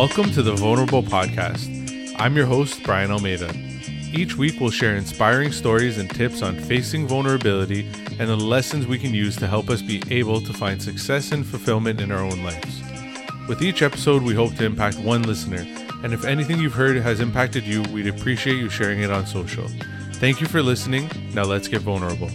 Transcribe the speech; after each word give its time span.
Welcome 0.00 0.32
to 0.32 0.42
the 0.42 0.54
Vulnerable 0.54 1.02
Podcast. 1.02 2.14
I'm 2.18 2.34
your 2.34 2.46
host, 2.46 2.82
Brian 2.84 3.10
Almeida. 3.10 3.54
Each 4.14 4.34
week, 4.34 4.58
we'll 4.58 4.70
share 4.70 4.96
inspiring 4.96 5.52
stories 5.52 5.98
and 5.98 6.08
tips 6.08 6.40
on 6.40 6.58
facing 6.58 7.06
vulnerability 7.06 7.86
and 8.18 8.30
the 8.30 8.34
lessons 8.34 8.86
we 8.86 8.98
can 8.98 9.12
use 9.12 9.36
to 9.36 9.46
help 9.46 9.68
us 9.68 9.82
be 9.82 10.02
able 10.08 10.40
to 10.40 10.54
find 10.54 10.82
success 10.82 11.32
and 11.32 11.44
fulfillment 11.44 12.00
in 12.00 12.10
our 12.10 12.22
own 12.24 12.42
lives. 12.42 12.80
With 13.46 13.60
each 13.60 13.82
episode, 13.82 14.22
we 14.22 14.34
hope 14.34 14.54
to 14.54 14.64
impact 14.64 14.98
one 15.00 15.20
listener, 15.24 15.66
and 16.02 16.14
if 16.14 16.24
anything 16.24 16.60
you've 16.60 16.72
heard 16.72 16.96
has 16.96 17.20
impacted 17.20 17.66
you, 17.66 17.82
we'd 17.92 18.06
appreciate 18.06 18.56
you 18.56 18.70
sharing 18.70 19.00
it 19.00 19.10
on 19.10 19.26
social. 19.26 19.68
Thank 20.14 20.40
you 20.40 20.46
for 20.46 20.62
listening. 20.62 21.10
Now 21.34 21.44
let's 21.44 21.68
get 21.68 21.82
vulnerable. 21.82 22.30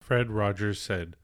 Fred 0.00 0.30
Rogers 0.30 0.80
said, 0.80 1.16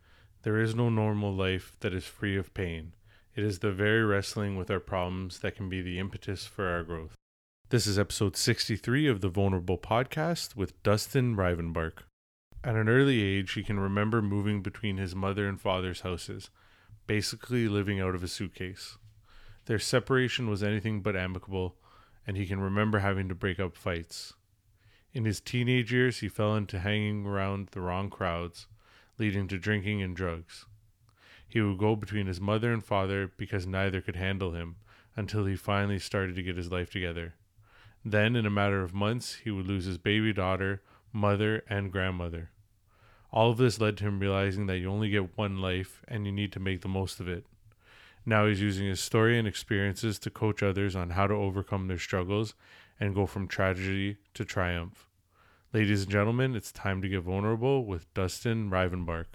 There 0.46 0.60
is 0.60 0.76
no 0.76 0.88
normal 0.88 1.34
life 1.34 1.74
that 1.80 1.92
is 1.92 2.04
free 2.04 2.36
of 2.36 2.54
pain. 2.54 2.92
It 3.34 3.42
is 3.42 3.58
the 3.58 3.72
very 3.72 4.04
wrestling 4.04 4.56
with 4.56 4.70
our 4.70 4.78
problems 4.78 5.40
that 5.40 5.56
can 5.56 5.68
be 5.68 5.82
the 5.82 5.98
impetus 5.98 6.46
for 6.46 6.68
our 6.68 6.84
growth. 6.84 7.16
This 7.70 7.84
is 7.84 7.98
episode 7.98 8.36
63 8.36 9.08
of 9.08 9.22
the 9.22 9.28
Vulnerable 9.28 9.76
Podcast 9.76 10.54
with 10.54 10.80
Dustin 10.84 11.34
Rivenbark. 11.34 12.04
At 12.62 12.76
an 12.76 12.88
early 12.88 13.22
age, 13.22 13.54
he 13.54 13.64
can 13.64 13.80
remember 13.80 14.22
moving 14.22 14.62
between 14.62 14.98
his 14.98 15.16
mother 15.16 15.48
and 15.48 15.60
father's 15.60 16.02
houses, 16.02 16.50
basically 17.08 17.66
living 17.66 17.98
out 17.98 18.14
of 18.14 18.22
a 18.22 18.28
suitcase. 18.28 18.98
Their 19.64 19.80
separation 19.80 20.48
was 20.48 20.62
anything 20.62 21.00
but 21.00 21.16
amicable, 21.16 21.74
and 22.24 22.36
he 22.36 22.46
can 22.46 22.60
remember 22.60 23.00
having 23.00 23.28
to 23.30 23.34
break 23.34 23.58
up 23.58 23.76
fights. 23.76 24.34
In 25.12 25.24
his 25.24 25.40
teenage 25.40 25.92
years, 25.92 26.20
he 26.20 26.28
fell 26.28 26.54
into 26.54 26.78
hanging 26.78 27.26
around 27.26 27.70
the 27.72 27.80
wrong 27.80 28.10
crowds 28.10 28.68
leading 29.18 29.48
to 29.48 29.58
drinking 29.58 30.02
and 30.02 30.14
drugs. 30.16 30.66
He 31.48 31.60
would 31.60 31.78
go 31.78 31.96
between 31.96 32.26
his 32.26 32.40
mother 32.40 32.72
and 32.72 32.84
father 32.84 33.32
because 33.36 33.66
neither 33.66 34.00
could 34.00 34.16
handle 34.16 34.52
him 34.52 34.76
until 35.16 35.46
he 35.46 35.56
finally 35.56 35.98
started 35.98 36.36
to 36.36 36.42
get 36.42 36.56
his 36.56 36.70
life 36.70 36.90
together. 36.90 37.34
Then, 38.04 38.36
in 38.36 38.46
a 38.46 38.50
matter 38.50 38.82
of 38.82 38.94
months, 38.94 39.36
he 39.42 39.50
would 39.50 39.66
lose 39.66 39.84
his 39.84 39.98
baby 39.98 40.32
daughter, 40.32 40.82
mother, 41.12 41.64
and 41.68 41.90
grandmother. 41.90 42.50
All 43.32 43.50
of 43.50 43.56
this 43.56 43.80
led 43.80 43.96
to 43.98 44.04
him 44.04 44.20
realizing 44.20 44.66
that 44.66 44.78
you 44.78 44.90
only 44.90 45.10
get 45.10 45.36
one 45.36 45.60
life 45.60 46.02
and 46.06 46.26
you 46.26 46.32
need 46.32 46.52
to 46.52 46.60
make 46.60 46.82
the 46.82 46.88
most 46.88 47.20
of 47.20 47.28
it. 47.28 47.46
Now 48.24 48.46
he's 48.46 48.60
using 48.60 48.86
his 48.86 49.00
story 49.00 49.38
and 49.38 49.46
experiences 49.46 50.18
to 50.20 50.30
coach 50.30 50.62
others 50.62 50.96
on 50.96 51.10
how 51.10 51.26
to 51.26 51.34
overcome 51.34 51.86
their 51.86 51.98
struggles 51.98 52.54
and 52.98 53.14
go 53.14 53.26
from 53.26 53.46
tragedy 53.46 54.16
to 54.34 54.44
triumph. 54.44 55.08
Ladies 55.72 56.02
and 56.02 56.10
gentlemen, 56.10 56.54
it's 56.54 56.70
time 56.70 57.02
to 57.02 57.08
get 57.08 57.22
vulnerable 57.22 57.84
with 57.84 58.12
Dustin 58.14 58.70
Rivenbark. 58.70 59.26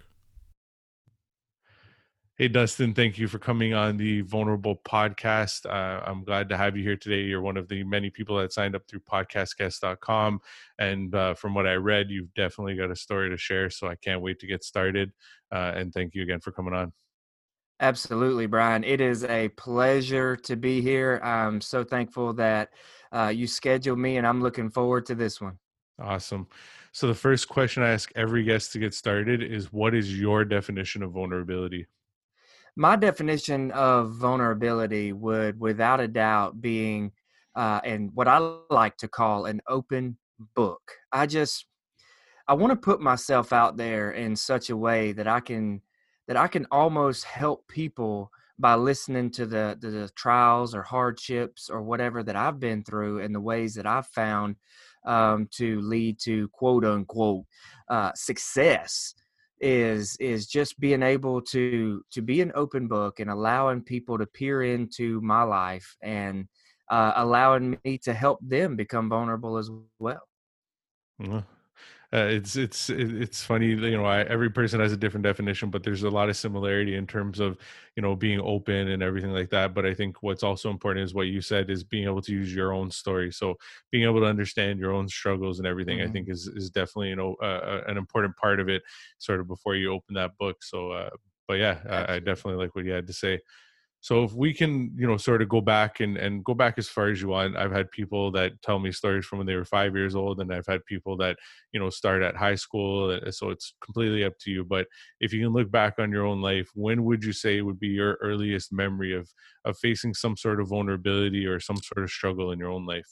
Hey, 2.36 2.48
Dustin, 2.48 2.94
thank 2.94 3.20
you 3.20 3.28
for 3.28 3.38
coming 3.38 3.74
on 3.74 3.98
the 3.98 4.22
Vulnerable 4.22 4.78
podcast. 4.78 5.66
Uh, 5.66 6.02
I'm 6.04 6.24
glad 6.24 6.50
to 6.50 6.58
have 6.58 6.76
you 6.76 6.84
here 6.84 6.96
today. 6.96 7.22
You're 7.22 7.42
one 7.42 7.58
of 7.58 7.68
the 7.68 7.84
many 7.84 8.10
people 8.10 8.38
that 8.38 8.54
signed 8.54 8.76
up 8.76 8.88
through 8.88 9.02
podcastguest.com. 9.02 10.40
And 10.80 11.14
uh, 11.14 11.34
from 11.34 11.54
what 11.54 11.68
I 11.68 11.74
read, 11.74 12.10
you've 12.10 12.34
definitely 12.34 12.76
got 12.76 12.90
a 12.90 12.96
story 12.96 13.30
to 13.30 13.38
share. 13.38 13.70
So 13.70 13.88
I 13.88 13.96
can't 13.96 14.22
wait 14.22 14.40
to 14.40 14.48
get 14.48 14.64
started. 14.64 15.12
Uh, 15.52 15.74
and 15.76 15.94
thank 15.94 16.16
you 16.16 16.24
again 16.24 16.40
for 16.40 16.52
coming 16.52 16.74
on. 16.74 16.94
Absolutely, 17.82 18.48
Brian. 18.48 18.84
It 18.84 19.02
is 19.02 19.24
a 19.26 19.50
pleasure 19.50 20.36
to 20.38 20.56
be 20.56 20.82
here. 20.82 21.20
I'm 21.22 21.62
so 21.62 21.84
thankful 21.84 22.34
that 22.34 22.70
uh, 23.12 23.32
you 23.36 23.46
scheduled 23.46 24.00
me, 24.00 24.18
and 24.18 24.26
I'm 24.26 24.42
looking 24.42 24.72
forward 24.72 25.06
to 25.08 25.16
this 25.16 25.42
one. 25.42 25.58
Awesome. 26.02 26.48
So 26.92 27.08
the 27.08 27.16
first 27.16 27.48
question 27.48 27.84
I 27.84 27.90
ask 27.90 28.12
every 28.16 28.44
guest 28.44 28.74
to 28.74 28.80
get 28.80 28.94
started 28.94 29.42
is 29.44 29.72
what 29.72 29.96
is 29.96 30.18
your 30.18 30.44
definition 30.44 31.04
of 31.04 31.12
vulnerability? 31.12 31.88
My 32.76 32.96
definition 32.96 33.72
of 33.72 34.14
vulnerability 34.14 35.14
would 35.14 35.60
without 35.60 36.00
a 36.00 36.08
doubt 36.08 36.62
being 36.62 37.12
uh, 37.56 37.82
and 37.84 38.12
what 38.14 38.28
I 38.28 38.38
like 38.70 38.98
to 38.98 39.08
call 39.08 39.46
an 39.46 39.62
open 39.68 40.18
book. 40.56 40.82
I 41.12 41.28
just 41.28 41.66
I 42.48 42.54
want 42.54 42.72
to 42.72 42.78
put 42.78 43.02
myself 43.02 43.54
out 43.54 43.78
there 43.78 44.12
in 44.12 44.36
such 44.36 44.70
a 44.70 44.78
way 44.78 45.12
that 45.14 45.28
I 45.28 45.40
can 45.40 45.82
that 46.28 46.38
I 46.38 46.48
can 46.48 46.66
almost 46.72 47.26
help 47.26 47.68
people 47.68 48.32
by 48.60 48.76
listening 48.76 49.32
to 49.32 49.46
the, 49.46 49.76
the, 49.82 49.90
the 49.90 50.10
trials 50.16 50.76
or 50.76 50.84
hardships 50.84 51.70
or 51.70 51.82
whatever 51.82 52.22
that 52.24 52.36
I've 52.36 52.60
been 52.60 52.84
through 52.84 53.22
and 53.22 53.34
the 53.34 53.42
ways 53.42 53.74
that 53.74 53.88
I've 53.88 54.08
found 54.08 54.56
um, 55.06 55.48
to 55.52 55.82
lead 55.82 56.20
to 56.20 56.48
quote 56.50 56.86
unquote 56.86 57.46
uh, 57.90 58.12
success 58.16 59.14
is 59.60 60.18
is 60.20 60.48
just 60.48 60.80
being 60.80 61.04
able 61.04 61.42
to 61.42 62.04
to 62.12 62.22
be 62.22 62.42
an 62.42 62.52
open 62.56 62.88
book 62.88 63.20
and 63.20 63.30
allowing 63.30 63.82
people 63.82 64.18
to 64.18 64.26
peer 64.26 64.64
into 64.64 65.22
my 65.22 65.44
life 65.44 65.96
and 66.02 66.48
uh, 66.90 67.14
allowing 67.16 67.78
me 67.86 67.98
to 68.00 68.14
help 68.14 68.40
them 68.42 68.76
become 68.76 69.08
vulnerable 69.08 69.58
as 69.58 69.70
well. 70.00 70.22
Uh, 72.14 72.28
it's 72.30 72.58
it's 72.58 72.90
it's 72.90 73.42
funny 73.42 73.68
you 73.68 73.98
know 73.98 74.04
I, 74.04 74.24
every 74.24 74.50
person 74.50 74.82
has 74.82 74.92
a 74.92 74.98
different 74.98 75.24
definition 75.24 75.70
but 75.70 75.82
there's 75.82 76.04
a 76.04 76.10
lot 76.10 76.28
of 76.28 76.36
similarity 76.36 76.96
in 76.96 77.08
terms 77.08 77.40
of 77.40 77.58
you 77.96 78.02
know 78.02 78.18
being 78.18 78.42
open 78.42 78.90
and 78.90 79.02
everything 79.02 79.32
like 79.32 79.50
that. 79.52 79.74
But 79.74 79.86
i 79.86 79.94
think 79.94 80.22
what's 80.22 80.44
also 80.44 80.70
important 80.70 81.06
is 81.06 81.14
what 81.14 81.28
you 81.28 81.40
said 81.40 81.70
is 81.70 81.86
being 81.86 82.04
able 82.04 82.22
to 82.24 82.34
use 82.34 82.54
your 82.54 82.74
own 82.74 82.92
story. 82.92 83.32
So 83.32 83.56
being 83.92 84.04
able 84.04 84.20
to 84.20 84.26
understand 84.26 84.78
your 84.78 84.92
own 84.92 85.08
struggles 85.08 85.60
and 85.60 85.68
everything 85.68 86.00
mm-hmm. 86.00 86.10
i 86.10 86.12
think 86.12 86.28
is 86.30 86.48
is 86.48 86.70
definitely 86.70 87.10
you 87.10 87.16
know 87.16 87.36
uh, 87.36 87.84
an 87.88 87.98
important 87.98 88.36
part 88.36 88.60
of 88.60 88.68
it 88.68 88.84
sort 89.18 89.40
of 89.40 89.48
before 89.48 89.76
you 89.76 89.94
open 89.94 90.14
that 90.16 90.38
book. 90.38 90.64
So 90.64 90.92
uh, 90.92 91.12
but 91.48 91.60
yeah 91.60 91.80
I, 91.90 92.16
I 92.16 92.20
definitely 92.20 92.62
like 92.62 92.76
what 92.76 92.84
you 92.84 92.92
had 92.92 93.08
to 93.08 93.14
say 93.14 93.40
so 94.02 94.24
if 94.24 94.34
we 94.34 94.52
can, 94.52 94.92
you 94.98 95.06
know, 95.06 95.16
sort 95.16 95.44
of 95.44 95.50
go 95.50 95.62
back 95.62 96.00
and, 96.00 96.18
and 96.18 96.44
go 96.44 96.56
back 96.56 96.80
as 96.80 96.90
far 96.90 97.10
as 97.10 97.22
you 97.22 97.28
want, 97.28 97.56
I've 97.56 97.72
had 97.72 97.92
people 97.92 98.32
that 98.32 98.60
tell 98.64 98.80
me 98.80 98.92
stories 98.92 99.26
from 99.26 99.38
when 99.38 99.46
they 99.46 99.56
were 99.56 99.64
five 99.64 99.96
years 99.96 100.16
old, 100.16 100.42
and 100.42 100.52
I've 100.52 100.66
had 100.68 100.84
people 100.86 101.16
that, 101.18 101.38
you 101.72 101.80
know, 101.80 101.92
start 101.92 102.24
at 102.24 102.36
high 102.36 102.56
school. 102.56 103.12
Uh, 103.12 103.30
so 103.30 103.52
it's 103.52 103.76
completely 103.84 104.24
up 104.24 104.34
to 104.40 104.50
you. 104.50 104.64
But 104.64 104.88
if 105.20 105.32
you 105.32 105.40
can 105.42 105.54
look 105.54 105.70
back 105.70 106.00
on 106.00 106.12
your 106.12 106.26
own 106.26 106.42
life, 106.42 106.68
when 106.74 107.04
would 107.04 107.24
you 107.24 107.32
say 107.32 107.62
would 107.62 107.80
be 107.80 107.90
your 107.90 108.18
earliest 108.22 108.74
memory 108.74 109.16
of 109.16 109.30
of 109.66 109.78
facing 109.78 110.16
some 110.16 110.36
sort 110.36 110.60
of 110.60 110.70
vulnerability 110.70 111.46
or 111.46 111.60
some 111.60 111.78
sort 111.78 112.04
of 112.04 112.10
struggle 112.10 112.52
in 112.52 112.58
your 112.58 112.72
own 112.72 112.88
life? 112.88 113.06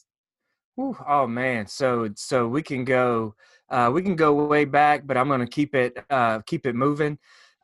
Ooh, 0.80 0.98
oh 1.08 1.28
man, 1.28 1.68
so 1.68 2.10
so 2.16 2.48
we 2.48 2.64
can 2.64 2.84
go 2.84 3.36
uh, 3.70 3.92
we 3.94 4.02
can 4.02 4.16
go 4.16 4.34
way 4.48 4.66
back, 4.66 5.06
but 5.06 5.18
I'm 5.18 5.28
going 5.28 5.42
to 5.42 5.48
keep 5.48 5.76
it 5.76 6.04
uh, 6.10 6.40
keep 6.48 6.66
it 6.66 6.74
moving. 6.74 7.20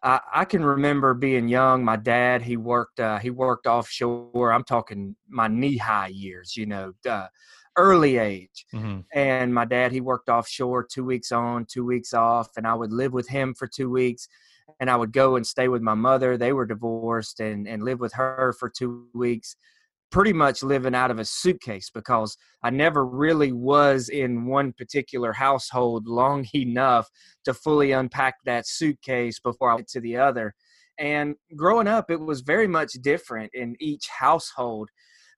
I, 0.06 0.20
I 0.32 0.46
can 0.46 0.64
remember 0.64 1.16
being 1.16 1.48
young. 1.48 1.84
My 1.84 1.96
dad, 1.96 2.44
he 2.44 2.58
worked, 2.58 3.00
uh, 3.00 3.18
he 3.18 3.32
worked 3.32 3.66
offshore. 3.66 4.54
I'm 4.54 4.64
talking 4.64 5.16
my 5.28 5.48
knee 5.48 5.78
high 5.78 6.08
years, 6.08 6.56
you 6.56 6.68
know, 6.68 6.94
uh, 7.10 7.28
early 7.76 8.18
age. 8.18 8.66
Mm-hmm. 8.74 9.00
And 9.14 9.54
my 9.54 9.66
dad, 9.66 9.92
he 9.92 10.02
worked 10.02 10.30
offshore 10.30 10.84
two 10.84 11.04
weeks 11.04 11.32
on, 11.32 11.66
two 11.66 11.84
weeks 11.84 12.14
off, 12.14 12.50
and 12.56 12.68
I 12.68 12.76
would 12.76 12.94
live 12.94 13.14
with 13.14 13.28
him 13.28 13.56
for 13.56 13.68
two 13.68 13.90
weeks. 13.90 14.30
And 14.80 14.90
I 14.90 14.96
would 14.96 15.12
go 15.12 15.38
and 15.38 15.46
stay 15.46 15.68
with 15.70 15.82
my 15.82 15.94
mother. 15.96 16.38
They 16.38 16.54
were 16.54 16.66
divorced 16.66 17.40
and, 17.40 17.68
and 17.68 17.84
live 17.84 18.00
with 18.00 18.14
her 18.14 18.54
for 18.60 18.70
two 18.70 19.08
weeks 19.14 19.56
pretty 20.12 20.34
much 20.34 20.64
living 20.64 20.96
out 20.96 21.12
of 21.12 21.20
a 21.20 21.26
suitcase 21.26 21.90
because 21.94 22.38
I 22.64 22.70
never 22.70 23.06
really 23.06 23.52
was 23.52 24.10
in 24.10 24.46
one 24.46 24.74
particular 24.74 25.34
household 25.34 26.08
long 26.08 26.46
enough 26.54 27.10
to 27.46 27.54
fully 27.54 27.92
unpack 27.92 28.36
that 28.46 28.68
suitcase 28.68 29.40
before 29.40 29.72
I 29.72 29.76
went 29.76 29.88
to 29.90 30.02
the 30.02 30.18
other. 30.18 30.54
And 30.98 31.36
growing 31.56 31.88
up, 31.88 32.10
it 32.10 32.20
was 32.20 32.42
very 32.42 32.68
much 32.68 32.94
different 33.02 33.52
in 33.54 33.76
each 33.80 34.08
household. 34.08 34.90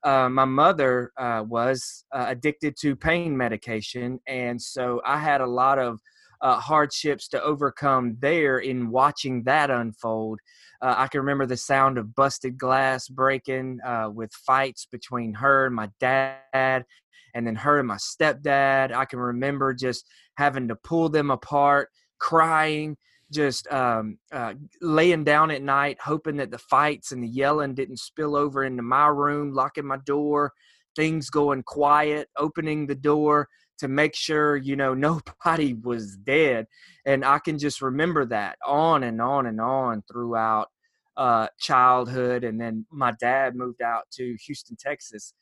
Uh, 0.03 0.29
my 0.29 0.45
mother 0.45 1.11
uh, 1.17 1.43
was 1.47 2.05
uh, 2.13 2.25
addicted 2.27 2.75
to 2.81 2.95
pain 2.95 3.35
medication, 3.35 4.19
and 4.27 4.61
so 4.61 5.01
I 5.05 5.17
had 5.17 5.41
a 5.41 5.47
lot 5.47 5.79
of 5.79 5.99
uh, 6.41 6.59
hardships 6.59 7.27
to 7.29 7.41
overcome 7.41 8.17
there 8.19 8.59
in 8.59 8.89
watching 8.89 9.43
that 9.43 9.69
unfold. 9.69 10.39
Uh, 10.81 10.95
I 10.97 11.07
can 11.07 11.21
remember 11.21 11.45
the 11.45 11.57
sound 11.57 11.97
of 11.97 12.13
busted 12.15 12.57
glass 12.57 13.07
breaking 13.07 13.79
uh, 13.85 14.09
with 14.13 14.31
fights 14.33 14.87
between 14.91 15.33
her 15.33 15.65
and 15.65 15.75
my 15.75 15.89
dad, 15.99 16.85
and 17.33 17.47
then 17.47 17.55
her 17.55 17.79
and 17.79 17.87
my 17.87 17.97
stepdad. 17.97 18.91
I 18.91 19.05
can 19.05 19.19
remember 19.19 19.73
just 19.73 20.05
having 20.37 20.67
to 20.67 20.75
pull 20.75 21.09
them 21.09 21.31
apart, 21.31 21.89
crying, 22.19 22.97
just 23.31 23.71
um, 23.71 24.17
uh, 24.31 24.53
laying 24.81 25.23
down 25.23 25.51
at 25.51 25.61
night, 25.61 25.97
hoping 26.01 26.37
that 26.37 26.51
the 26.51 26.57
fights 26.57 27.11
and 27.11 27.23
the 27.23 27.27
yelling 27.27 27.73
didn't 27.73 27.99
spill 27.99 28.35
over 28.35 28.63
into 28.63 28.83
my 28.83 29.07
room, 29.07 29.53
locking 29.53 29.85
my 29.85 29.97
door, 30.05 30.53
things 30.95 31.29
going 31.29 31.63
quiet, 31.63 32.29
opening 32.37 32.87
the 32.87 32.95
door 32.95 33.47
to 33.77 33.87
make 33.87 34.15
sure 34.15 34.55
you 34.55 34.75
know 34.75 34.93
nobody 35.45 35.73
was 35.73 36.17
dead 36.17 36.65
and 37.05 37.23
i 37.25 37.39
can 37.39 37.57
just 37.57 37.81
remember 37.81 38.25
that 38.25 38.57
on 38.65 39.03
and 39.03 39.21
on 39.21 39.45
and 39.47 39.61
on 39.61 40.03
throughout 40.11 40.67
uh, 41.17 41.47
childhood 41.59 42.43
and 42.43 42.61
then 42.61 42.85
my 42.91 43.11
dad 43.19 43.55
moved 43.55 43.81
out 43.81 44.03
to 44.11 44.37
houston 44.45 44.77
texas 44.79 45.33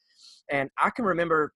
and 0.49 0.69
i 0.81 0.89
can 0.89 1.03
remember 1.03 1.53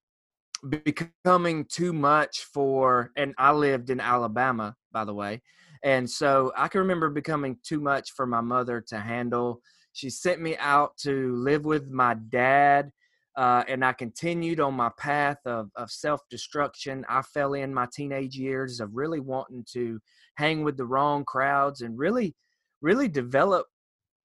becoming 0.84 1.64
too 1.64 1.94
much 1.94 2.44
for 2.54 3.12
and 3.16 3.34
i 3.38 3.50
lived 3.50 3.90
in 3.90 4.02
alabama 4.02 4.76
by 4.92 5.06
the 5.06 5.14
way 5.14 5.42
and 5.86 6.10
so 6.10 6.52
i 6.58 6.68
can 6.68 6.81
remember 6.81 7.10
becoming 7.10 7.58
too 7.64 7.80
much 7.80 8.12
for 8.12 8.28
my 8.28 8.42
mother 8.42 8.84
to 8.86 9.00
handle 9.00 9.62
She 9.94 10.10
sent 10.10 10.42
me 10.42 10.56
out 10.58 10.98
to 11.00 11.36
live 11.36 11.66
with 11.66 11.90
my 11.90 12.16
dad. 12.30 12.92
Uh, 13.40 13.64
and 13.70 13.86
I 13.86 13.94
continued 13.94 14.60
on 14.60 14.74
my 14.74 14.90
path 14.98 15.38
of, 15.46 15.70
of 15.78 15.90
self 15.90 16.20
destruction. 16.30 17.06
I 17.08 17.22
fell 17.22 17.54
in 17.54 17.74
my 17.74 17.88
teenage 17.90 18.36
years 18.36 18.82
of 18.82 18.98
really 18.98 19.22
wanting 19.22 19.64
to 19.72 20.02
hang 20.36 20.66
with 20.66 20.76
the 20.76 20.84
wrong 20.84 21.24
crowds 21.24 21.80
and 21.80 21.98
really, 21.98 22.36
really 22.82 23.08
develop 23.08 23.68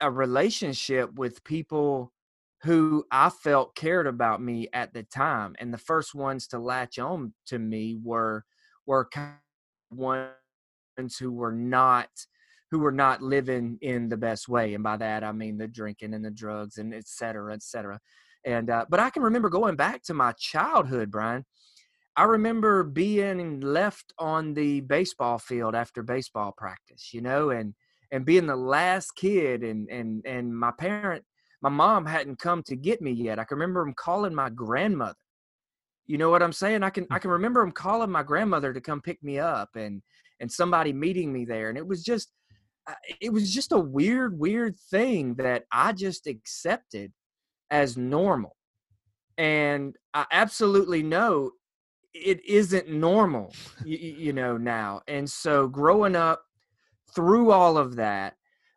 a 0.00 0.10
relationship 0.10 1.14
with 1.14 1.44
people 1.44 2.12
who 2.64 3.04
I 3.12 3.30
felt 3.30 3.76
cared 3.76 4.08
about 4.08 4.42
me 4.42 4.66
at 4.72 4.92
the 4.92 5.04
time. 5.04 5.54
And 5.60 5.72
the 5.72 5.78
first 5.78 6.16
ones 6.16 6.48
to 6.48 6.58
latch 6.58 6.98
on 6.98 7.34
to 7.46 7.60
me 7.60 7.96
were 8.02 8.44
were 8.84 9.08
ones 9.92 10.32
who 11.20 11.30
were 11.30 11.52
not 11.52 12.08
who 12.72 12.80
were 12.80 12.90
not 12.90 13.22
living 13.22 13.78
in 13.80 14.08
the 14.08 14.16
best 14.16 14.48
way. 14.48 14.74
And 14.74 14.82
by 14.82 14.96
that 14.96 15.22
I 15.22 15.30
mean 15.30 15.56
the 15.56 15.68
drinking 15.68 16.14
and 16.14 16.24
the 16.24 16.32
drugs 16.32 16.78
and 16.78 16.92
et 16.92 17.06
cetera, 17.06 17.54
et 17.54 17.62
cetera. 17.62 18.00
And 18.44 18.70
uh, 18.70 18.86
but 18.88 19.00
I 19.00 19.10
can 19.10 19.22
remember 19.22 19.48
going 19.48 19.76
back 19.76 20.02
to 20.04 20.14
my 20.14 20.32
childhood, 20.32 21.10
Brian. 21.10 21.44
I 22.16 22.24
remember 22.24 22.84
being 22.84 23.60
left 23.60 24.12
on 24.18 24.54
the 24.54 24.80
baseball 24.82 25.38
field 25.38 25.74
after 25.74 26.02
baseball 26.02 26.52
practice, 26.56 27.12
you 27.12 27.20
know, 27.20 27.50
and 27.50 27.74
and 28.12 28.24
being 28.24 28.46
the 28.46 28.56
last 28.56 29.12
kid 29.16 29.62
and 29.62 29.88
and 29.88 30.24
and 30.26 30.56
my 30.56 30.70
parent 30.70 31.24
my 31.62 31.70
mom 31.70 32.04
hadn't 32.04 32.38
come 32.38 32.62
to 32.64 32.76
get 32.76 33.00
me 33.00 33.10
yet. 33.10 33.38
I 33.38 33.44
can 33.44 33.56
remember 33.56 33.80
him 33.82 33.94
calling 33.94 34.34
my 34.34 34.50
grandmother. 34.50 35.16
You 36.06 36.18
know 36.18 36.28
what 36.28 36.42
I'm 36.42 36.52
saying? 36.52 36.82
I 36.82 36.90
can 36.90 37.06
I 37.10 37.18
can 37.18 37.30
remember 37.30 37.62
him 37.62 37.72
calling 37.72 38.10
my 38.10 38.22
grandmother 38.22 38.72
to 38.72 38.80
come 38.80 39.00
pick 39.00 39.22
me 39.22 39.38
up 39.38 39.70
and 39.74 40.02
and 40.40 40.52
somebody 40.52 40.92
meeting 40.92 41.32
me 41.32 41.44
there 41.44 41.68
and 41.68 41.78
it 41.78 41.86
was 41.86 42.04
just 42.04 42.30
uh, 42.86 42.94
it 43.20 43.32
was 43.32 43.52
just 43.52 43.72
a 43.72 43.78
weird 43.78 44.38
weird 44.38 44.76
thing 44.90 45.34
that 45.36 45.64
I 45.72 45.92
just 45.92 46.26
accepted 46.26 47.12
as 47.74 47.96
normal. 47.96 48.56
And 49.36 49.96
I 50.14 50.26
absolutely 50.30 51.02
know 51.02 51.50
it 52.14 52.40
isn't 52.46 52.88
normal, 52.88 53.52
you, 53.84 53.98
you 53.98 54.32
know, 54.32 54.56
now. 54.56 55.02
And 55.08 55.28
so 55.28 55.66
growing 55.66 56.14
up 56.14 56.44
through 57.16 57.50
all 57.50 57.76
of 57.76 57.96
that, 57.96 58.34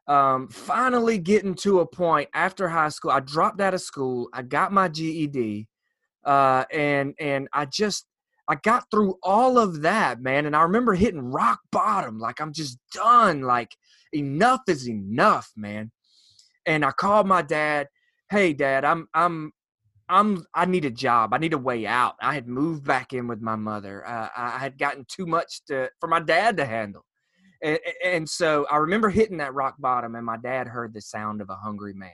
um, 0.07 0.47
finally 0.47 1.19
getting 1.19 1.53
to 1.55 1.81
a 1.81 1.85
point 1.85 2.29
after 2.33 2.67
high 2.67 2.89
school, 2.89 3.11
I 3.11 3.19
dropped 3.19 3.61
out 3.61 3.75
of 3.75 3.81
school, 3.81 4.29
I 4.33 4.41
got 4.41 4.73
my 4.73 4.87
GED, 4.87 5.67
uh, 6.25 6.63
and 6.73 7.13
and 7.19 7.47
I 7.53 7.65
just 7.65 8.07
I 8.47 8.55
got 8.55 8.85
through 8.89 9.15
all 9.21 9.59
of 9.59 9.83
that, 9.83 10.21
man. 10.21 10.47
And 10.47 10.55
I 10.55 10.63
remember 10.63 10.95
hitting 10.95 11.31
rock 11.31 11.59
bottom, 11.71 12.17
like 12.17 12.39
I'm 12.39 12.53
just 12.53 12.79
done, 12.93 13.41
like 13.41 13.75
enough 14.11 14.61
is 14.67 14.89
enough, 14.89 15.51
man. 15.55 15.91
And 16.65 16.83
I 16.83 16.91
called 16.91 17.27
my 17.27 17.43
dad 17.43 17.87
hey 18.29 18.53
dad 18.53 18.83
i'm 18.83 19.07
i'm 19.13 19.51
i'm 20.09 20.45
i 20.53 20.65
need 20.65 20.85
a 20.85 20.91
job. 20.91 21.33
I 21.33 21.37
need 21.37 21.53
a 21.53 21.57
way 21.57 21.85
out. 21.85 22.15
I 22.21 22.33
had 22.33 22.47
moved 22.47 22.85
back 22.85 23.13
in 23.13 23.27
with 23.27 23.41
my 23.41 23.55
mother. 23.55 24.07
Uh, 24.07 24.29
i 24.35 24.57
had 24.57 24.77
gotten 24.77 25.05
too 25.07 25.25
much 25.25 25.63
to 25.65 25.89
for 25.99 26.07
my 26.07 26.19
dad 26.19 26.57
to 26.57 26.65
handle. 26.65 27.05
And, 27.63 27.79
and 28.03 28.29
so 28.29 28.65
i 28.69 28.77
remember 28.77 29.09
hitting 29.09 29.37
that 29.37 29.53
rock 29.53 29.75
bottom 29.79 30.15
and 30.15 30.25
my 30.25 30.37
dad 30.37 30.67
heard 30.67 30.93
the 30.93 31.01
sound 31.01 31.41
of 31.41 31.49
a 31.49 31.55
hungry 31.55 31.93
man. 31.93 32.11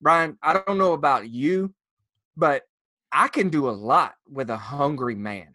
Brian 0.00 0.38
i 0.42 0.52
don't 0.52 0.78
know 0.78 0.92
about 0.92 1.28
you 1.28 1.74
but 2.36 2.62
i 3.12 3.28
can 3.28 3.48
do 3.48 3.68
a 3.68 3.72
lot 3.72 4.14
with 4.28 4.50
a 4.50 4.56
hungry 4.56 5.14
man. 5.14 5.54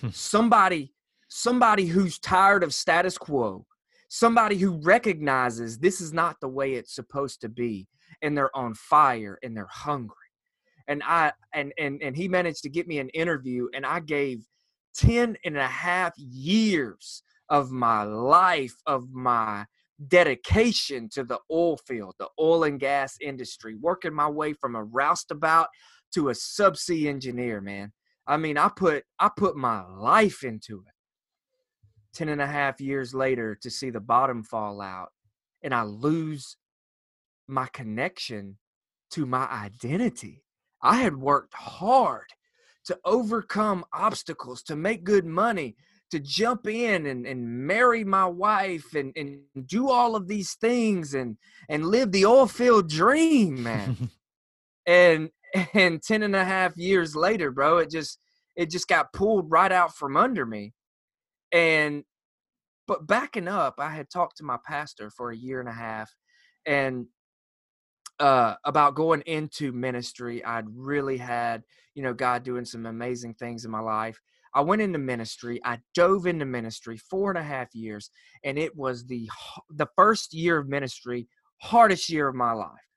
Hmm. 0.00 0.08
somebody 0.12 0.92
somebody 1.28 1.86
who's 1.86 2.18
tired 2.18 2.62
of 2.62 2.74
status 2.74 3.16
quo 3.18 3.66
somebody 4.10 4.56
who 4.56 4.72
recognizes 4.82 5.78
this 5.78 6.00
is 6.00 6.12
not 6.12 6.36
the 6.40 6.48
way 6.48 6.74
it's 6.74 6.94
supposed 6.94 7.40
to 7.40 7.48
be 7.48 7.88
and 8.22 8.36
they're 8.36 8.54
on 8.56 8.74
fire 8.74 9.38
and 9.42 9.56
they're 9.56 9.68
hungry. 9.70 10.16
And 10.88 11.00
I 11.04 11.32
and 11.54 11.72
and 11.78 12.02
and 12.02 12.16
he 12.16 12.26
managed 12.26 12.64
to 12.64 12.68
get 12.68 12.88
me 12.88 12.98
an 12.98 13.08
interview 13.10 13.68
and 13.72 13.86
I 13.86 14.00
gave 14.00 14.44
10 14.96 15.36
and 15.44 15.56
a 15.56 15.66
half 15.66 16.12
years 16.18 17.22
of 17.48 17.70
my 17.70 18.02
life, 18.02 18.74
of 18.86 19.08
my 19.12 19.64
dedication 20.08 21.08
to 21.12 21.22
the 21.22 21.38
oil 21.50 21.76
field, 21.86 22.14
the 22.18 22.28
oil 22.40 22.64
and 22.64 22.80
gas 22.80 23.16
industry, 23.20 23.76
working 23.76 24.12
my 24.12 24.28
way 24.28 24.52
from 24.54 24.74
a 24.74 24.82
roustabout 24.82 25.68
to 26.14 26.30
a 26.30 26.32
subsea 26.32 27.06
engineer, 27.06 27.60
man. 27.60 27.92
I 28.26 28.38
mean, 28.38 28.58
I 28.58 28.70
put 28.74 29.04
I 29.20 29.30
put 29.36 29.56
my 29.56 29.84
life 29.86 30.42
into 30.42 30.82
it. 30.84 30.94
Ten 32.12 32.28
and 32.28 32.40
a 32.40 32.46
half 32.46 32.80
years 32.80 33.14
later 33.14 33.56
to 33.62 33.70
see 33.70 33.90
the 33.90 34.00
bottom 34.00 34.42
fall 34.42 34.80
out 34.80 35.10
and 35.62 35.74
I 35.74 35.82
lose 35.82 36.56
my 37.46 37.66
connection 37.72 38.58
to 39.12 39.26
my 39.26 39.46
identity. 39.46 40.44
I 40.82 40.96
had 40.96 41.16
worked 41.16 41.54
hard 41.54 42.28
to 42.86 42.98
overcome 43.04 43.84
obstacles, 43.92 44.62
to 44.64 44.76
make 44.76 45.04
good 45.04 45.26
money, 45.26 45.76
to 46.10 46.18
jump 46.18 46.66
in 46.66 47.06
and, 47.06 47.26
and 47.26 47.46
marry 47.66 48.04
my 48.04 48.26
wife 48.26 48.94
and, 48.94 49.12
and 49.16 49.40
do 49.66 49.90
all 49.90 50.16
of 50.16 50.26
these 50.26 50.54
things 50.54 51.14
and 51.14 51.36
and 51.68 51.86
live 51.86 52.10
the 52.10 52.26
oil 52.26 52.46
field 52.46 52.88
dream, 52.88 53.62
man. 53.62 54.10
and 54.86 55.30
and 55.74 56.02
10 56.02 56.22
and 56.22 56.34
a 56.34 56.44
half 56.44 56.76
years 56.76 57.14
later, 57.14 57.50
bro, 57.50 57.78
it 57.78 57.90
just 57.90 58.18
it 58.56 58.70
just 58.70 58.88
got 58.88 59.12
pulled 59.12 59.50
right 59.50 59.70
out 59.70 59.94
from 59.94 60.16
under 60.16 60.46
me. 60.46 60.72
And 61.52 62.04
but 62.86 63.06
backing 63.06 63.48
up, 63.48 63.74
I 63.78 63.90
had 63.90 64.10
talked 64.10 64.38
to 64.38 64.44
my 64.44 64.58
pastor 64.66 65.10
for 65.10 65.30
a 65.30 65.36
year 65.36 65.60
and 65.60 65.68
a 65.68 65.72
half 65.72 66.12
and 66.66 67.06
uh, 68.18 68.54
about 68.64 68.94
going 68.94 69.22
into 69.22 69.72
ministry. 69.72 70.44
I'd 70.44 70.66
really 70.74 71.16
had, 71.16 71.62
you 71.94 72.02
know, 72.02 72.12
God 72.12 72.42
doing 72.42 72.64
some 72.64 72.86
amazing 72.86 73.34
things 73.34 73.64
in 73.64 73.70
my 73.70 73.80
life. 73.80 74.20
I 74.54 74.60
went 74.62 74.82
into 74.82 74.98
ministry. 74.98 75.60
I 75.64 75.78
dove 75.94 76.26
into 76.26 76.44
ministry 76.44 76.96
four 76.96 77.30
and 77.30 77.38
a 77.38 77.42
half 77.42 77.74
years, 77.74 78.10
and 78.44 78.58
it 78.58 78.76
was 78.76 79.06
the 79.06 79.28
the 79.70 79.86
first 79.96 80.34
year 80.34 80.58
of 80.58 80.68
ministry, 80.68 81.28
hardest 81.58 82.10
year 82.10 82.28
of 82.28 82.34
my 82.34 82.52
life, 82.52 82.88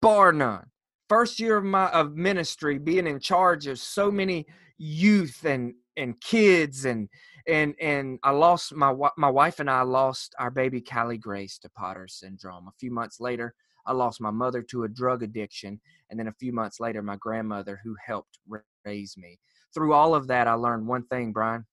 bar 0.00 0.32
none. 0.32 0.64
First 1.08 1.38
year 1.38 1.58
of 1.58 1.64
my 1.64 1.88
of 1.90 2.16
ministry, 2.16 2.78
being 2.78 3.06
in 3.06 3.20
charge 3.20 3.66
of 3.66 3.78
so 3.78 4.10
many 4.10 4.46
youth 4.78 5.44
and 5.44 5.74
and 5.98 6.18
kids 6.20 6.86
and 6.86 7.08
and 7.46 7.74
and 7.80 8.18
I 8.22 8.30
lost 8.30 8.74
my 8.74 8.94
my 9.16 9.30
wife 9.30 9.60
and 9.60 9.68
I 9.70 9.82
lost 9.82 10.34
our 10.38 10.50
baby 10.50 10.80
Callie 10.80 11.18
Grace 11.18 11.58
to 11.58 11.68
Potter 11.68 12.08
syndrome. 12.08 12.68
A 12.68 12.78
few 12.78 12.90
months 12.90 13.20
later, 13.20 13.54
I 13.88 13.92
lost 13.92 14.20
my 14.20 14.30
mother 14.30 14.62
to 14.62 14.84
a 14.84 14.88
drug 14.88 15.22
addiction. 15.22 15.80
And 16.10 16.20
then 16.20 16.28
a 16.28 16.32
few 16.32 16.52
months 16.52 16.78
later, 16.78 17.02
my 17.02 17.16
grandmother 17.16 17.80
who 17.82 17.96
helped 18.04 18.38
raise 18.84 19.16
me. 19.16 19.38
Through 19.74 19.94
all 19.94 20.14
of 20.14 20.28
that, 20.28 20.46
I 20.46 20.54
learned 20.54 20.86
one 20.86 21.04
thing, 21.04 21.32
Brian. 21.32 21.66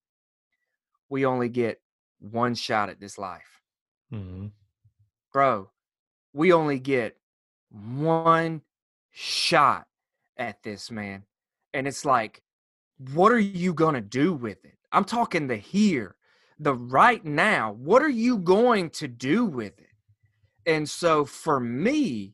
We 1.09 1.25
only 1.25 1.49
get 1.49 1.81
one 2.19 2.55
shot 2.55 2.89
at 2.89 2.99
this 2.99 3.17
life. 3.17 3.61
Mm-hmm. 4.13 4.47
Bro, 5.31 5.69
we 6.33 6.53
only 6.53 6.79
get 6.79 7.17
one 7.69 8.61
shot 9.11 9.87
at 10.37 10.63
this, 10.63 10.89
man. 10.89 11.23
And 11.73 11.87
it's 11.87 12.05
like, 12.05 12.41
what 12.97 13.31
are 13.31 13.39
you 13.39 13.73
going 13.73 13.95
to 13.95 14.01
do 14.01 14.33
with 14.33 14.63
it? 14.65 14.77
I'm 14.91 15.05
talking 15.05 15.47
the 15.47 15.57
here, 15.57 16.15
the 16.59 16.73
right 16.73 17.23
now. 17.23 17.73
What 17.73 18.01
are 18.01 18.09
you 18.09 18.37
going 18.37 18.89
to 18.91 19.07
do 19.07 19.45
with 19.45 19.77
it? 19.79 19.89
And 20.65 20.89
so 20.89 21.25
for 21.25 21.59
me, 21.59 22.33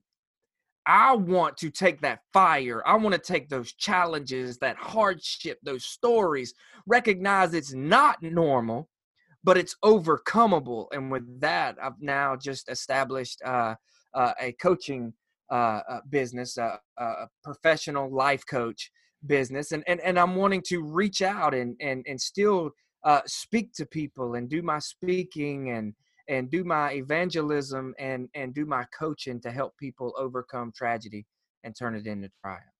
I 0.85 1.15
want 1.15 1.57
to 1.57 1.69
take 1.69 2.01
that 2.01 2.21
fire. 2.33 2.81
I 2.87 2.95
want 2.95 3.13
to 3.13 3.21
take 3.21 3.49
those 3.49 3.73
challenges, 3.73 4.57
that 4.59 4.77
hardship, 4.77 5.59
those 5.63 5.85
stories, 5.85 6.53
recognize 6.87 7.53
it's 7.53 7.73
not 7.73 8.21
normal, 8.23 8.89
but 9.43 9.57
it's 9.57 9.75
overcomable. 9.83 10.87
And 10.91 11.11
with 11.11 11.41
that, 11.41 11.77
I've 11.81 12.01
now 12.01 12.35
just 12.35 12.69
established 12.69 13.41
uh, 13.45 13.75
uh, 14.13 14.33
a 14.39 14.51
coaching 14.53 15.13
uh, 15.51 15.81
uh 15.89 15.99
business, 16.09 16.57
uh, 16.57 16.77
a 16.97 17.27
professional 17.43 18.09
life 18.09 18.45
coach 18.45 18.89
business. 19.25 19.71
And, 19.71 19.83
and, 19.87 19.99
and 20.01 20.19
I'm 20.19 20.35
wanting 20.35 20.63
to 20.67 20.83
reach 20.83 21.21
out 21.21 21.53
and, 21.53 21.75
and, 21.81 22.05
and 22.07 22.19
still 22.19 22.71
uh, 23.03 23.21
speak 23.25 23.73
to 23.73 23.85
people 23.85 24.35
and 24.35 24.49
do 24.49 24.61
my 24.61 24.79
speaking 24.79 25.71
and, 25.71 25.93
and 26.27 26.49
do 26.49 26.63
my 26.63 26.93
evangelism 26.93 27.93
and 27.99 28.29
and 28.35 28.53
do 28.53 28.65
my 28.65 28.85
coaching 28.97 29.41
to 29.41 29.51
help 29.51 29.75
people 29.77 30.13
overcome 30.17 30.71
tragedy 30.75 31.25
and 31.63 31.75
turn 31.77 31.95
it 31.95 32.07
into 32.07 32.29
triumph. 32.41 32.70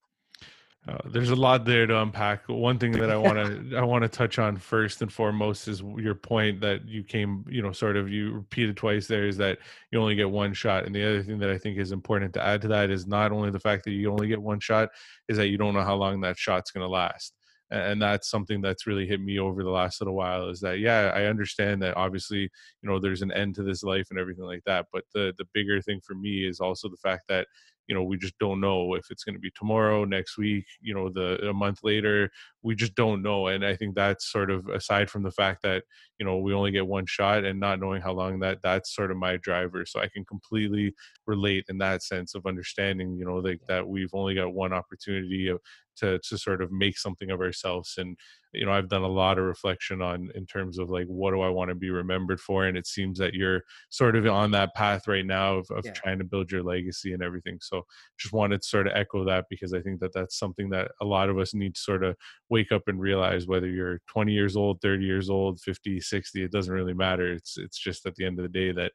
Uh, 0.88 0.98
there's 1.06 1.30
a 1.30 1.36
lot 1.36 1.64
there 1.64 1.86
to 1.86 2.02
unpack. 2.02 2.50
One 2.50 2.80
thing 2.80 2.94
that 2.94 3.12
I 3.12 3.18
want 3.18 3.36
to 3.38 3.78
I 3.78 3.84
want 3.84 4.02
to 4.02 4.10
touch 4.10 4.40
on 4.40 4.58
first 4.58 5.02
and 5.04 5.14
foremost 5.14 5.68
is 5.68 5.82
your 5.98 6.16
point 6.16 6.60
that 6.62 6.88
you 6.88 7.04
came, 7.04 7.46
you 7.48 7.62
know, 7.62 7.72
sort 7.72 7.98
of 7.98 8.10
you 8.10 8.32
repeated 8.34 8.78
twice 8.78 9.06
there 9.06 9.28
is 9.28 9.38
that 9.38 9.60
you 9.92 10.00
only 10.00 10.16
get 10.16 10.30
one 10.30 10.54
shot. 10.54 10.86
And 10.86 10.96
the 10.96 11.08
other 11.08 11.22
thing 11.22 11.38
that 11.40 11.52
I 11.52 11.58
think 11.60 11.78
is 11.78 11.92
important 11.92 12.34
to 12.34 12.44
add 12.44 12.62
to 12.64 12.68
that 12.70 12.90
is 12.90 13.06
not 13.06 13.32
only 13.32 13.52
the 13.52 13.60
fact 13.60 13.86
that 13.86 13.92
you 13.92 14.12
only 14.12 14.28
get 14.28 14.42
one 14.42 14.60
shot, 14.60 14.90
is 15.28 15.38
that 15.38 15.50
you 15.50 15.58
don't 15.58 15.76
know 15.76 15.84
how 15.84 15.96
long 15.96 16.20
that 16.22 16.38
shot's 16.38 16.72
going 16.72 16.84
to 16.84 16.90
last. 16.92 17.34
and 17.70 18.02
that's 18.02 18.30
something 18.30 18.60
that's 18.60 18.88
really 18.88 19.08
hit 19.08 19.22
me 19.22 19.40
over 19.40 19.64
the 19.64 19.70
last 19.70 20.02
little 20.02 20.16
while 20.16 20.50
is 20.50 20.60
that 20.60 20.80
yeah 20.80 21.12
i 21.16 21.24
understand 21.26 21.82
that 21.82 21.96
obviously 21.96 22.42
you 22.42 22.90
know 22.90 23.00
there's 23.00 23.22
an 23.22 23.32
end 23.32 23.56
to 23.56 23.64
this 23.64 23.82
life 23.84 24.08
and 24.10 24.20
everything 24.20 24.44
like 24.44 24.64
that 24.66 24.86
but 24.92 25.04
the 25.14 25.34
the 25.38 25.46
bigger 25.54 25.82
thing 25.82 26.02
for 26.06 26.14
me 26.14 26.46
is 26.46 26.60
also 26.60 26.90
the 26.90 26.98
fact 26.98 27.24
that 27.30 27.48
you 27.88 27.96
know 27.96 28.04
we 28.04 28.18
just 28.18 28.38
don't 28.40 28.60
know 28.62 28.94
if 28.94 29.06
it's 29.10 29.24
going 29.24 29.36
to 29.36 29.40
be 29.40 29.52
tomorrow 29.56 30.06
next 30.06 30.38
week 30.38 30.66
you 30.82 30.94
know 30.94 31.10
the 31.10 31.38
a 31.50 31.54
month 31.54 31.80
later 31.84 32.30
we 32.64 32.76
just 32.76 32.96
don't 32.96 33.22
know 33.22 33.48
and 33.48 33.66
i 33.66 33.76
think 33.76 33.96
that's 33.96 34.32
sort 34.32 34.50
of 34.50 34.68
aside 34.70 35.10
from 35.10 35.24
the 35.24 35.32
fact 35.32 35.62
that 35.64 35.84
you 36.20 36.26
know 36.26 36.38
we 36.38 36.54
only 36.54 36.72
get 36.72 36.86
one 36.86 37.06
shot 37.06 37.44
and 37.44 37.60
not 37.60 37.80
knowing 37.80 38.02
how 38.02 38.12
long 38.12 38.40
that 38.40 38.60
that's 38.62 38.96
sort 38.96 39.12
of 39.12 39.18
my 39.18 39.38
driver 39.38 39.86
so 39.86 40.00
i 40.00 40.08
can 40.08 40.24
completely 40.26 40.94
relate 41.26 41.66
in 41.70 41.78
that 41.78 42.04
sense 42.04 42.36
of 42.36 42.46
understanding 42.46 43.18
you 43.18 43.26
know 43.26 43.36
like 43.36 43.60
that 43.68 43.88
we've 43.88 44.14
only 44.14 44.36
got 44.36 44.54
one 44.54 44.74
opportunity 44.74 45.52
to 45.98 46.20
to 46.20 46.38
sort 46.38 46.62
of 46.62 46.72
make 46.72 46.98
something 46.98 47.30
of 47.32 47.42
ourselves 47.42 47.96
and 47.98 48.18
you 48.54 48.66
know 48.66 48.72
i've 48.72 48.90
done 48.90 49.02
a 49.02 49.08
lot 49.08 49.38
of 49.38 49.46
reflection 49.46 50.02
on 50.02 50.30
in 50.36 50.46
terms 50.46 50.78
of 50.78 50.90
like 50.90 51.06
what 51.08 51.32
do 51.32 51.42
i 51.42 51.50
want 51.50 51.70
to 51.70 51.76
be 51.76 51.90
remembered 51.90 52.40
for 52.40 52.66
and 52.66 52.78
it 52.78 52.88
seems 52.88 53.18
that 53.18 53.34
you're 53.34 53.62
sort 53.90 54.16
of 54.16 54.26
on 54.28 54.52
that 54.52 54.74
path 54.76 55.08
right 55.08 55.26
now 55.26 55.56
of, 55.56 55.68
of 55.72 55.86
yeah. 55.86 55.92
trying 55.92 56.18
to 56.18 56.24
build 56.24 56.52
your 56.52 56.64
legacy 56.64 57.14
and 57.14 57.24
everything 57.24 57.58
so 57.62 57.84
just 58.18 58.34
wanted 58.34 58.62
to 58.62 58.68
sort 58.68 58.88
of 58.88 58.94
echo 58.96 59.24
that 59.26 59.46
because 59.50 59.74
i 59.74 59.82
think 59.82 60.00
that 60.00 60.14
that's 60.14 60.38
something 60.38 60.70
that 60.70 60.92
a 61.02 61.06
lot 61.06 61.30
of 61.30 61.38
us 61.38 61.54
need 61.54 61.76
to 61.76 61.82
sort 61.82 62.04
of 62.04 62.16
wake 62.50 62.72
up 62.72 62.84
and 62.88 63.00
realize 63.00 63.48
whether 63.48 63.68
you're 63.68 64.00
20 64.08 64.32
years 64.32 64.56
old 64.56 64.82
30 64.82 65.06
years 65.06 65.30
old 65.30 65.60
50 65.62 66.00
60 66.00 66.44
it 66.44 66.52
doesn't 66.52 66.74
really 66.74 66.94
matter 66.94 67.32
it's 67.32 67.58
it's 67.58 67.78
just 67.78 68.06
at 68.06 68.16
the 68.16 68.26
end 68.26 68.40
of 68.40 68.44
the 68.44 68.50
day 68.50 68.72
that 68.72 68.92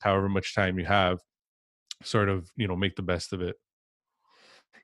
however 0.00 0.28
much 0.28 0.54
time 0.54 0.78
you 0.78 0.84
have 0.84 1.18
sort 2.02 2.28
of 2.28 2.50
you 2.56 2.68
know 2.68 2.76
make 2.76 2.96
the 2.96 3.02
best 3.02 3.32
of 3.32 3.40
it 3.40 3.56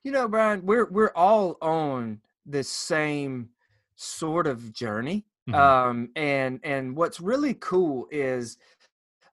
you 0.03 0.11
know 0.11 0.27
brian 0.27 0.65
we're 0.65 0.89
we're 0.89 1.11
all 1.15 1.57
on 1.61 2.19
the 2.45 2.63
same 2.63 3.49
sort 3.95 4.47
of 4.47 4.73
journey. 4.73 5.25
Mm-hmm. 5.49 5.59
Um, 5.59 6.09
and 6.15 6.59
and 6.63 6.95
what's 6.95 7.19
really 7.19 7.53
cool 7.55 8.07
is 8.11 8.57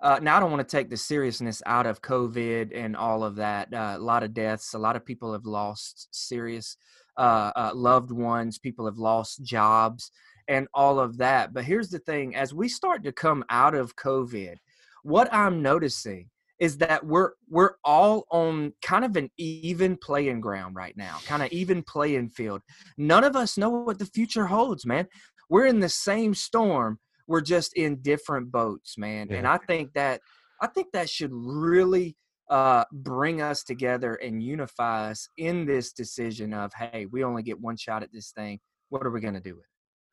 uh, 0.01 0.19
now 0.21 0.37
I 0.37 0.41
don't 0.41 0.51
want 0.51 0.67
to 0.67 0.77
take 0.77 0.91
the 0.91 0.97
seriousness 0.97 1.63
out 1.67 1.87
of 1.87 2.03
COVID 2.03 2.73
and 2.75 2.97
all 2.97 3.23
of 3.23 3.37
that. 3.37 3.73
Uh, 3.73 3.95
a 3.97 3.99
lot 3.99 4.23
of 4.23 4.35
deaths. 4.35 4.75
A 4.75 4.79
lot 4.79 4.97
of 4.97 5.05
people 5.05 5.33
have 5.33 5.45
lost 5.45 6.09
serious 6.11 6.77
uh, 7.17 7.53
uh, 7.55 7.71
loved 7.75 8.11
ones. 8.11 8.59
People 8.59 8.87
have 8.87 8.99
lost 8.99 9.43
jobs 9.43 10.11
and 10.49 10.67
all 10.75 10.99
of 10.99 11.19
that. 11.19 11.53
But 11.53 11.65
here's 11.65 11.91
the 11.91 11.99
thing: 12.01 12.35
as 12.35 12.53
we 12.53 12.69
start 12.69 13.05
to 13.05 13.13
come 13.13 13.45
out 13.51 13.75
of 13.75 13.97
COVID, 13.97 14.57
what 15.03 15.33
I'm 15.33 15.63
noticing 15.63 16.29
is 16.61 16.77
that 16.77 17.05
we're 17.05 17.31
we're 17.49 17.73
all 17.85 18.27
on 18.31 18.73
kind 18.83 19.05
of 19.05 19.17
an 19.17 19.31
even 19.39 19.97
playing 19.97 20.41
ground 20.41 20.77
right 20.77 20.97
now, 20.97 21.19
kind 21.25 21.43
of 21.43 21.51
even 21.51 21.83
playing 21.83 22.29
field. 22.29 22.61
None 22.99 23.25
of 23.25 23.35
us 23.35 23.59
know 23.59 23.71
what 23.71 23.99
the 23.99 24.07
future 24.07 24.47
holds, 24.47 24.87
man. 24.87 25.09
We're 25.49 25.67
in 25.67 25.81
the 25.81 25.89
same 25.89 26.35
storm. 26.35 26.99
We're 27.27 27.41
just 27.41 27.73
in 27.75 28.03
different 28.03 28.53
boats, 28.53 28.99
man. 28.99 29.29
Yeah. 29.31 29.39
And 29.39 29.47
I 29.47 29.57
think 29.57 29.95
that 29.95 30.21
I 30.61 30.67
think 30.67 30.89
that 30.93 31.09
should 31.09 31.33
really 31.33 32.17
uh, 32.51 32.85
bring 32.93 33.41
us 33.41 33.63
together 33.63 34.15
and 34.17 34.43
unify 34.43 35.11
us 35.11 35.29
in 35.39 35.65
this 35.65 35.93
decision 35.93 36.53
of, 36.53 36.73
hey, 36.75 37.07
we 37.11 37.25
only 37.25 37.43
get 37.43 37.59
one 37.59 37.77
shot 37.77 38.03
at 38.03 38.13
this 38.13 38.33
thing. 38.33 38.59
What 38.91 39.07
are 39.07 39.11
we 39.11 39.21
going 39.21 39.35
to 39.35 39.41
do 39.41 39.55
with 39.55 39.65
it? 39.65 39.70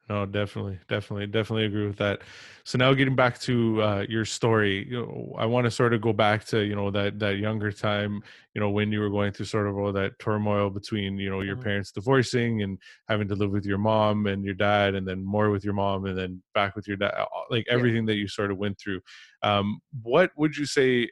No 0.10 0.26
definitely 0.26 0.80
definitely 0.88 1.28
definitely 1.28 1.66
agree 1.66 1.86
with 1.86 1.98
that 1.98 2.22
so 2.64 2.78
now 2.78 2.94
getting 2.94 3.16
back 3.16 3.40
to 3.40 3.82
uh, 3.82 4.06
your 4.08 4.26
story 4.26 4.88
you 4.90 5.00
know 5.00 5.36
i 5.38 5.46
want 5.46 5.66
to 5.66 5.72
sort 5.72 5.94
of 5.94 6.02
go 6.02 6.14
back 6.14 6.46
to 6.46 6.62
you 6.62 6.76
know 6.76 6.90
that 6.90 7.20
that 7.20 7.38
younger 7.38 7.72
time 7.72 8.22
you 8.54 8.62
know 8.62 8.70
when 8.70 8.92
you 8.92 9.00
were 9.00 9.10
going 9.10 9.32
through 9.32 9.46
sort 9.46 9.68
of 9.68 9.78
all 9.78 9.92
that 9.92 10.18
turmoil 10.20 10.70
between 10.70 11.18
you 11.18 11.30
know 11.30 11.42
your 11.42 11.56
mm-hmm. 11.56 11.64
parents 11.64 11.92
divorcing 11.92 12.62
and 12.62 12.78
having 13.08 13.28
to 13.28 13.36
live 13.36 13.52
with 13.52 13.66
your 13.66 13.78
mom 13.78 14.28
and 14.28 14.44
your 14.44 14.54
dad 14.54 14.96
and 14.96 15.08
then 15.08 15.24
more 15.24 15.50
with 15.50 15.64
your 15.64 15.74
mom 15.74 16.06
and 16.06 16.18
then 16.18 16.42
back 16.54 16.76
with 16.76 16.88
your 16.88 16.98
dad 16.98 17.14
like 17.50 17.66
everything 17.70 18.04
yeah. 18.04 18.14
that 18.14 18.18
you 18.18 18.28
sort 18.28 18.52
of 18.52 18.58
went 18.58 18.80
through 18.80 19.02
um, 19.44 19.80
what 20.02 20.32
would 20.38 20.56
you 20.56 20.66
say 20.66 21.10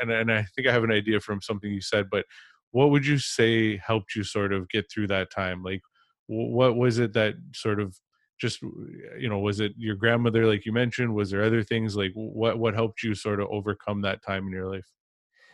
and, 0.00 0.10
and 0.10 0.32
i 0.32 0.44
think 0.54 0.66
i 0.66 0.72
have 0.72 0.84
an 0.84 0.92
idea 0.92 1.20
from 1.20 1.40
something 1.42 1.70
you 1.70 1.80
said 1.80 2.06
but 2.10 2.24
what 2.72 2.90
would 2.90 3.04
you 3.04 3.18
say 3.18 3.76
helped 3.78 4.14
you 4.14 4.22
sort 4.22 4.52
of 4.52 4.68
get 4.68 4.90
through 4.90 5.06
that 5.06 5.30
time 5.30 5.62
like 5.62 5.80
what 6.26 6.76
was 6.76 7.00
it 7.00 7.12
that 7.12 7.34
sort 7.52 7.80
of 7.80 7.96
just 8.40 8.62
you 8.62 9.28
know 9.28 9.38
was 9.38 9.60
it 9.60 9.72
your 9.76 9.96
grandmother 9.96 10.46
like 10.46 10.64
you 10.64 10.72
mentioned? 10.72 11.14
Was 11.14 11.30
there 11.30 11.44
other 11.44 11.62
things 11.62 11.96
like 11.96 12.12
what 12.14 12.58
what 12.58 12.74
helped 12.74 13.02
you 13.02 13.14
sort 13.14 13.40
of 13.40 13.48
overcome 13.50 14.00
that 14.02 14.22
time 14.22 14.46
in 14.46 14.52
your 14.52 14.70
life? 14.70 14.86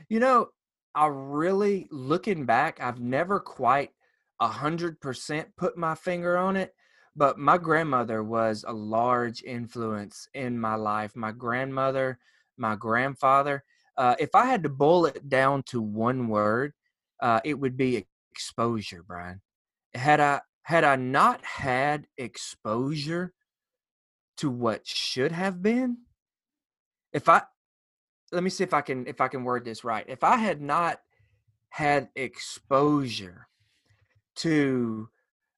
You 0.09 0.21
know 0.21 0.49
i 0.97 1.07
really 1.07 1.87
looking 1.91 2.47
back 2.47 2.81
i've 2.81 3.01
never 3.01 3.39
quite 3.39 3.91
a 4.41 4.49
hundred 4.49 4.99
percent 5.01 5.47
put 5.57 5.77
my 5.77 5.95
finger 5.95 6.37
on 6.37 6.57
it 6.57 6.75
but 7.15 7.39
my 7.39 7.57
grandmother 7.57 8.23
was 8.23 8.65
a 8.69 8.73
large 8.73 9.43
influence 9.43 10.29
in 10.35 10.59
my 10.59 10.75
life. 10.75 11.17
My 11.17 11.33
grandmother 11.33 12.19
my 12.59 12.75
grandfather 12.75 13.63
uh, 13.99 14.15
if 14.19 14.35
i 14.35 14.47
had 14.47 14.63
to 14.63 14.69
boil 14.69 15.07
it 15.07 15.29
down 15.29 15.63
to 15.65 15.81
one 15.83 16.29
word 16.29 16.73
uh, 17.23 17.41
it 17.45 17.55
would 17.55 17.77
be 17.77 18.05
exposure 18.33 19.03
brian. 19.03 19.41
Had 19.95 20.21
i 20.21 20.41
had 20.67 20.83
I 20.83 20.97
not 20.97 21.45
had 21.45 22.09
exposure 22.19 23.33
to 24.39 24.51
what 24.51 24.85
should 24.85 25.31
have 25.31 25.63
been, 25.63 25.99
if 27.13 27.29
I 27.29 27.43
let 28.33 28.43
me 28.43 28.51
see 28.51 28.65
if 28.65 28.75
I 28.75 28.81
can 28.81 29.07
if 29.07 29.21
I 29.21 29.29
can 29.29 29.45
word 29.45 29.65
this 29.65 29.85
right. 29.85 30.05
If 30.09 30.25
I 30.25 30.35
had 30.39 30.61
not 30.61 31.01
had 31.69 32.09
exposure 32.17 33.47
to 34.39 35.09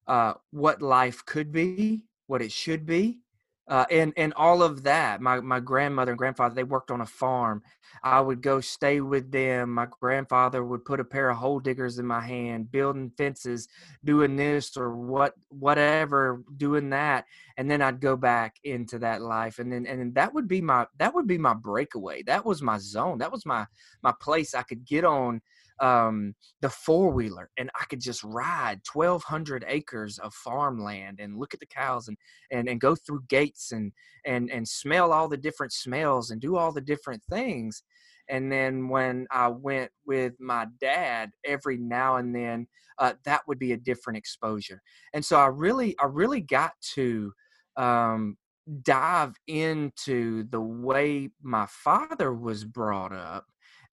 uh, 0.05 0.35
what 0.51 0.83
life 0.83 1.25
could 1.25 1.51
be, 1.51 2.05
what 2.27 2.43
it 2.43 2.51
should 2.51 2.85
be, 2.85 3.21
uh, 3.69 3.85
and 3.91 4.13
and 4.17 4.33
all 4.33 4.63
of 4.63 4.83
that. 4.83 5.21
My 5.21 5.39
my 5.39 5.59
grandmother 5.59 6.11
and 6.11 6.17
grandfather 6.17 6.55
they 6.55 6.63
worked 6.63 6.91
on 6.91 7.01
a 7.01 7.05
farm. 7.05 7.61
I 8.03 8.19
would 8.19 8.41
go 8.41 8.61
stay 8.61 9.01
with 9.01 9.31
them. 9.31 9.73
My 9.73 9.87
grandfather 9.99 10.63
would 10.63 10.85
put 10.85 10.99
a 10.99 11.03
pair 11.03 11.29
of 11.29 11.37
hole 11.37 11.59
diggers 11.59 11.99
in 11.99 12.05
my 12.05 12.21
hand, 12.21 12.71
building 12.71 13.11
fences, 13.17 13.67
doing 14.03 14.35
this 14.35 14.75
or 14.75 14.95
what 14.95 15.35
whatever, 15.49 16.43
doing 16.57 16.89
that, 16.89 17.25
and 17.57 17.69
then 17.69 17.81
I'd 17.81 18.01
go 18.01 18.15
back 18.15 18.55
into 18.63 18.99
that 18.99 19.21
life, 19.21 19.59
and 19.59 19.71
then 19.71 19.85
and 19.85 20.15
that 20.15 20.33
would 20.33 20.47
be 20.47 20.61
my 20.61 20.87
that 20.97 21.13
would 21.13 21.27
be 21.27 21.37
my 21.37 21.53
breakaway. 21.53 22.23
That 22.23 22.45
was 22.45 22.61
my 22.61 22.79
zone. 22.79 23.19
That 23.19 23.31
was 23.31 23.45
my 23.45 23.67
my 24.01 24.13
place 24.19 24.55
I 24.55 24.63
could 24.63 24.85
get 24.85 25.05
on 25.05 25.41
um, 25.81 26.33
the 26.61 26.69
four 26.69 27.11
wheeler 27.11 27.49
and 27.57 27.69
I 27.79 27.85
could 27.85 28.01
just 28.01 28.23
ride 28.23 28.81
1200 28.91 29.65
acres 29.67 30.17
of 30.19 30.33
farmland 30.33 31.19
and 31.19 31.37
look 31.37 31.53
at 31.53 31.59
the 31.59 31.65
cows 31.65 32.07
and, 32.07 32.17
and, 32.51 32.67
and 32.67 32.81
go 32.81 32.95
through 32.95 33.23
gates 33.29 33.71
and, 33.71 33.91
and, 34.25 34.49
and 34.51 34.67
smell 34.67 35.11
all 35.11 35.27
the 35.27 35.37
different 35.37 35.73
smells 35.73 36.31
and 36.31 36.41
do 36.41 36.55
all 36.57 36.71
the 36.71 36.81
different 36.81 37.23
things. 37.29 37.83
And 38.29 38.51
then 38.51 38.89
when 38.89 39.25
I 39.31 39.47
went 39.47 39.91
with 40.05 40.33
my 40.39 40.67
dad 40.79 41.31
every 41.45 41.77
now 41.77 42.17
and 42.17 42.35
then, 42.35 42.67
uh, 42.99 43.13
that 43.25 43.41
would 43.47 43.59
be 43.59 43.71
a 43.71 43.77
different 43.77 44.17
exposure. 44.17 44.81
And 45.13 45.23
so 45.23 45.37
I 45.37 45.47
really, 45.47 45.95
I 45.99 46.05
really 46.05 46.41
got 46.41 46.73
to, 46.93 47.31
um, 47.77 48.37
dive 48.83 49.33
into 49.47 50.43
the 50.49 50.61
way 50.61 51.29
my 51.41 51.65
father 51.67 52.33
was 52.33 52.65
brought 52.65 53.11
up 53.11 53.45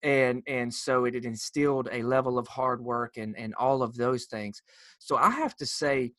and 0.06 0.42
and 0.46 0.72
so 0.72 1.04
it, 1.04 1.24
instilled 1.24 1.88
a 1.90 2.02
level 2.02 2.38
of 2.38 2.46
hard 2.46 2.80
work 2.80 3.16
and 3.16 3.36
and 3.36 3.54
all 3.56 3.82
of 3.82 3.96
those 3.96 4.24
things. 4.26 4.62
So 4.98 5.16
i 5.16 5.30
have 5.30 5.56
to 5.56 5.66
say 5.66 6.12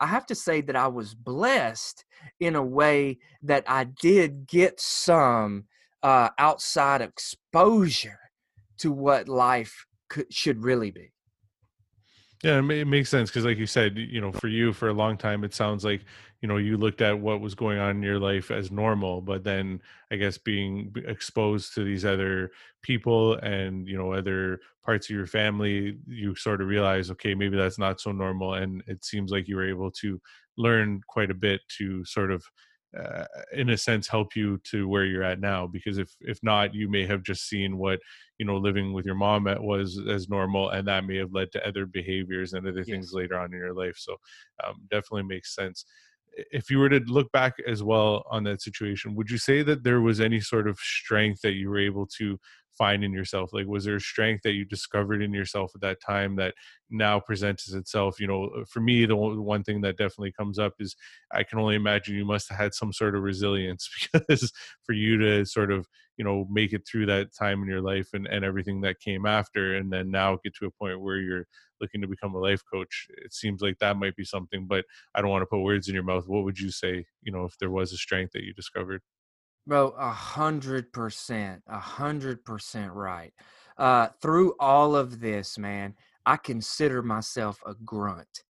i 0.00 0.06
have 0.06 0.24
to 0.26 0.34
say 0.34 0.60
that 0.62 0.76
i 0.76 0.86
was 0.86 1.14
blessed 1.14 2.04
in 2.40 2.54
a 2.54 2.62
way 2.62 3.18
that 3.42 3.64
i 3.66 3.84
did 3.84 4.46
get 4.46 4.80
some 4.80 5.64
uh, 6.02 6.30
outside 6.38 7.00
exposure 7.00 8.18
to 8.78 8.90
what 8.90 9.28
life 9.28 9.86
could, 10.08 10.32
should 10.32 10.64
really 10.64 10.90
be 10.90 11.11
yeah, 12.42 12.58
it 12.58 12.86
makes 12.88 13.08
sense 13.08 13.30
because, 13.30 13.44
like 13.44 13.58
you 13.58 13.66
said, 13.66 13.96
you 13.96 14.20
know, 14.20 14.32
for 14.32 14.48
you 14.48 14.72
for 14.72 14.88
a 14.88 14.92
long 14.92 15.16
time, 15.16 15.44
it 15.44 15.54
sounds 15.54 15.84
like 15.84 16.04
you 16.40 16.48
know 16.48 16.56
you 16.56 16.76
looked 16.76 17.00
at 17.00 17.20
what 17.20 17.40
was 17.40 17.54
going 17.54 17.78
on 17.78 17.96
in 17.96 18.02
your 18.02 18.18
life 18.18 18.50
as 18.50 18.72
normal, 18.72 19.20
but 19.20 19.44
then 19.44 19.80
I 20.10 20.16
guess 20.16 20.38
being 20.38 20.92
exposed 21.06 21.74
to 21.74 21.84
these 21.84 22.04
other 22.04 22.50
people 22.82 23.34
and 23.36 23.86
you 23.86 23.96
know 23.96 24.12
other 24.12 24.58
parts 24.84 25.08
of 25.08 25.14
your 25.14 25.26
family, 25.28 25.98
you 26.08 26.34
sort 26.34 26.60
of 26.60 26.66
realize, 26.66 27.10
okay, 27.12 27.34
maybe 27.34 27.56
that's 27.56 27.78
not 27.78 28.00
so 28.00 28.10
normal, 28.10 28.54
and 28.54 28.82
it 28.88 29.04
seems 29.04 29.30
like 29.30 29.46
you 29.46 29.54
were 29.56 29.68
able 29.68 29.92
to 29.92 30.20
learn 30.56 31.00
quite 31.06 31.30
a 31.30 31.34
bit 31.34 31.60
to 31.78 32.04
sort 32.04 32.32
of 32.32 32.44
uh, 32.98 33.24
in 33.52 33.70
a 33.70 33.76
sense 33.76 34.06
help 34.06 34.36
you 34.36 34.58
to 34.64 34.86
where 34.86 35.04
you're 35.04 35.22
at 35.22 35.40
now 35.40 35.66
because 35.66 35.98
if 35.98 36.14
if 36.20 36.38
not 36.42 36.74
you 36.74 36.90
may 36.90 37.06
have 37.06 37.22
just 37.22 37.48
seen 37.48 37.78
what 37.78 37.98
you 38.38 38.44
know 38.44 38.56
living 38.56 38.92
with 38.92 39.06
your 39.06 39.14
mom 39.14 39.44
was 39.60 39.98
as 40.10 40.28
normal 40.28 40.70
and 40.70 40.86
that 40.86 41.04
may 41.06 41.16
have 41.16 41.32
led 41.32 41.50
to 41.50 41.66
other 41.66 41.86
behaviors 41.86 42.52
and 42.52 42.66
other 42.66 42.78
yes. 42.78 42.86
things 42.86 43.12
later 43.12 43.38
on 43.38 43.52
in 43.52 43.58
your 43.58 43.74
life 43.74 43.96
so 43.96 44.16
um, 44.64 44.74
definitely 44.90 45.22
makes 45.22 45.54
sense 45.54 45.86
if 46.50 46.70
you 46.70 46.78
were 46.78 46.88
to 46.88 47.00
look 47.06 47.30
back 47.32 47.54
as 47.66 47.82
well 47.82 48.24
on 48.30 48.44
that 48.44 48.60
situation 48.60 49.14
would 49.14 49.30
you 49.30 49.38
say 49.38 49.62
that 49.62 49.84
there 49.84 50.00
was 50.00 50.20
any 50.20 50.40
sort 50.40 50.68
of 50.68 50.78
strength 50.78 51.40
that 51.42 51.52
you 51.52 51.70
were 51.70 51.78
able 51.78 52.06
to 52.06 52.38
find 52.76 53.04
in 53.04 53.12
yourself? 53.12 53.52
Like 53.52 53.66
was 53.66 53.84
there 53.84 53.96
a 53.96 54.00
strength 54.00 54.42
that 54.42 54.52
you 54.52 54.64
discovered 54.64 55.22
in 55.22 55.32
yourself 55.32 55.72
at 55.74 55.80
that 55.82 56.00
time 56.00 56.36
that 56.36 56.54
now 56.90 57.20
presents 57.20 57.72
itself? 57.72 58.20
You 58.20 58.26
know 58.26 58.44
uh, 58.46 58.64
for 58.68 58.80
me 58.80 59.06
the 59.06 59.16
one 59.16 59.62
thing 59.64 59.80
that 59.82 59.96
definitely 59.96 60.32
comes 60.32 60.58
up 60.58 60.74
is 60.78 60.96
i 61.32 61.42
can 61.42 61.58
only 61.58 61.74
imagine 61.74 62.14
you 62.14 62.24
must 62.24 62.48
have 62.48 62.58
had 62.58 62.74
some 62.74 62.92
sort 62.92 63.14
of 63.14 63.22
resilience 63.22 63.88
because 64.12 64.52
for 64.84 64.92
you 64.92 65.18
to 65.18 65.44
sort 65.44 65.70
of 65.70 65.86
you 66.16 66.24
know 66.24 66.46
make 66.50 66.72
it 66.72 66.86
through 66.86 67.06
that 67.06 67.28
time 67.34 67.62
in 67.62 67.68
your 67.68 67.80
life 67.80 68.08
and, 68.12 68.26
and 68.26 68.44
everything 68.44 68.80
that 68.80 69.00
came 69.00 69.26
after 69.26 69.76
and 69.76 69.92
then 69.92 70.10
now 70.10 70.38
get 70.44 70.54
to 70.54 70.66
a 70.66 70.70
point 70.70 71.00
where 71.00 71.18
you're 71.18 71.46
looking 71.80 72.00
to 72.00 72.06
become 72.06 72.34
a 72.34 72.38
life 72.38 72.62
coach 72.72 73.06
it 73.24 73.32
seems 73.32 73.60
like 73.60 73.78
that 73.78 73.96
might 73.96 74.14
be 74.16 74.24
something 74.24 74.66
but 74.66 74.84
i 75.14 75.20
don't 75.20 75.30
want 75.30 75.42
to 75.42 75.46
put 75.46 75.60
words 75.62 75.88
in 75.88 75.94
your 75.94 76.04
mouth. 76.04 76.28
What 76.28 76.44
would 76.44 76.58
you 76.58 76.70
say 76.70 77.04
you 77.22 77.32
know 77.32 77.44
if 77.44 77.56
there 77.58 77.70
was 77.70 77.92
a 77.92 77.96
strength 77.96 78.32
that 78.32 78.44
you 78.44 78.52
discovered 78.54 79.02
Bro, 79.66 79.94
a 79.98 80.10
hundred 80.10 80.92
percent, 80.92 81.62
a 81.68 81.78
hundred 81.78 82.44
percent 82.44 82.92
right. 82.92 83.32
Uh, 83.78 84.08
through 84.20 84.54
all 84.58 84.96
of 84.96 85.20
this, 85.20 85.56
man, 85.56 85.94
I 86.26 86.36
consider 86.36 87.02
myself 87.02 87.60
a 87.66 87.74
grunt. 87.74 88.42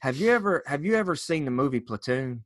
Have 0.00 0.16
you 0.16 0.30
ever 0.30 0.62
have 0.66 0.84
you 0.84 0.94
ever 0.94 1.16
seen 1.16 1.44
the 1.44 1.50
movie 1.50 1.80
Platoon? 1.80 2.44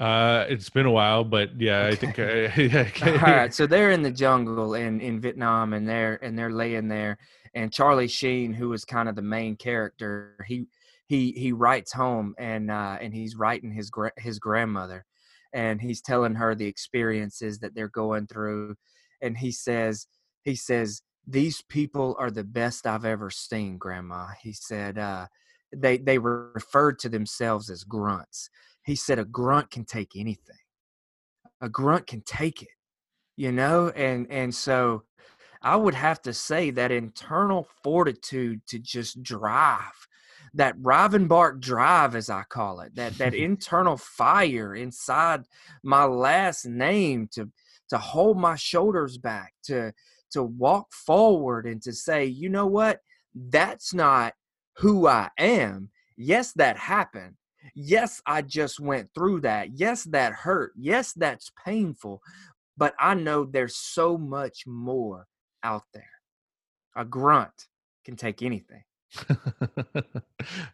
Uh, 0.00 0.46
it's 0.48 0.70
been 0.70 0.86
a 0.86 0.90
while, 0.90 1.24
but 1.24 1.60
yeah, 1.60 1.90
okay. 1.92 1.92
I 1.92 1.96
think. 1.96 2.18
I, 2.18 3.02
yeah, 3.02 3.22
All 3.26 3.34
right, 3.34 3.54
so 3.54 3.66
they're 3.66 3.90
in 3.90 4.02
the 4.02 4.10
jungle 4.10 4.74
in 4.74 5.00
in 5.00 5.20
Vietnam, 5.20 5.74
and 5.74 5.88
they're 5.88 6.18
and 6.24 6.38
they're 6.38 6.52
laying 6.52 6.88
there, 6.88 7.18
and 7.54 7.72
Charlie 7.72 8.08
Sheen, 8.08 8.52
who 8.52 8.72
is 8.72 8.84
kind 8.84 9.08
of 9.08 9.14
the 9.14 9.22
main 9.22 9.56
character, 9.56 10.36
he 10.46 10.66
he 11.06 11.32
he 11.32 11.52
writes 11.52 11.92
home, 11.92 12.34
and 12.38 12.70
uh, 12.70 12.98
and 13.00 13.14
he's 13.14 13.36
writing 13.36 13.72
his 13.72 13.90
gra- 13.90 14.12
his 14.16 14.38
grandmother, 14.38 15.04
and 15.52 15.80
he's 15.80 16.00
telling 16.00 16.34
her 16.34 16.54
the 16.54 16.66
experiences 16.66 17.58
that 17.58 17.74
they're 17.74 17.88
going 17.88 18.26
through 18.26 18.74
and 19.22 19.36
he 19.36 19.50
says 19.50 20.06
he 20.42 20.54
says 20.54 21.02
these 21.26 21.62
people 21.68 22.16
are 22.18 22.30
the 22.30 22.44
best 22.44 22.86
i've 22.86 23.04
ever 23.04 23.30
seen 23.30 23.76
grandma 23.78 24.28
he 24.42 24.52
said 24.52 24.98
uh, 24.98 25.26
they 25.74 25.98
they 25.98 26.18
referred 26.18 26.98
to 26.98 27.08
themselves 27.08 27.70
as 27.70 27.84
grunts. 27.84 28.50
He 28.84 28.96
said 28.96 29.18
a 29.20 29.24
grunt 29.24 29.70
can 29.70 29.84
take 29.84 30.16
anything. 30.16 30.56
A 31.60 31.68
grunt 31.68 32.06
can 32.06 32.22
take 32.22 32.62
it 32.62 32.68
you 33.40 33.50
know 33.50 33.88
and 33.90 34.26
and 34.30 34.54
so 34.54 35.02
i 35.62 35.74
would 35.74 35.94
have 35.94 36.20
to 36.20 36.32
say 36.32 36.70
that 36.70 36.92
internal 36.92 37.66
fortitude 37.82 38.60
to 38.66 38.78
just 38.78 39.22
drive 39.22 40.08
that 40.54 40.76
Rivenbark 40.78 41.60
drive, 41.60 42.14
as 42.14 42.28
I 42.30 42.42
call 42.48 42.80
it, 42.80 42.94
that 42.96 43.16
that 43.18 43.34
internal 43.48 43.96
fire 43.96 44.74
inside 44.74 45.44
my 45.82 46.04
last 46.04 46.66
name 46.66 47.28
to 47.32 47.50
to 47.88 47.98
hold 47.98 48.38
my 48.38 48.56
shoulders 48.56 49.18
back, 49.18 49.54
to 49.64 49.92
to 50.32 50.42
walk 50.42 50.92
forward 50.92 51.66
and 51.66 51.82
to 51.82 51.92
say, 51.92 52.24
you 52.24 52.48
know 52.48 52.66
what, 52.66 53.00
that's 53.34 53.92
not 53.92 54.34
who 54.76 55.06
I 55.06 55.28
am. 55.38 55.90
Yes, 56.16 56.52
that 56.54 56.76
happened. 56.76 57.34
Yes, 57.74 58.22
I 58.26 58.42
just 58.42 58.80
went 58.80 59.10
through 59.14 59.40
that. 59.40 59.78
Yes, 59.78 60.04
that 60.04 60.32
hurt. 60.32 60.72
Yes, 60.76 61.12
that's 61.12 61.50
painful. 61.64 62.22
But 62.76 62.94
I 62.98 63.14
know 63.14 63.44
there's 63.44 63.76
so 63.76 64.16
much 64.16 64.66
more 64.66 65.26
out 65.62 65.84
there. 65.92 66.04
A 66.96 67.04
grunt 67.04 67.66
can 68.04 68.16
take 68.16 68.42
anything. 68.42 68.82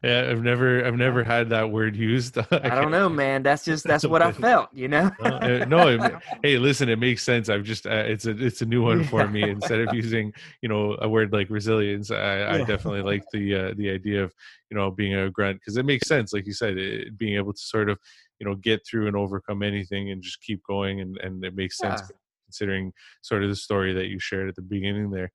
yeah, 0.02 0.28
I've 0.30 0.42
never, 0.42 0.84
I've 0.84 0.96
never 0.96 1.24
had 1.24 1.50
that 1.50 1.70
word 1.70 1.96
used. 1.96 2.38
I, 2.50 2.60
I 2.64 2.68
don't 2.80 2.90
know, 2.90 3.08
man. 3.08 3.42
That's 3.42 3.64
just 3.64 3.84
that's 3.84 4.04
what 4.06 4.22
I 4.22 4.32
felt, 4.32 4.68
you 4.72 4.88
know. 4.88 5.10
no, 5.20 5.64
no 5.64 5.88
it, 5.88 6.12
hey, 6.42 6.58
listen, 6.58 6.88
it 6.88 6.98
makes 6.98 7.22
sense. 7.22 7.48
I've 7.48 7.64
just, 7.64 7.86
uh, 7.86 8.04
it's 8.06 8.26
a, 8.26 8.30
it's 8.30 8.62
a 8.62 8.66
new 8.66 8.82
one 8.82 9.04
for 9.04 9.26
me. 9.26 9.42
Instead 9.48 9.80
of 9.80 9.94
using, 9.94 10.32
you 10.62 10.68
know, 10.68 10.96
a 11.00 11.08
word 11.08 11.32
like 11.32 11.48
resilience, 11.50 12.10
I, 12.10 12.38
yeah. 12.38 12.52
I 12.52 12.58
definitely 12.58 13.02
like 13.02 13.24
the, 13.32 13.54
uh, 13.54 13.74
the 13.76 13.90
idea 13.90 14.24
of, 14.24 14.34
you 14.70 14.76
know, 14.76 14.90
being 14.90 15.14
a 15.14 15.30
grunt 15.30 15.60
because 15.60 15.76
it 15.76 15.86
makes 15.86 16.08
sense, 16.08 16.32
like 16.32 16.46
you 16.46 16.52
said, 16.52 16.76
it, 16.76 17.16
being 17.16 17.36
able 17.36 17.52
to 17.52 17.60
sort 17.60 17.88
of, 17.88 17.98
you 18.38 18.46
know, 18.46 18.54
get 18.54 18.86
through 18.86 19.06
and 19.06 19.16
overcome 19.16 19.62
anything 19.62 20.10
and 20.10 20.22
just 20.22 20.42
keep 20.42 20.62
going, 20.64 21.00
and 21.00 21.16
and 21.18 21.44
it 21.44 21.54
makes 21.54 21.78
sense 21.78 22.02
yeah. 22.02 22.16
considering 22.46 22.92
sort 23.22 23.42
of 23.42 23.48
the 23.48 23.56
story 23.56 23.94
that 23.94 24.06
you 24.06 24.18
shared 24.18 24.48
at 24.48 24.56
the 24.56 24.62
beginning 24.62 25.10
there. 25.10 25.32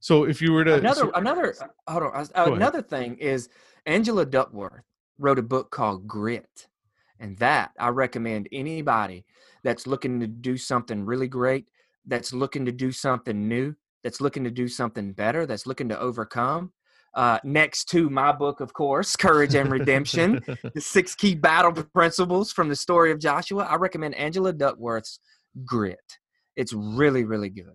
So 0.00 0.24
if 0.24 0.40
you 0.40 0.52
were 0.52 0.64
to 0.64 0.74
another 0.74 1.00
so, 1.00 1.12
another 1.14 1.54
hold 1.88 2.02
on 2.04 2.28
uh, 2.34 2.52
another 2.52 2.78
ahead. 2.78 2.90
thing 2.90 3.16
is 3.16 3.48
Angela 3.86 4.26
Duckworth 4.26 4.84
wrote 5.18 5.38
a 5.38 5.42
book 5.42 5.70
called 5.70 6.06
Grit, 6.06 6.66
and 7.18 7.36
that 7.38 7.72
I 7.78 7.88
recommend 7.88 8.48
anybody 8.52 9.24
that's 9.64 9.86
looking 9.86 10.20
to 10.20 10.26
do 10.26 10.56
something 10.56 11.04
really 11.04 11.28
great, 11.28 11.66
that's 12.06 12.32
looking 12.32 12.64
to 12.66 12.72
do 12.72 12.92
something 12.92 13.48
new, 13.48 13.74
that's 14.04 14.20
looking 14.20 14.44
to 14.44 14.50
do 14.50 14.68
something 14.68 15.12
better, 15.12 15.46
that's 15.46 15.66
looking 15.66 15.88
to 15.88 15.98
overcome. 15.98 16.72
Uh, 17.14 17.38
next 17.44 17.86
to 17.86 18.10
my 18.10 18.30
book, 18.30 18.60
of 18.60 18.74
course, 18.74 19.16
Courage 19.16 19.54
and 19.54 19.72
Redemption, 19.72 20.42
the 20.74 20.80
six 20.80 21.14
key 21.14 21.34
battle 21.34 21.72
principles 21.72 22.52
from 22.52 22.68
the 22.68 22.76
story 22.76 23.10
of 23.10 23.18
Joshua. 23.18 23.64
I 23.64 23.76
recommend 23.76 24.14
Angela 24.16 24.52
Duckworth's 24.52 25.18
Grit. 25.64 25.98
It's 26.56 26.74
really, 26.74 27.24
really 27.24 27.48
good. 27.48 27.72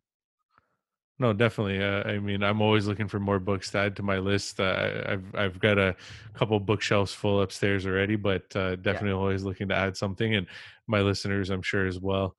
No, 1.21 1.33
definitely. 1.33 1.83
Uh, 1.83 2.01
I 2.09 2.17
mean, 2.17 2.41
I'm 2.41 2.63
always 2.63 2.87
looking 2.87 3.07
for 3.07 3.19
more 3.19 3.37
books 3.37 3.69
to 3.71 3.77
add 3.77 3.95
to 3.97 4.01
my 4.01 4.17
list. 4.17 4.59
Uh, 4.59 5.03
I've 5.07 5.35
I've 5.35 5.59
got 5.59 5.77
a 5.77 5.95
couple 6.33 6.59
bookshelves 6.59 7.13
full 7.13 7.43
upstairs 7.43 7.85
already, 7.85 8.15
but 8.15 8.43
uh, 8.55 8.75
definitely 8.77 9.09
yeah. 9.09 9.17
always 9.17 9.43
looking 9.43 9.67
to 9.67 9.75
add 9.75 9.95
something, 9.95 10.33
and 10.33 10.47
my 10.87 11.01
listeners, 11.01 11.51
I'm 11.51 11.61
sure, 11.61 11.85
as 11.85 11.99
well. 11.99 12.35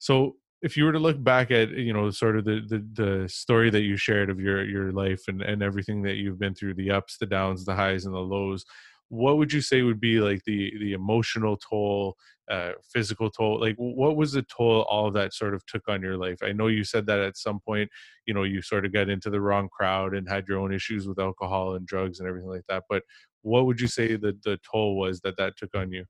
So, 0.00 0.34
if 0.62 0.76
you 0.76 0.84
were 0.84 0.90
to 0.90 0.98
look 0.98 1.22
back 1.22 1.52
at 1.52 1.70
you 1.70 1.92
know 1.92 2.10
sort 2.10 2.36
of 2.36 2.44
the, 2.44 2.60
the 2.66 3.02
the 3.02 3.28
story 3.28 3.70
that 3.70 3.82
you 3.82 3.96
shared 3.96 4.30
of 4.30 4.40
your 4.40 4.64
your 4.64 4.90
life 4.90 5.28
and 5.28 5.40
and 5.40 5.62
everything 5.62 6.02
that 6.02 6.16
you've 6.16 6.40
been 6.40 6.56
through, 6.56 6.74
the 6.74 6.90
ups, 6.90 7.18
the 7.18 7.26
downs, 7.26 7.64
the 7.64 7.76
highs, 7.76 8.04
and 8.04 8.16
the 8.16 8.18
lows, 8.18 8.64
what 9.10 9.38
would 9.38 9.52
you 9.52 9.60
say 9.60 9.82
would 9.82 10.00
be 10.00 10.18
like 10.18 10.42
the 10.42 10.76
the 10.80 10.92
emotional 10.92 11.56
toll 11.56 12.16
uh, 12.50 12.72
physical 12.92 13.30
toll 13.30 13.58
like 13.60 13.76
what 13.76 14.16
was 14.16 14.32
the 14.32 14.42
toll 14.42 14.82
all 14.82 15.06
of 15.08 15.14
that 15.14 15.32
sort 15.32 15.54
of 15.54 15.64
took 15.66 15.88
on 15.88 16.02
your 16.02 16.16
life? 16.16 16.38
I 16.42 16.52
know 16.52 16.66
you 16.66 16.84
said 16.84 17.06
that 17.06 17.20
at 17.20 17.36
some 17.36 17.60
point 17.60 17.90
you 18.26 18.34
know 18.34 18.42
you 18.42 18.62
sort 18.62 18.84
of 18.84 18.92
got 18.92 19.08
into 19.08 19.30
the 19.30 19.40
wrong 19.40 19.68
crowd 19.68 20.14
and 20.14 20.28
had 20.28 20.46
your 20.48 20.58
own 20.58 20.72
issues 20.72 21.08
with 21.08 21.18
alcohol 21.18 21.74
and 21.74 21.86
drugs 21.86 22.20
and 22.20 22.28
everything 22.28 22.50
like 22.50 22.64
that 22.68 22.84
but 22.88 23.02
what 23.42 23.66
would 23.66 23.80
you 23.80 23.88
say 23.88 24.16
the 24.16 24.38
the 24.44 24.58
toll 24.70 24.96
was 24.96 25.20
that 25.20 25.36
that 25.36 25.56
took 25.56 25.74
on 25.74 25.92
you? 25.92 26.04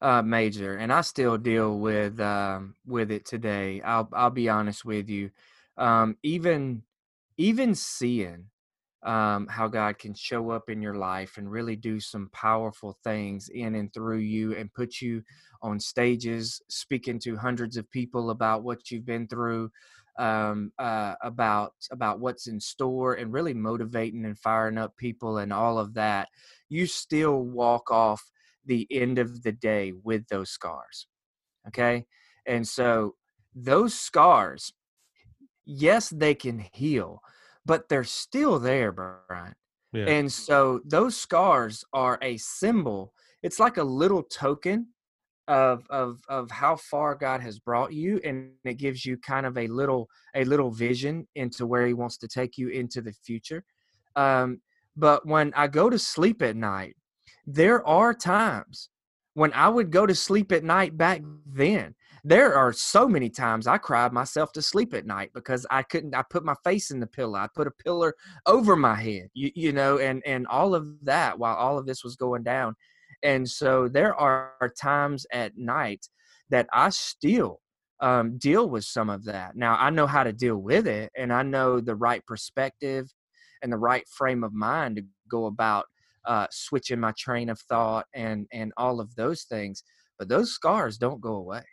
Uh, 0.00 0.20
major 0.20 0.76
and 0.76 0.92
i 0.92 1.00
still 1.00 1.38
deal 1.38 1.78
with 1.78 2.20
um, 2.20 2.74
with 2.84 3.10
it 3.10 3.24
today 3.24 3.80
i'll 3.82 4.08
i'll 4.12 4.28
be 4.28 4.48
honest 4.48 4.84
with 4.84 5.08
you. 5.08 5.30
Um, 5.78 6.18
even 6.22 6.82
even 7.38 7.74
seeing 7.74 8.50
um, 9.04 9.46
how 9.48 9.68
God 9.68 9.98
can 9.98 10.14
show 10.14 10.50
up 10.50 10.70
in 10.70 10.80
your 10.80 10.94
life 10.94 11.36
and 11.36 11.50
really 11.50 11.76
do 11.76 12.00
some 12.00 12.30
powerful 12.32 12.96
things 13.04 13.50
in 13.50 13.74
and 13.74 13.92
through 13.92 14.18
you 14.18 14.54
and 14.56 14.72
put 14.72 15.00
you 15.00 15.22
on 15.62 15.78
stages 15.78 16.62
speaking 16.68 17.18
to 17.20 17.36
hundreds 17.36 17.76
of 17.76 17.90
people 17.90 18.30
about 18.30 18.62
what 18.62 18.90
you've 18.90 19.06
been 19.06 19.26
through 19.28 19.70
um, 20.18 20.72
uh, 20.78 21.14
about 21.22 21.74
about 21.90 22.20
what's 22.20 22.46
in 22.46 22.60
store 22.60 23.14
and 23.14 23.32
really 23.32 23.54
motivating 23.54 24.24
and 24.24 24.38
firing 24.38 24.78
up 24.78 24.96
people 24.96 25.38
and 25.38 25.52
all 25.52 25.78
of 25.78 25.94
that 25.94 26.28
you 26.68 26.86
still 26.86 27.42
walk 27.42 27.90
off 27.90 28.22
the 28.64 28.86
end 28.90 29.18
of 29.18 29.42
the 29.42 29.52
day 29.52 29.92
with 30.04 30.26
those 30.28 30.50
scars 30.50 31.08
okay? 31.68 32.04
And 32.46 32.66
so 32.66 33.14
those 33.54 33.94
scars 33.94 34.72
yes 35.66 36.10
they 36.10 36.34
can 36.34 36.64
heal 36.72 37.20
but 37.66 37.88
they're 37.88 38.04
still 38.04 38.58
there, 38.58 38.92
Brian. 38.92 39.54
Yeah. 39.92 40.06
And 40.06 40.32
so 40.32 40.80
those 40.84 41.16
scars 41.16 41.84
are 41.92 42.18
a 42.20 42.36
symbol. 42.36 43.12
It's 43.42 43.60
like 43.60 43.76
a 43.76 43.84
little 43.84 44.22
token 44.22 44.88
of 45.46 45.86
of 45.90 46.20
of 46.28 46.50
how 46.50 46.74
far 46.76 47.14
God 47.14 47.40
has 47.42 47.58
brought 47.58 47.92
you 47.92 48.18
and 48.24 48.52
it 48.64 48.78
gives 48.78 49.04
you 49.04 49.18
kind 49.18 49.44
of 49.44 49.58
a 49.58 49.66
little 49.66 50.08
a 50.34 50.44
little 50.44 50.70
vision 50.70 51.28
into 51.34 51.66
where 51.66 51.86
he 51.86 51.92
wants 51.92 52.16
to 52.18 52.28
take 52.28 52.56
you 52.56 52.68
into 52.68 53.02
the 53.02 53.12
future. 53.12 53.62
Um 54.16 54.60
but 54.96 55.26
when 55.26 55.52
I 55.54 55.66
go 55.66 55.90
to 55.90 55.98
sleep 55.98 56.40
at 56.40 56.56
night, 56.56 56.96
there 57.46 57.86
are 57.86 58.14
times 58.14 58.88
when 59.34 59.52
I 59.52 59.68
would 59.68 59.90
go 59.90 60.06
to 60.06 60.14
sleep 60.14 60.50
at 60.50 60.64
night 60.64 60.96
back 60.96 61.20
then 61.46 61.94
there 62.26 62.54
are 62.54 62.72
so 62.72 63.06
many 63.06 63.28
times 63.28 63.66
I 63.66 63.76
cried 63.76 64.12
myself 64.12 64.50
to 64.52 64.62
sleep 64.62 64.94
at 64.94 65.04
night 65.04 65.30
because 65.34 65.66
I 65.70 65.82
couldn't. 65.82 66.14
I 66.14 66.22
put 66.22 66.42
my 66.42 66.54
face 66.64 66.90
in 66.90 66.98
the 66.98 67.06
pillow. 67.06 67.38
I 67.38 67.48
put 67.54 67.66
a 67.66 67.70
pillar 67.84 68.14
over 68.46 68.76
my 68.76 68.94
head. 68.94 69.28
You, 69.34 69.50
you 69.54 69.72
know, 69.72 69.98
and 69.98 70.22
and 70.24 70.46
all 70.46 70.74
of 70.74 70.88
that 71.02 71.38
while 71.38 71.54
all 71.54 71.78
of 71.78 71.84
this 71.84 72.02
was 72.02 72.16
going 72.16 72.42
down. 72.42 72.76
And 73.22 73.48
so 73.48 73.88
there 73.88 74.14
are 74.14 74.72
times 74.80 75.26
at 75.32 75.56
night 75.58 76.08
that 76.48 76.66
I 76.72 76.90
still 76.90 77.60
um, 78.00 78.38
deal 78.38 78.70
with 78.70 78.84
some 78.84 79.10
of 79.10 79.24
that. 79.24 79.54
Now 79.54 79.76
I 79.78 79.90
know 79.90 80.06
how 80.06 80.24
to 80.24 80.32
deal 80.32 80.56
with 80.56 80.86
it, 80.86 81.12
and 81.16 81.30
I 81.30 81.42
know 81.42 81.78
the 81.78 81.94
right 81.94 82.24
perspective 82.26 83.12
and 83.60 83.70
the 83.70 83.76
right 83.78 84.08
frame 84.08 84.44
of 84.44 84.54
mind 84.54 84.96
to 84.96 85.02
go 85.28 85.44
about 85.44 85.84
uh, 86.24 86.46
switching 86.50 87.00
my 87.00 87.12
train 87.18 87.50
of 87.50 87.60
thought 87.60 88.06
and 88.14 88.46
and 88.50 88.72
all 88.78 88.98
of 88.98 89.14
those 89.14 89.42
things. 89.42 89.82
But 90.18 90.28
those 90.30 90.52
scars 90.54 90.96
don't 90.96 91.20
go 91.20 91.34
away. 91.34 91.64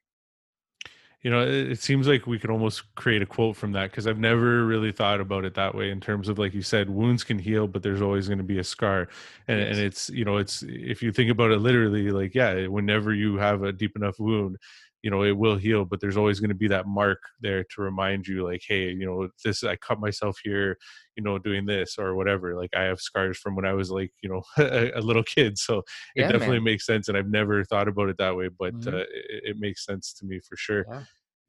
You 1.22 1.30
know 1.30 1.42
it, 1.42 1.72
it, 1.72 1.80
seems 1.82 2.08
like 2.08 2.26
we 2.26 2.40
could 2.40 2.50
almost 2.50 2.94
create 2.96 3.22
a 3.22 3.26
quote 3.26 3.56
from 3.56 3.72
that 3.72 3.92
because 3.92 4.08
i've 4.08 4.18
never 4.18 4.66
really 4.66 4.92
thought 4.92 5.22
about 5.22 5.46
it 5.46 5.54
that 5.54 5.74
way 5.76 5.92
in 5.92 6.00
terms 6.00 6.28
of 6.28 6.40
like 6.40 6.54
you 6.54 6.62
said 6.62 6.90
wounds 6.90 7.24
can 7.24 7.38
heal 7.38 7.68
but 7.68 7.84
there's 7.84 8.02
always 8.02 8.28
going 8.28 8.38
to 8.38 8.44
be 8.44 8.60
a 8.60 8.64
scar 8.64 9.08
and, 9.48 9.60
yes. 9.60 9.70
and 9.70 9.86
it's 9.86 10.10
you 10.10 10.26
know 10.26 10.38
it's 10.38 10.64
if 10.68 11.02
you 11.02 11.12
think 11.12 11.30
about 11.30 11.52
it 11.52 11.60
literally 11.60 12.10
like 12.10 12.34
yeah 12.34 12.68
whenever 12.68 13.14
you 13.14 13.38
have 13.38 13.64
a 13.64 13.72
deep 13.72 13.96
enough 13.96 14.20
wound 14.20 14.58
you 15.04 15.10
know 15.10 15.24
it 15.24 15.36
will 15.38 15.56
heal 15.56 15.86
but 15.86 16.00
there's 16.00 16.18
always 16.18 16.40
going 16.40 16.50
to 16.50 16.56
be 16.56 16.68
that 16.68 16.88
mark 16.88 17.20
there 17.40 17.64
to 17.64 17.82
remind 17.82 18.28
you 18.28 18.44
like 18.44 18.62
hey 18.68 18.90
you 18.90 19.06
know 19.06 19.28
this 19.44 19.64
i 19.64 19.76
cut 19.76 20.00
myself 20.00 20.38
here 20.44 20.78
you 21.16 21.24
know 21.24 21.38
doing 21.38 21.66
this 21.66 21.98
or 21.98 22.16
whatever 22.16 22.56
like 22.56 22.70
i 22.76 22.84
have 22.84 23.00
scars 23.00 23.38
from 23.38 23.56
when 23.56 23.66
i 23.66 23.74
was 23.74 23.90
like 23.92 24.12
you 24.22 24.30
know 24.30 24.42
a, 24.58 24.92
a 24.96 25.02
little 25.02 25.24
kid 25.24 25.58
so 25.58 25.80
it 25.80 26.22
yeah, 26.22 26.32
definitely 26.32 26.58
man. 26.58 26.66
makes 26.66 26.86
sense 26.86 27.08
and 27.08 27.18
i've 27.18 27.30
never 27.30 27.64
thought 27.64 27.88
about 27.88 28.10
it 28.10 28.18
that 28.18 28.36
way 28.36 28.50
but 28.60 28.74
mm-hmm. 28.76 28.96
uh, 28.96 29.00
it, 29.00 29.44
it, 29.44 29.58
makes 29.60 29.86
sense 29.86 30.14
to 30.14 30.26
me 30.26 30.40
for 30.40 30.56
sure 30.56 30.86
yeah 30.90 31.04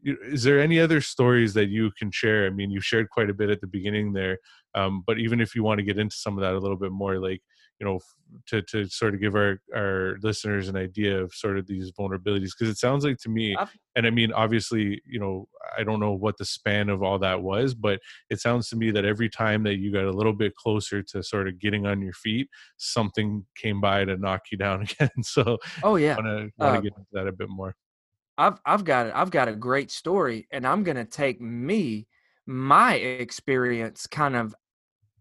is 0.04 0.42
there 0.42 0.60
any 0.60 0.80
other 0.80 1.00
stories 1.00 1.54
that 1.54 1.68
you 1.68 1.90
can 1.96 2.10
share 2.10 2.46
i 2.46 2.50
mean 2.50 2.70
you 2.70 2.80
shared 2.80 3.08
quite 3.10 3.30
a 3.30 3.34
bit 3.34 3.50
at 3.50 3.60
the 3.60 3.66
beginning 3.66 4.12
there 4.12 4.38
um, 4.74 5.04
but 5.06 5.18
even 5.18 5.40
if 5.40 5.54
you 5.54 5.62
want 5.62 5.78
to 5.78 5.84
get 5.84 5.98
into 5.98 6.16
some 6.16 6.36
of 6.36 6.42
that 6.42 6.54
a 6.54 6.58
little 6.58 6.76
bit 6.76 6.92
more 6.92 7.18
like 7.18 7.40
you 7.82 7.88
know 7.88 7.98
to 8.46 8.62
to 8.62 8.86
sort 8.86 9.12
of 9.12 9.20
give 9.20 9.34
our 9.34 9.60
our 9.74 10.16
listeners 10.22 10.68
an 10.68 10.76
idea 10.76 11.20
of 11.20 11.34
sort 11.34 11.58
of 11.58 11.66
these 11.66 11.90
vulnerabilities 11.92 12.50
because 12.56 12.68
it 12.68 12.78
sounds 12.78 13.04
like 13.04 13.18
to 13.18 13.28
me 13.28 13.56
and 13.96 14.06
i 14.06 14.10
mean 14.10 14.32
obviously 14.32 15.02
you 15.04 15.18
know 15.18 15.48
i 15.76 15.82
don't 15.82 15.98
know 15.98 16.12
what 16.12 16.38
the 16.38 16.44
span 16.44 16.88
of 16.88 17.02
all 17.02 17.18
that 17.18 17.42
was 17.42 17.74
but 17.74 17.98
it 18.30 18.40
sounds 18.40 18.68
to 18.68 18.76
me 18.76 18.92
that 18.92 19.04
every 19.04 19.28
time 19.28 19.64
that 19.64 19.78
you 19.78 19.92
got 19.92 20.04
a 20.04 20.12
little 20.12 20.32
bit 20.32 20.54
closer 20.54 21.02
to 21.02 21.22
sort 21.22 21.48
of 21.48 21.58
getting 21.58 21.84
on 21.84 22.00
your 22.00 22.12
feet 22.12 22.48
something 22.76 23.44
came 23.56 23.80
by 23.80 24.04
to 24.04 24.16
knock 24.16 24.42
you 24.52 24.58
down 24.58 24.82
again. 25.00 25.10
So 25.22 25.58
oh 25.82 25.96
yeah. 25.96 26.16
want 26.16 26.26
to 26.26 26.50
want 26.58 26.74
to 26.74 26.78
uh, 26.78 26.80
get 26.80 26.92
into 26.96 27.08
that 27.12 27.26
a 27.26 27.32
bit 27.32 27.48
more. 27.48 27.74
I've 28.38 28.60
i've 28.64 28.84
got 28.84 29.06
it 29.08 29.12
i've 29.14 29.30
got 29.30 29.48
a 29.48 29.54
great 29.54 29.90
story 29.90 30.48
and 30.50 30.66
i'm 30.66 30.84
going 30.84 30.96
to 30.96 31.04
take 31.04 31.38
me 31.38 32.06
my 32.46 32.94
experience 32.94 34.06
kind 34.06 34.34
of 34.34 34.54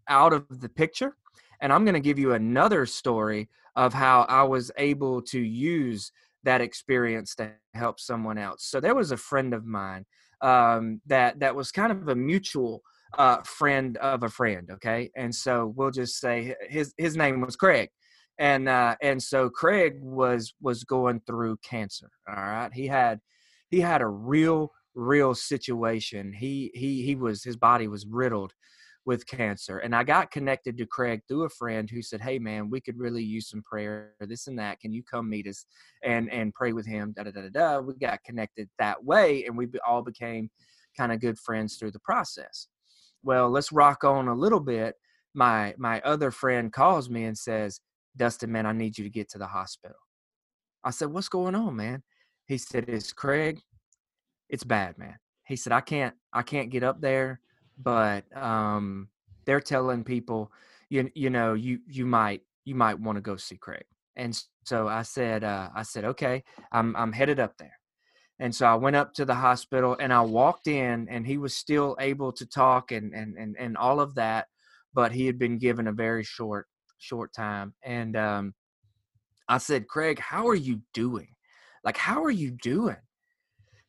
out 0.08 0.32
of 0.32 0.62
the 0.62 0.70
picture 0.70 1.18
and 1.62 1.72
I'm 1.72 1.86
going 1.86 1.94
to 1.94 2.00
give 2.00 2.20
you 2.20 2.34
another 2.34 2.86
story 2.86 3.50
of 3.76 3.94
how 3.94 4.22
I 4.28 4.44
was 4.44 4.72
able 4.78 5.22
to 5.24 5.40
use 5.40 6.12
that 6.44 6.60
experience 6.60 7.36
to 7.36 7.52
help 7.74 8.00
someone 8.00 8.38
else. 8.38 8.66
So 8.66 8.80
there 8.80 8.96
was 8.96 9.12
a 9.12 9.18
friend 9.18 9.54
of 9.54 9.66
mine 9.66 10.06
um, 10.42 11.02
that 11.06 11.40
that 11.40 11.56
was 11.56 11.72
kind 11.72 11.92
of 11.92 12.08
a 12.08 12.16
mutual 12.16 12.82
uh, 13.18 13.38
friend 13.44 13.98
of 13.98 14.24
a 14.24 14.30
friend. 14.30 14.70
Okay, 14.74 15.12
and 15.16 15.34
so 15.34 15.74
we'll 15.76 15.92
just 15.92 16.20
say 16.20 16.56
his 16.68 16.94
his 16.98 17.16
name 17.16 17.42
was 17.42 17.56
Craig, 17.56 17.90
and 18.40 18.68
uh, 18.68 18.96
and 19.02 19.22
so 19.22 19.50
Craig 19.50 20.00
was 20.02 20.54
was 20.62 20.84
going 20.84 21.22
through 21.28 21.58
cancer. 21.58 22.10
All 22.28 22.36
right, 22.36 22.74
he 22.74 22.88
had 22.88 23.20
he 23.70 23.82
had 23.82 24.02
a 24.02 24.08
real 24.08 24.72
real 24.96 25.36
situation. 25.36 26.34
He 26.34 26.72
he 26.74 27.04
he 27.04 27.16
was 27.16 27.44
his 27.44 27.56
body 27.56 27.88
was 27.88 28.06
riddled 28.08 28.54
with 29.06 29.26
cancer. 29.26 29.80
And 29.80 29.96
I 29.96 30.04
got 30.04 30.32
connected 30.32 30.78
to 30.78 30.86
Craig 30.86 31.22
through 31.28 31.44
a 31.44 31.50
friend 31.50 31.90
who 31.90 32.02
said, 32.02 32.22
Hey 32.22 32.40
man, 32.40 32.70
we 32.70 32.82
could 32.82 32.98
really 33.00 33.24
use 33.24 33.50
some 33.50 33.64
prayer, 33.64 34.14
this 34.20 34.48
and 34.48 34.58
that. 34.60 34.80
Can 34.80 34.94
you 34.94 35.04
come 35.04 35.30
meet 35.30 35.48
us 35.48 35.66
and 36.04 36.32
and 36.32 36.54
pray 36.54 36.74
with 36.74 36.86
him? 36.86 37.14
Da 37.16 37.24
da 37.24 37.32
da 37.32 37.42
da 37.42 37.50
da. 37.50 37.80
We 37.80 37.96
got 37.96 38.24
connected 38.24 38.70
that 38.80 39.04
way 39.04 39.46
and 39.46 39.58
we 39.58 39.68
all 39.88 40.04
became 40.04 40.50
kind 40.98 41.12
of 41.12 41.20
good 41.20 41.40
friends 41.40 41.78
through 41.78 41.92
the 41.92 42.00
process. 42.00 42.68
Well, 43.24 43.50
let's 43.50 43.72
rock 43.72 44.04
on 44.04 44.28
a 44.28 44.36
little 44.36 44.60
bit. 44.60 44.96
My 45.34 45.74
my 45.78 46.02
other 46.02 46.32
friend 46.32 46.72
calls 46.72 47.10
me 47.10 47.26
and 47.26 47.38
says, 47.38 47.80
Dustin, 48.18 48.52
man, 48.52 48.66
I 48.66 48.74
need 48.74 48.98
you 48.98 49.04
to 49.04 49.10
get 49.10 49.30
to 49.32 49.38
the 49.38 49.48
hospital. 49.48 49.98
I 50.84 50.92
said, 50.92 51.10
What's 51.12 51.30
going 51.30 51.56
on, 51.56 51.76
man? 51.76 52.04
He 52.48 52.58
said, 52.58 52.86
It's 52.88 53.14
Craig. 53.14 53.62
It's 54.50 54.64
bad, 54.64 54.98
man. 54.98 55.16
He 55.48 55.56
said, 55.56 55.74
I 55.74 55.82
can't 55.82 56.14
I 56.34 56.44
can't 56.44 56.70
get 56.70 56.84
up 56.84 57.02
there 57.02 57.40
but 57.84 58.26
um, 58.36 59.10
they're 59.46 59.62
telling 59.62 60.04
people, 60.04 60.52
you 60.90 61.10
you 61.16 61.30
know, 61.30 61.54
you 61.54 61.80
you 61.88 62.06
might 62.06 62.42
you 62.66 62.76
might 62.76 63.00
want 63.00 63.18
to 63.18 63.22
go 63.22 63.36
see 63.36 63.58
Craig. 63.58 63.86
And 64.16 64.40
so 64.66 64.88
I 64.88 65.04
said, 65.04 65.44
uh, 65.44 65.70
I 65.76 65.84
said, 65.84 66.06
okay, 66.06 66.44
I'm 66.72 66.96
I'm 66.96 67.12
headed 67.12 67.40
up 67.40 67.58
there. 67.58 67.78
And 68.40 68.54
so 68.54 68.66
I 68.66 68.76
went 68.76 68.96
up 68.96 69.14
to 69.16 69.26
the 69.26 69.36
hospital 69.36 69.96
and 70.00 70.12
I 70.12 70.22
walked 70.22 70.68
in 70.68 71.08
and 71.10 71.26
he 71.26 71.38
was 71.38 71.54
still 71.56 71.96
able 72.00 72.32
to 72.34 72.46
talk 72.46 72.92
and 72.92 73.14
and 73.14 73.38
and, 73.38 73.56
and 73.58 73.78
all 73.78 74.00
of 74.00 74.16
that, 74.16 74.48
but 74.94 75.12
he 75.12 75.26
had 75.26 75.40
been 75.40 75.58
given 75.58 75.88
a 75.88 75.94
very 75.94 76.24
short 76.24 76.68
short 76.98 77.34
time. 77.34 77.74
And 77.84 78.16
um, 78.16 78.54
I 79.48 79.58
said, 79.58 79.88
Craig, 79.88 80.20
how 80.20 80.48
are 80.48 80.56
you 80.56 80.82
doing? 80.94 81.30
Like, 81.84 81.98
how 81.98 82.24
are 82.24 82.32
you 82.32 82.52
doing? 82.52 82.98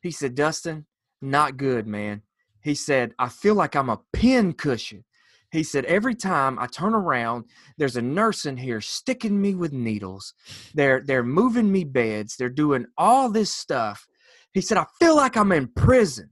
He 0.00 0.10
said, 0.10 0.34
Dustin, 0.34 0.86
not 1.20 1.56
good, 1.56 1.86
man. 1.86 2.22
He 2.62 2.74
said, 2.74 3.14
I 3.18 3.28
feel 3.28 3.54
like 3.54 3.74
I'm 3.74 3.88
a 3.88 4.00
pin 4.12 4.52
cushion. 4.52 5.04
He 5.50 5.62
said, 5.62 5.84
every 5.84 6.14
time 6.14 6.58
I 6.58 6.66
turn 6.66 6.94
around, 6.94 7.44
there's 7.76 7.96
a 7.96 8.02
nurse 8.02 8.46
in 8.46 8.56
here 8.56 8.80
sticking 8.80 9.40
me 9.40 9.54
with 9.54 9.72
needles. 9.72 10.32
They're 10.72 11.02
they're 11.04 11.22
moving 11.22 11.70
me 11.70 11.84
beds. 11.84 12.36
They're 12.36 12.48
doing 12.48 12.86
all 12.96 13.28
this 13.28 13.50
stuff. 13.50 14.06
He 14.54 14.62
said, 14.62 14.78
I 14.78 14.86
feel 14.98 15.14
like 15.14 15.36
I'm 15.36 15.52
in 15.52 15.68
prison. 15.68 16.30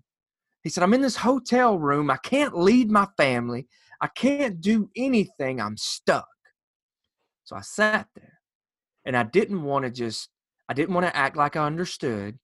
He 0.63 0.71
said, 0.71 0.83
I'm 0.83 0.95
in 0.95 1.03
this 1.03 1.17
hotel 1.17 1.79
room. 1.79 2.11
I 2.11 2.17
can't 2.19 2.57
lead 2.57 2.91
my 2.91 3.07
family. 3.17 3.67
I 4.01 4.09
can't 4.09 4.61
do 4.61 4.89
anything. 4.97 5.61
I'm 5.61 5.77
stuck. 5.77 6.29
So 7.45 7.57
I 7.57 7.61
sat 7.61 8.07
there 8.15 8.39
and 9.05 9.17
I 9.17 9.25
didn't 9.25 9.63
want 9.63 9.85
to 9.85 9.91
just, 9.91 10.29
I 10.69 10.75
didn't 10.75 10.95
want 10.95 11.07
to 11.07 11.17
act 11.17 11.37
like 11.37 11.57
I 11.57 11.67
understood 11.67 12.39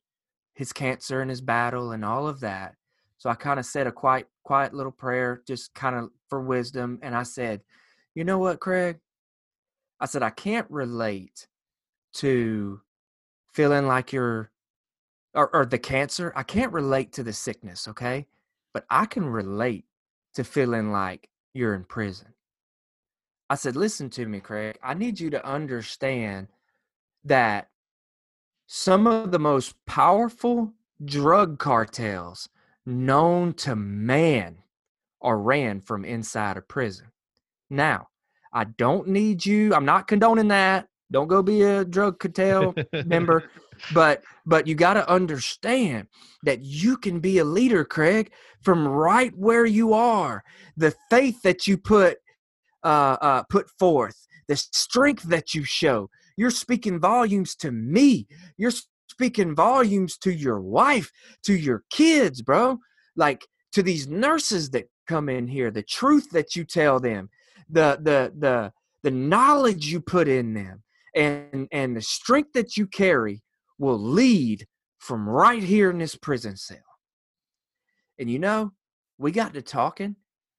his 0.55 0.73
cancer 0.73 1.21
and 1.21 1.31
his 1.31 1.41
battle 1.41 1.93
and 1.93 2.05
all 2.05 2.27
of 2.27 2.41
that. 2.41 2.75
So 3.19 3.31
I 3.31 3.35
kind 3.35 3.59
of 3.59 3.67
said 3.67 3.87
a 3.87 3.93
quiet, 3.93 4.29
quiet 4.45 4.75
little 4.75 4.93
prayer, 4.93 5.43
just 5.47 5.75
kind 5.75 5.97
of 5.97 6.11
for 6.29 6.41
wisdom. 6.41 6.99
And 7.03 7.15
I 7.15 7.23
said, 7.23 7.63
you 8.15 8.25
know 8.25 8.39
what, 8.39 8.61
Craig? 8.61 8.99
I 10.01 10.07
said, 10.07 10.23
I 10.23 10.31
can't 10.31 10.71
relate 10.71 11.47
to 12.15 12.81
feeling 13.53 13.87
like 13.87 14.13
you're, 14.13 14.51
or, 15.35 15.55
or 15.55 15.67
the 15.67 15.79
cancer. 15.79 16.33
I 16.37 16.43
can't 16.43 16.73
relate 16.73 17.13
to 17.15 17.23
the 17.23 17.33
sickness, 17.33 17.89
okay? 17.89 18.27
But 18.75 18.85
I 18.91 19.07
can 19.07 19.27
relate 19.27 19.87
to 20.35 20.45
feeling 20.45 20.93
like 20.93 21.31
you're 21.55 21.75
in 21.75 21.85
prison. 21.85 22.29
I 23.49 23.55
said, 23.55 23.77
listen 23.77 24.11
to 24.11 24.27
me, 24.27 24.41
Craig. 24.41 24.77
I 24.83 24.95
need 24.95 25.21
you 25.21 25.31
to 25.31 25.47
understand 25.47 26.49
that 27.25 27.69
some 28.67 29.07
of 29.07 29.31
the 29.31 29.39
most 29.39 29.75
powerful 29.87 30.75
drug 31.05 31.59
cartels 31.59 32.49
known 32.87 33.53
to 33.55 33.77
man 33.77 34.59
or 35.21 35.41
ran 35.41 35.81
from 35.81 36.05
inside 36.05 36.57
a 36.57 36.63
prison. 36.63 37.07
Now, 37.69 38.09
I 38.53 38.65
don't 38.65 39.09
need 39.09 39.45
you. 39.45 39.75
I'm 39.75 39.85
not 39.85 40.09
condoning 40.09 40.49
that. 40.49 40.89
Don't 41.11 41.29
go 41.29 41.43
be 41.43 41.63
a 41.63 41.85
drug 41.85 42.19
cartel 42.19 42.75
member. 43.05 43.51
But 43.93 44.23
but 44.47 44.67
you 44.67 44.75
got 44.75 44.95
to 44.95 45.07
understand 45.07 46.09
that 46.45 46.63
you 46.63 46.97
can 46.97 47.21
be 47.21 47.39
a 47.39 47.45
leader, 47.45 47.85
Craig, 47.85 48.33
from 48.63 48.89
right 48.89 49.37
where 49.37 49.67
you 49.67 49.93
are. 49.93 50.43
The 50.79 50.95
faith 51.11 51.43
that 51.43 51.67
you 51.67 51.77
put 51.77 52.17
uh, 52.83 53.19
uh, 53.21 53.43
put 53.51 53.69
forth, 53.79 54.27
the 54.49 54.57
strength 54.57 55.25
that 55.25 55.55
you 55.55 55.63
show. 55.63 56.09
You're 56.39 56.51
speaking 56.51 56.99
volumes 56.99 57.55
to 57.57 57.71
me. 57.71 58.29
You're 58.57 58.73
speaking 59.17 59.55
volumes 59.55 60.19
to 60.19 60.31
your 60.31 60.61
wife, 60.61 61.11
to 61.43 61.55
your 61.55 61.85
kids, 61.91 62.43
bro. 62.43 62.79
Like 63.17 63.47
to 63.73 63.83
these 63.83 64.07
nurses 64.07 64.69
that 64.71 64.91
come 65.09 65.31
in 65.31 65.49
here, 65.49 65.71
the 65.71 65.83
truth 65.83 66.29
that 66.33 66.55
you 66.55 66.65
tell 66.65 67.01
them, 67.01 67.31
the 67.71 67.99
the 68.03 68.33
the 68.39 68.73
the 69.03 69.11
knowledge 69.11 69.87
you 69.87 70.03
put 70.03 70.29
in 70.29 70.53
them, 70.53 70.83
and 71.15 71.67
and 71.73 71.97
the 71.97 72.03
strength 72.03 72.53
that 72.53 72.77
you 72.77 72.87
carry 72.87 73.43
will 73.79 73.99
lead 73.99 74.67
from 74.99 75.27
right 75.27 75.63
here 75.63 75.91
in 75.91 75.99
this 75.99 76.15
prison 76.15 76.57
cell. 76.57 76.79
And 78.19 78.31
you 78.31 78.39
know, 78.39 78.73
we 79.17 79.33
got 79.33 79.55
to 79.55 79.63
talking, 79.63 80.17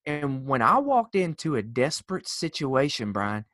and 0.08 0.48
when 0.48 0.64
I 0.64 0.80
walked 0.80 1.16
into 1.16 1.58
a 1.58 1.62
desperate 1.62 2.28
situation, 2.28 3.12
Brian, 3.12 3.46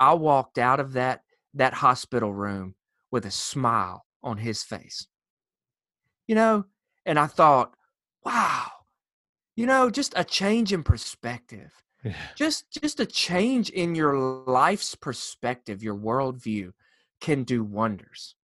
I 0.00 0.14
walked 0.14 0.58
out 0.58 0.80
of 0.80 0.94
that 0.94 1.20
that 1.54 1.74
hospital 1.74 2.34
room 2.34 2.74
with 3.12 3.26
a 3.26 3.30
smile 3.30 4.04
on 4.22 4.38
his 4.38 4.62
face. 4.62 5.06
You 6.26 6.34
know, 6.34 6.64
and 7.04 7.18
I 7.18 7.26
thought, 7.26 7.74
wow, 8.24 8.66
you 9.56 9.66
know, 9.66 9.90
just 9.90 10.14
a 10.16 10.24
change 10.24 10.72
in 10.72 10.82
perspective. 10.82 11.72
Yeah. 12.04 12.14
Just 12.34 12.70
just 12.70 13.00
a 13.00 13.06
change 13.06 13.68
in 13.70 13.94
your 13.94 14.16
life's 14.16 14.94
perspective, 14.94 15.82
your 15.82 15.96
worldview 15.96 16.72
can 17.20 17.44
do 17.44 17.62
wonders. 17.62 18.36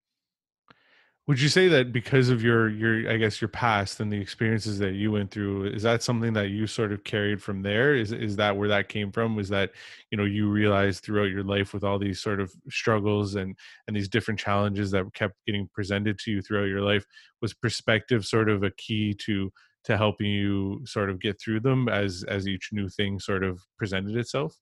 Would 1.27 1.41
you 1.41 1.49
say 1.49 1.67
that 1.67 1.91
because 1.91 2.29
of 2.29 2.43
your 2.43 2.69
your 2.69 3.09
i 3.11 3.17
guess 3.17 3.41
your 3.41 3.47
past 3.47 3.99
and 3.99 4.13
the 4.13 4.19
experiences 4.19 4.77
that 4.77 4.93
you 4.93 5.11
went 5.11 5.31
through 5.31 5.65
is 5.65 5.81
that 5.81 6.03
something 6.03 6.33
that 6.33 6.49
you 6.49 6.67
sort 6.67 6.91
of 6.91 7.03
carried 7.03 7.41
from 7.41 7.61
there? 7.61 7.95
Is 7.95 8.11
is 8.11 8.35
that 8.35 8.55
where 8.55 8.69
that 8.69 8.89
came 8.89 9.11
from? 9.11 9.35
Was 9.35 9.49
that 9.49 9.71
you 10.11 10.17
know 10.17 10.25
you 10.25 10.49
realized 10.49 11.03
throughout 11.03 11.31
your 11.31 11.43
life 11.43 11.73
with 11.73 11.83
all 11.83 11.97
these 11.97 12.21
sort 12.21 12.39
of 12.39 12.53
struggles 12.69 13.35
and 13.35 13.55
and 13.87 13.95
these 13.95 14.09
different 14.09 14.39
challenges 14.39 14.91
that 14.91 15.05
kept 15.13 15.35
getting 15.45 15.67
presented 15.73 16.19
to 16.19 16.31
you 16.31 16.41
throughout 16.41 16.65
your 16.65 16.81
life 16.81 17.05
was 17.41 17.53
perspective 17.53 18.25
sort 18.25 18.49
of 18.49 18.63
a 18.63 18.71
key 18.71 19.13
to 19.25 19.51
to 19.85 19.97
helping 19.97 20.27
you 20.27 20.81
sort 20.85 21.09
of 21.09 21.19
get 21.19 21.39
through 21.39 21.59
them 21.59 21.89
as 21.89 22.23
as 22.27 22.47
each 22.47 22.69
new 22.71 22.87
thing 22.89 23.19
sort 23.19 23.43
of 23.43 23.59
presented 23.77 24.15
itself? 24.15 24.55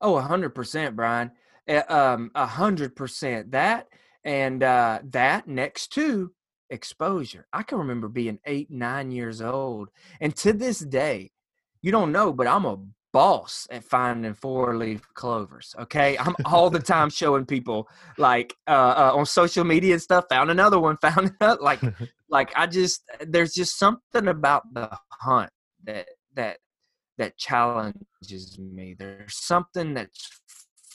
Oh 0.00 0.14
100% 0.14 0.96
brian. 0.96 1.30
Um 1.88 2.30
100% 2.34 3.50
that 3.50 3.88
and 4.24 4.62
uh, 4.62 5.00
that 5.04 5.48
next 5.48 5.92
to 5.94 6.32
exposure. 6.70 7.46
I 7.52 7.62
can 7.62 7.78
remember 7.78 8.08
being 8.08 8.38
eight, 8.46 8.70
nine 8.70 9.10
years 9.10 9.42
old. 9.42 9.90
And 10.20 10.34
to 10.36 10.52
this 10.52 10.78
day, 10.78 11.30
you 11.82 11.90
don't 11.92 12.12
know, 12.12 12.32
but 12.32 12.46
I'm 12.46 12.64
a 12.64 12.78
boss 13.12 13.66
at 13.70 13.82
finding 13.84 14.34
four 14.34 14.76
leaf 14.76 15.02
clovers. 15.14 15.74
Okay. 15.78 16.16
I'm 16.18 16.34
all 16.44 16.70
the 16.70 16.78
time 16.78 17.10
showing 17.10 17.44
people 17.44 17.88
like 18.18 18.54
uh, 18.68 18.70
uh, 18.96 19.12
on 19.14 19.26
social 19.26 19.64
media 19.64 19.94
and 19.94 20.02
stuff, 20.02 20.26
found 20.28 20.50
another 20.50 20.78
one, 20.78 20.96
found 21.02 21.32
another. 21.40 21.60
Like, 21.60 21.80
like 22.30 22.52
I 22.56 22.66
just, 22.66 23.02
there's 23.20 23.52
just 23.52 23.78
something 23.78 24.28
about 24.28 24.62
the 24.72 24.88
hunt 25.10 25.50
that, 25.84 26.06
that, 26.34 26.58
that 27.18 27.36
challenges 27.36 28.58
me. 28.58 28.94
There's 28.98 29.36
something 29.36 29.94
that's 29.94 30.40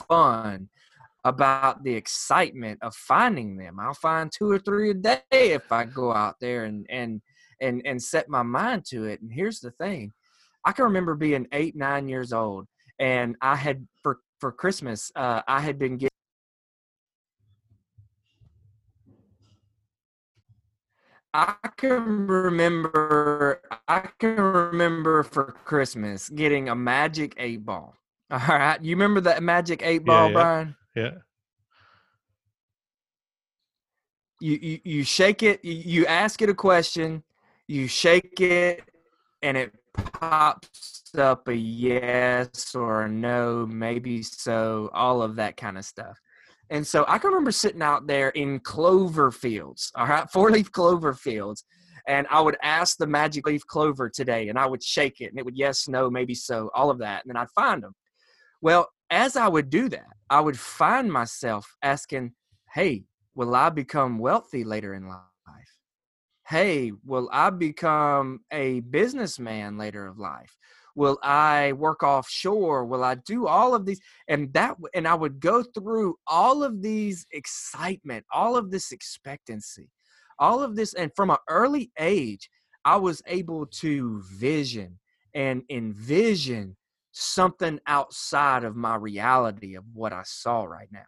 fun 0.07 0.69
about 1.25 1.83
the 1.83 1.93
excitement 1.93 2.79
of 2.81 2.95
finding 2.95 3.57
them. 3.57 3.79
I'll 3.79 3.95
find 3.95 4.31
two 4.31 4.49
or 4.49 4.59
three 4.59 4.91
a 4.91 4.93
day 4.93 5.21
if 5.31 5.71
I 5.71 5.83
go 5.83 6.13
out 6.13 6.35
there 6.39 6.65
and 6.65 6.85
and 6.89 7.21
and 7.59 7.81
and 7.83 8.01
set 8.01 8.29
my 8.29 8.43
mind 8.43 8.85
to 8.85 9.05
it. 9.05 9.21
And 9.21 9.33
here's 9.33 9.59
the 9.59 9.71
thing. 9.71 10.13
I 10.63 10.71
can 10.71 10.85
remember 10.85 11.15
being 11.15 11.47
eight, 11.51 11.75
nine 11.75 12.07
years 12.07 12.31
old, 12.31 12.67
and 12.99 13.35
I 13.41 13.55
had 13.55 13.87
for 14.03 14.19
for 14.39 14.51
Christmas, 14.51 15.11
uh, 15.15 15.41
I 15.47 15.59
had 15.61 15.79
been 15.79 15.97
getting 15.97 16.09
I 21.33 21.55
can 21.75 22.27
remember 22.27 23.61
I 23.89 24.07
can 24.19 24.37
remember 24.37 25.23
for 25.23 25.55
Christmas 25.65 26.29
getting 26.29 26.69
a 26.69 26.75
magic 26.75 27.33
eight 27.37 27.65
ball. 27.65 27.95
All 28.31 28.39
right. 28.47 28.81
You 28.81 28.95
remember 28.95 29.21
that 29.21 29.43
magic 29.43 29.81
eight 29.83 30.05
ball, 30.05 30.27
yeah, 30.27 30.27
yeah. 30.27 30.33
Brian? 30.33 30.75
Yeah. 30.95 31.11
You, 34.41 34.59
you 34.61 34.79
you 34.83 35.03
shake 35.03 35.43
it, 35.43 35.63
you 35.63 36.05
ask 36.07 36.41
it 36.41 36.49
a 36.49 36.53
question, 36.53 37.23
you 37.67 37.87
shake 37.87 38.39
it, 38.41 38.83
and 39.41 39.55
it 39.57 39.73
pops 39.93 41.03
up 41.17 41.47
a 41.47 41.55
yes 41.55 42.75
or 42.75 43.03
a 43.03 43.09
no, 43.09 43.65
maybe 43.65 44.21
so, 44.23 44.89
all 44.93 45.21
of 45.21 45.35
that 45.37 45.57
kind 45.57 45.77
of 45.77 45.85
stuff. 45.85 46.19
And 46.69 46.85
so 46.85 47.05
I 47.07 47.17
can 47.17 47.29
remember 47.29 47.51
sitting 47.51 47.81
out 47.81 48.07
there 48.07 48.29
in 48.29 48.59
clover 48.59 49.31
fields, 49.31 49.91
all 49.95 50.07
right, 50.07 50.29
four 50.33 50.51
leaf 50.51 50.71
clover 50.71 51.13
fields, 51.13 51.63
and 52.07 52.27
I 52.29 52.41
would 52.41 52.57
ask 52.61 52.97
the 52.97 53.07
magic 53.07 53.47
leaf 53.47 53.65
clover 53.65 54.09
today, 54.09 54.49
and 54.49 54.59
I 54.59 54.65
would 54.65 54.83
shake 54.83 55.21
it, 55.21 55.29
and 55.29 55.39
it 55.39 55.45
would 55.45 55.57
yes, 55.57 55.87
no, 55.87 56.09
maybe 56.09 56.35
so, 56.35 56.69
all 56.73 56.89
of 56.89 56.99
that, 56.99 57.23
and 57.23 57.29
then 57.29 57.37
I'd 57.37 57.49
find 57.51 57.81
them. 57.81 57.93
Well, 58.61 58.89
as 59.09 59.35
I 59.35 59.47
would 59.47 59.69
do 59.69 59.89
that, 59.89 60.07
I 60.29 60.41
would 60.41 60.57
find 60.57 61.11
myself 61.11 61.75
asking, 61.81 62.33
Hey, 62.73 63.05
will 63.35 63.55
I 63.55 63.69
become 63.69 64.19
wealthy 64.19 64.63
later 64.63 64.93
in 64.93 65.07
life? 65.07 65.25
Hey, 66.47 66.91
will 67.03 67.27
I 67.31 67.49
become 67.49 68.41
a 68.51 68.81
businessman 68.81 69.79
later 69.79 70.05
of 70.05 70.19
life? 70.19 70.55
Will 70.95 71.17
I 71.23 71.73
work 71.73 72.03
offshore? 72.03 72.85
Will 72.85 73.03
I 73.03 73.15
do 73.15 73.47
all 73.47 73.73
of 73.73 73.87
these? 73.87 73.99
And 74.27 74.53
that, 74.53 74.77
and 74.93 75.07
I 75.07 75.15
would 75.15 75.39
go 75.39 75.63
through 75.63 76.17
all 76.27 76.63
of 76.63 76.83
these 76.83 77.25
excitement, 77.31 78.25
all 78.31 78.55
of 78.55 78.69
this 78.69 78.91
expectancy, 78.91 79.89
all 80.37 80.61
of 80.61 80.75
this. 80.75 80.93
And 80.93 81.11
from 81.15 81.31
an 81.31 81.37
early 81.49 81.91
age, 81.97 82.47
I 82.85 82.97
was 82.97 83.23
able 83.25 83.65
to 83.65 84.21
vision 84.31 84.99
and 85.33 85.63
envision 85.71 86.77
something 87.17 87.79
outside 87.87 88.65
of 88.65 88.75
my 88.75 88.95
reality 88.95 89.75
of 89.75 89.85
what 89.93 90.11
I 90.11 90.23
saw 90.25 90.63
right 90.63 90.89
now. 90.91 90.99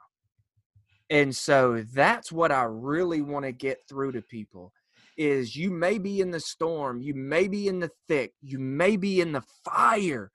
And 1.09 1.35
so 1.35 1.83
that's 1.93 2.31
what 2.31 2.51
I 2.51 2.63
really 2.63 3.21
want 3.21 3.45
to 3.45 3.51
get 3.51 3.79
through 3.87 4.13
to 4.13 4.21
people 4.21 4.71
is 5.17 5.55
you 5.55 5.71
may 5.71 5.97
be 5.97 6.21
in 6.21 6.31
the 6.31 6.39
storm, 6.39 7.01
you 7.01 7.13
may 7.13 7.47
be 7.47 7.67
in 7.67 7.79
the 7.79 7.89
thick, 8.07 8.33
you 8.41 8.59
may 8.59 8.95
be 8.95 9.19
in 9.19 9.31
the 9.31 9.43
fire, 9.65 10.31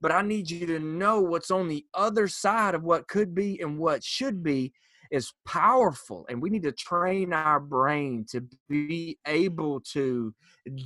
but 0.00 0.12
I 0.12 0.22
need 0.22 0.50
you 0.50 0.66
to 0.66 0.80
know 0.80 1.20
what's 1.20 1.50
on 1.50 1.68
the 1.68 1.84
other 1.94 2.28
side 2.28 2.74
of 2.74 2.82
what 2.82 3.08
could 3.08 3.34
be 3.34 3.60
and 3.60 3.78
what 3.78 4.02
should 4.02 4.42
be 4.42 4.72
is 5.10 5.32
powerful 5.46 6.26
and 6.28 6.42
we 6.42 6.50
need 6.50 6.64
to 6.64 6.72
train 6.72 7.32
our 7.32 7.60
brain 7.60 8.26
to 8.28 8.44
be 8.68 9.16
able 9.26 9.80
to 9.80 10.34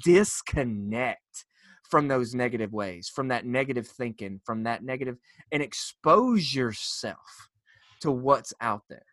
disconnect 0.04 1.46
from 1.90 2.08
those 2.08 2.34
negative 2.34 2.72
ways, 2.72 3.08
from 3.08 3.28
that 3.28 3.44
negative 3.44 3.86
thinking, 3.86 4.40
from 4.44 4.62
that 4.62 4.82
negative, 4.82 5.16
and 5.52 5.62
expose 5.62 6.54
yourself 6.54 7.48
to 8.00 8.10
what's 8.10 8.54
out 8.60 8.82
there. 8.88 9.04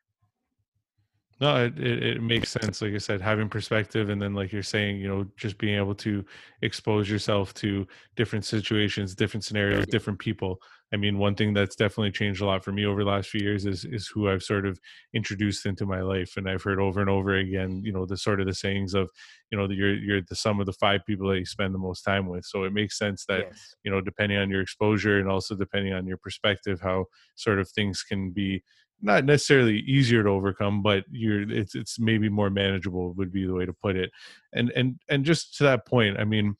No, 1.39 1.65
it, 1.65 1.77
it, 1.77 2.03
it, 2.03 2.21
makes 2.21 2.49
sense. 2.49 2.81
Like 2.81 2.95
I 2.95 2.97
said, 2.97 3.21
having 3.21 3.47
perspective, 3.47 4.09
and 4.09 4.19
then 4.19 4.33
like 4.33 4.51
you're 4.51 4.63
saying, 4.63 4.97
you 4.97 5.07
know, 5.07 5.27
just 5.37 5.59
being 5.59 5.77
able 5.77 5.93
to 5.95 6.25
expose 6.63 7.07
yourself 7.09 7.53
to 7.55 7.87
different 8.15 8.43
situations, 8.43 9.13
different 9.13 9.43
scenarios, 9.43 9.85
different 9.85 10.17
people. 10.17 10.59
I 10.93 10.97
mean, 10.97 11.17
one 11.17 11.35
thing 11.35 11.53
that's 11.53 11.75
definitely 11.75 12.11
changed 12.11 12.41
a 12.41 12.45
lot 12.45 12.63
for 12.63 12.71
me 12.71 12.85
over 12.85 13.03
the 13.03 13.09
last 13.09 13.29
few 13.29 13.41
years 13.41 13.65
is 13.65 13.83
is 13.83 14.07
who 14.07 14.29
I've 14.29 14.43
sort 14.43 14.65
of 14.65 14.79
introduced 15.13 15.65
into 15.65 15.85
my 15.85 16.01
life, 16.01 16.37
and 16.37 16.49
I've 16.49 16.63
heard 16.63 16.79
over 16.79 17.01
and 17.01 17.09
over 17.09 17.35
again, 17.35 17.81
you 17.83 17.91
know, 17.91 18.05
the 18.05 18.17
sort 18.17 18.39
of 18.39 18.47
the 18.47 18.53
sayings 18.53 18.93
of, 18.93 19.09
you 19.51 19.57
know, 19.57 19.67
that 19.67 19.75
you're 19.75 19.95
you're 19.95 20.21
the 20.21 20.35
sum 20.35 20.59
of 20.59 20.65
the 20.65 20.73
five 20.73 21.01
people 21.05 21.27
that 21.29 21.39
you 21.39 21.45
spend 21.45 21.73
the 21.73 21.79
most 21.79 22.03
time 22.03 22.27
with. 22.27 22.45
So 22.45 22.63
it 22.63 22.73
makes 22.73 22.97
sense 22.97 23.25
that 23.25 23.47
yes. 23.49 23.75
you 23.83 23.91
know, 23.91 23.99
depending 24.01 24.37
on 24.37 24.49
your 24.49 24.61
exposure 24.61 25.19
and 25.19 25.29
also 25.29 25.55
depending 25.55 25.93
on 25.93 26.07
your 26.07 26.17
perspective, 26.17 26.79
how 26.81 27.05
sort 27.35 27.59
of 27.59 27.69
things 27.69 28.03
can 28.03 28.31
be 28.31 28.63
not 29.01 29.25
necessarily 29.25 29.79
easier 29.79 30.23
to 30.23 30.29
overcome, 30.29 30.81
but 30.81 31.03
you're 31.11 31.49
it's 31.51 31.75
it's 31.75 31.99
maybe 31.99 32.29
more 32.29 32.49
manageable 32.49 33.13
would 33.13 33.31
be 33.31 33.45
the 33.45 33.53
way 33.53 33.65
to 33.65 33.73
put 33.73 33.95
it. 33.95 34.11
And 34.53 34.71
and 34.71 34.99
and 35.09 35.25
just 35.25 35.55
to 35.57 35.63
that 35.63 35.85
point, 35.85 36.17
I 36.19 36.23
mean, 36.23 36.55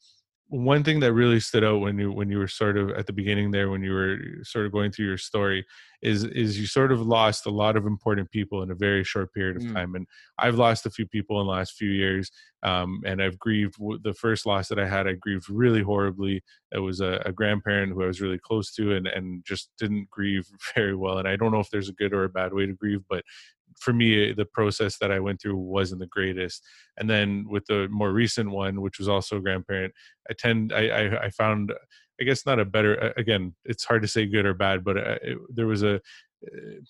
one 0.50 0.82
thing 0.82 0.98
that 1.00 1.12
really 1.12 1.40
stood 1.40 1.62
out 1.62 1.80
when 1.80 1.98
you 1.98 2.10
when 2.10 2.30
you 2.30 2.38
were 2.38 2.48
sort 2.48 2.78
of 2.78 2.90
at 2.92 3.06
the 3.06 3.12
beginning 3.12 3.50
there 3.50 3.68
when 3.68 3.82
you 3.82 3.92
were 3.92 4.16
sort 4.42 4.64
of 4.64 4.72
going 4.72 4.90
through 4.90 5.04
your 5.04 5.18
story 5.18 5.64
is 6.00 6.24
is 6.24 6.58
you 6.58 6.66
sort 6.66 6.90
of 6.90 7.02
lost 7.02 7.44
a 7.44 7.50
lot 7.50 7.76
of 7.76 7.86
important 7.86 8.30
people 8.30 8.62
in 8.62 8.70
a 8.70 8.74
very 8.74 9.04
short 9.04 9.32
period 9.34 9.58
of 9.58 9.62
mm. 9.62 9.74
time 9.74 9.94
and 9.94 10.06
i've 10.38 10.54
lost 10.54 10.86
a 10.86 10.90
few 10.90 11.06
people 11.06 11.38
in 11.40 11.46
the 11.46 11.52
last 11.52 11.74
few 11.74 11.90
years 11.90 12.30
um, 12.62 13.02
and 13.04 13.22
i've 13.22 13.38
grieved 13.38 13.76
the 14.02 14.14
first 14.14 14.46
loss 14.46 14.68
that 14.68 14.78
i 14.78 14.88
had 14.88 15.06
i 15.06 15.12
grieved 15.12 15.50
really 15.50 15.82
horribly 15.82 16.42
it 16.72 16.78
was 16.78 17.00
a, 17.00 17.20
a, 17.26 17.32
grandparent 17.32 17.92
who 17.92 18.02
i 18.02 18.06
was 18.06 18.22
really 18.22 18.38
close 18.38 18.72
to 18.72 18.96
and 18.96 19.06
and 19.06 19.44
just 19.44 19.70
didn't 19.78 20.08
grieve 20.10 20.46
very 20.74 20.96
well 20.96 21.18
and 21.18 21.28
i 21.28 21.36
don't 21.36 21.52
know 21.52 21.60
if 21.60 21.70
there's 21.70 21.90
a 21.90 21.94
good 21.94 22.14
or 22.14 22.24
a 22.24 22.28
bad 22.28 22.54
way 22.54 22.64
to 22.64 22.72
grieve 22.72 23.02
but 23.10 23.22
for 23.78 23.92
me 23.92 24.32
the 24.32 24.44
process 24.44 24.98
that 24.98 25.10
i 25.10 25.20
went 25.20 25.40
through 25.40 25.56
wasn't 25.56 26.00
the 26.00 26.06
greatest. 26.06 26.64
And 26.96 27.08
then 27.08 27.46
with 27.48 27.66
the 27.66 27.88
more 27.90 28.12
recent 28.12 28.50
one 28.50 28.80
which 28.80 28.98
was 28.98 29.08
also 29.08 29.36
a 29.36 29.40
grandparent 29.40 29.92
i 30.30 30.34
tend 30.34 30.72
i 30.72 30.88
i, 30.88 31.24
I 31.24 31.30
found 31.30 31.72
i 32.20 32.24
guess 32.24 32.46
not 32.46 32.60
a 32.60 32.64
better 32.64 33.12
again 33.16 33.54
it's 33.64 33.84
hard 33.84 34.02
to 34.02 34.08
say 34.08 34.26
good 34.26 34.46
or 34.46 34.54
bad 34.54 34.84
but 34.84 34.96
uh, 34.96 35.18
it, 35.22 35.38
there 35.54 35.66
was 35.66 35.82
a 35.82 35.96
uh, 35.96 36.80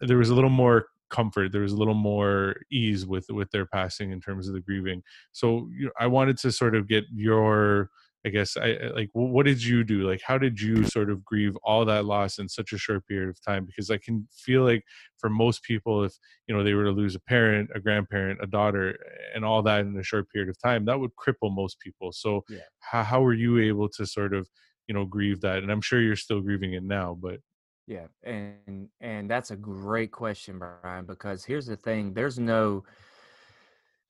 there 0.00 0.18
was 0.18 0.30
a 0.30 0.34
little 0.34 0.50
more 0.50 0.86
comfort 1.08 1.52
there 1.52 1.62
was 1.62 1.72
a 1.72 1.76
little 1.76 1.94
more 1.94 2.56
ease 2.70 3.06
with 3.06 3.26
with 3.30 3.50
their 3.50 3.66
passing 3.66 4.10
in 4.10 4.20
terms 4.20 4.48
of 4.48 4.54
the 4.54 4.60
grieving. 4.60 5.02
So 5.32 5.68
you 5.76 5.86
know, 5.86 5.92
i 5.98 6.06
wanted 6.06 6.36
to 6.38 6.52
sort 6.52 6.74
of 6.74 6.88
get 6.88 7.04
your 7.12 7.90
I 8.26 8.30
guess 8.30 8.56
I 8.56 8.90
like 8.92 9.08
what 9.12 9.46
did 9.46 9.62
you 9.62 9.84
do? 9.84 10.08
Like 10.08 10.20
how 10.20 10.36
did 10.36 10.60
you 10.60 10.84
sort 10.84 11.10
of 11.10 11.24
grieve 11.24 11.56
all 11.62 11.84
that 11.84 12.04
loss 12.04 12.38
in 12.38 12.48
such 12.48 12.72
a 12.72 12.78
short 12.78 13.06
period 13.06 13.28
of 13.28 13.40
time? 13.40 13.64
Because 13.64 13.88
I 13.88 13.98
can 13.98 14.26
feel 14.32 14.64
like 14.64 14.82
for 15.18 15.30
most 15.30 15.62
people, 15.62 16.02
if 16.02 16.12
you 16.48 16.54
know 16.54 16.64
they 16.64 16.74
were 16.74 16.84
to 16.84 16.90
lose 16.90 17.14
a 17.14 17.20
parent, 17.20 17.70
a 17.74 17.80
grandparent, 17.80 18.40
a 18.42 18.46
daughter, 18.48 18.98
and 19.34 19.44
all 19.44 19.62
that 19.62 19.82
in 19.82 19.96
a 19.96 20.02
short 20.02 20.28
period 20.30 20.50
of 20.50 20.60
time, 20.60 20.84
that 20.86 20.98
would 20.98 21.12
cripple 21.14 21.54
most 21.54 21.78
people. 21.78 22.10
So 22.10 22.42
yeah. 22.48 22.58
how 22.80 23.04
how 23.04 23.20
were 23.22 23.34
you 23.34 23.58
able 23.60 23.88
to 23.90 24.04
sort 24.04 24.34
of 24.34 24.48
you 24.88 24.94
know 24.94 25.04
grieve 25.04 25.40
that? 25.42 25.62
And 25.62 25.70
I'm 25.70 25.80
sure 25.80 26.00
you're 26.00 26.16
still 26.16 26.40
grieving 26.40 26.72
it 26.72 26.82
now, 26.82 27.16
but 27.20 27.38
yeah, 27.86 28.06
and 28.24 28.88
and 29.00 29.30
that's 29.30 29.52
a 29.52 29.56
great 29.56 30.10
question, 30.10 30.58
Brian. 30.58 31.06
Because 31.06 31.44
here's 31.44 31.66
the 31.66 31.76
thing: 31.76 32.12
there's 32.12 32.38
no 32.38 32.82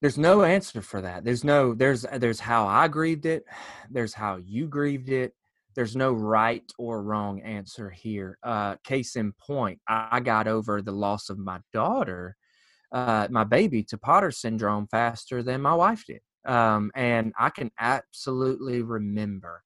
there's 0.00 0.18
no 0.18 0.42
answer 0.42 0.82
for 0.82 1.00
that. 1.00 1.24
There's 1.24 1.44
no 1.44 1.74
there's 1.74 2.04
there's 2.18 2.40
how 2.40 2.66
i 2.66 2.88
grieved 2.88 3.26
it 3.26 3.44
there's 3.90 4.14
how 4.14 4.36
you 4.36 4.66
grieved 4.66 5.10
it. 5.10 5.32
There's 5.74 5.96
no 5.96 6.12
right 6.12 6.64
or 6.78 7.02
wrong 7.02 7.40
answer 7.42 7.90
here. 7.90 8.38
Uh 8.42 8.76
case 8.84 9.16
in 9.16 9.32
point 9.32 9.78
i 9.88 10.20
got 10.20 10.48
over 10.48 10.82
the 10.82 10.92
loss 10.92 11.28
of 11.30 11.38
my 11.38 11.60
daughter 11.72 12.36
uh, 12.92 13.28
my 13.30 13.44
baby 13.44 13.82
to 13.84 13.98
Potter 13.98 14.30
syndrome 14.30 14.86
faster 14.90 15.42
than 15.42 15.60
my 15.60 15.74
wife 15.74 16.04
did. 16.06 16.20
Um, 16.46 16.90
and 16.94 17.32
I 17.38 17.50
can 17.50 17.70
absolutely 17.78 18.82
remember 18.82 19.62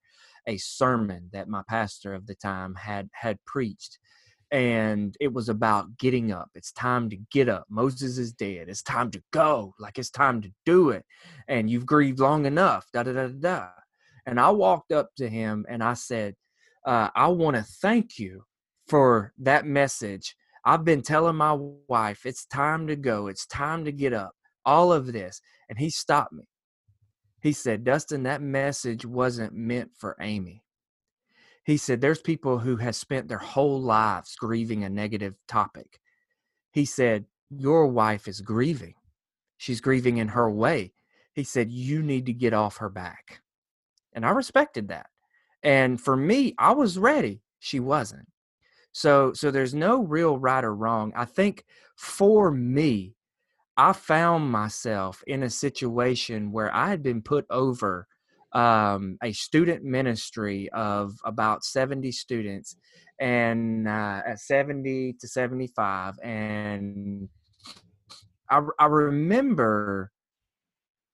a 0.47 0.57
sermon 0.57 1.29
that 1.33 1.49
my 1.49 1.63
pastor 1.69 2.15
of 2.15 2.27
the 2.27 2.35
time 2.35 2.75
had 2.75 3.11
had 3.13 3.39
preached 3.47 3.99
and 4.51 5.17
it 5.21 5.33
was 5.33 5.49
about 5.49 5.97
getting 5.99 6.33
up. 6.33 6.51
It's 6.55 6.73
time 6.73 7.09
to 7.11 7.17
get 7.31 7.49
up. 7.49 7.67
Moses 7.69 8.19
is 8.19 8.33
dead. 8.33 8.69
It's 8.69 8.83
time 8.83 9.11
to 9.13 9.23
go. 9.33 9.75
Like 9.79 9.99
it's 9.99 10.11
time 10.11 10.43
to 10.43 10.51
do 10.67 10.91
it. 10.91 11.05
And 11.49 11.71
you've 11.71 11.87
grieved 11.87 12.19
long 12.19 12.47
enough. 12.47 12.87
Da 12.93 13.05
da 13.05 13.13
da 13.13 13.29
da. 13.29 13.69
And 14.27 14.41
I 14.41 14.51
walked 14.51 14.93
up 14.93 15.11
to 15.19 15.29
him 15.29 15.65
and 15.69 15.83
I 15.83 15.95
said, 15.95 16.35
uh, 16.87 17.11
"I 17.15 17.29
want 17.29 17.57
to 17.57 17.63
thank 17.63 18.19
you 18.19 18.43
for 18.89 19.33
that 19.39 19.67
message. 19.67 20.35
I've 20.65 20.85
been 20.85 21.03
telling 21.03 21.37
my 21.37 21.57
wife 21.89 22.27
it's 22.27 22.45
time 22.47 22.87
to 22.89 22.97
go. 22.97 23.29
It's 23.29 23.47
time 23.47 23.85
to 23.85 23.93
get 23.93 24.13
up. 24.13 24.33
All 24.65 24.93
of 24.93 25.13
this." 25.13 25.41
And 25.69 25.79
he 25.79 25.91
stopped 25.91 26.33
me. 26.33 26.45
He 27.43 27.53
said, 27.53 27.85
"Dustin, 27.85 28.25
that 28.25 28.43
message 28.43 29.07
wasn't 29.07 29.55
meant 29.55 29.93
for 29.97 30.17
Amy." 30.21 30.65
He 31.65 31.77
said 31.77 32.01
there's 32.01 32.21
people 32.21 32.59
who 32.59 32.77
have 32.77 32.97
spent 32.97 33.29
their 33.29 33.39
whole 33.39 33.81
lives 33.81 34.35
grieving 34.37 34.85
a 34.85 34.91
negative 34.91 35.35
topic. 35.47 36.01
He 36.73 36.85
said 36.85 37.27
your 37.51 37.87
wife 37.87 38.29
is 38.29 38.41
grieving. 38.41 38.95
She's 39.59 39.81
grieving 39.81 40.19
in 40.19 40.29
her 40.29 40.51
way. 40.51 40.93
He 41.35 41.45
said 41.45 41.71
you 41.71 42.03
need 42.03 42.27
to 42.27 42.33
get 42.33 42.55
off 42.55 42.79
her 42.79 42.89
back. 42.89 43.41
And 44.13 44.25
i 44.25 44.31
respected 44.31 44.89
that. 44.89 45.07
And 45.63 46.01
for 46.01 46.17
me 46.17 46.55
i 46.59 46.73
was 46.73 46.99
ready. 46.99 47.43
She 47.59 47.81
wasn't. 47.81 48.27
So 48.93 49.33
so 49.35 49.51
there's 49.51 49.75
no 49.75 50.03
real 50.03 50.39
right 50.39 50.65
or 50.65 50.75
wrong. 50.75 51.13
I 51.15 51.27
think 51.27 51.65
for 51.95 52.51
me 52.51 53.15
i 53.77 53.93
found 53.93 54.51
myself 54.51 55.23
in 55.27 55.43
a 55.43 55.51
situation 55.51 56.51
where 56.51 56.75
i 56.75 56.89
had 56.89 57.03
been 57.03 57.21
put 57.21 57.45
over 57.51 58.09
um, 58.53 59.17
a 59.23 59.33
student 59.33 59.85
ministry 59.85 60.69
of 60.71 61.15
about 61.25 61.65
70 61.65 62.11
students 62.13 62.77
and 63.21 63.87
uh, 63.87 64.23
at 64.27 64.41
70 64.41 65.15
to 65.21 65.29
75 65.29 66.15
and 66.23 67.29
i, 68.51 68.61
I 68.79 68.87
remember 68.87 70.11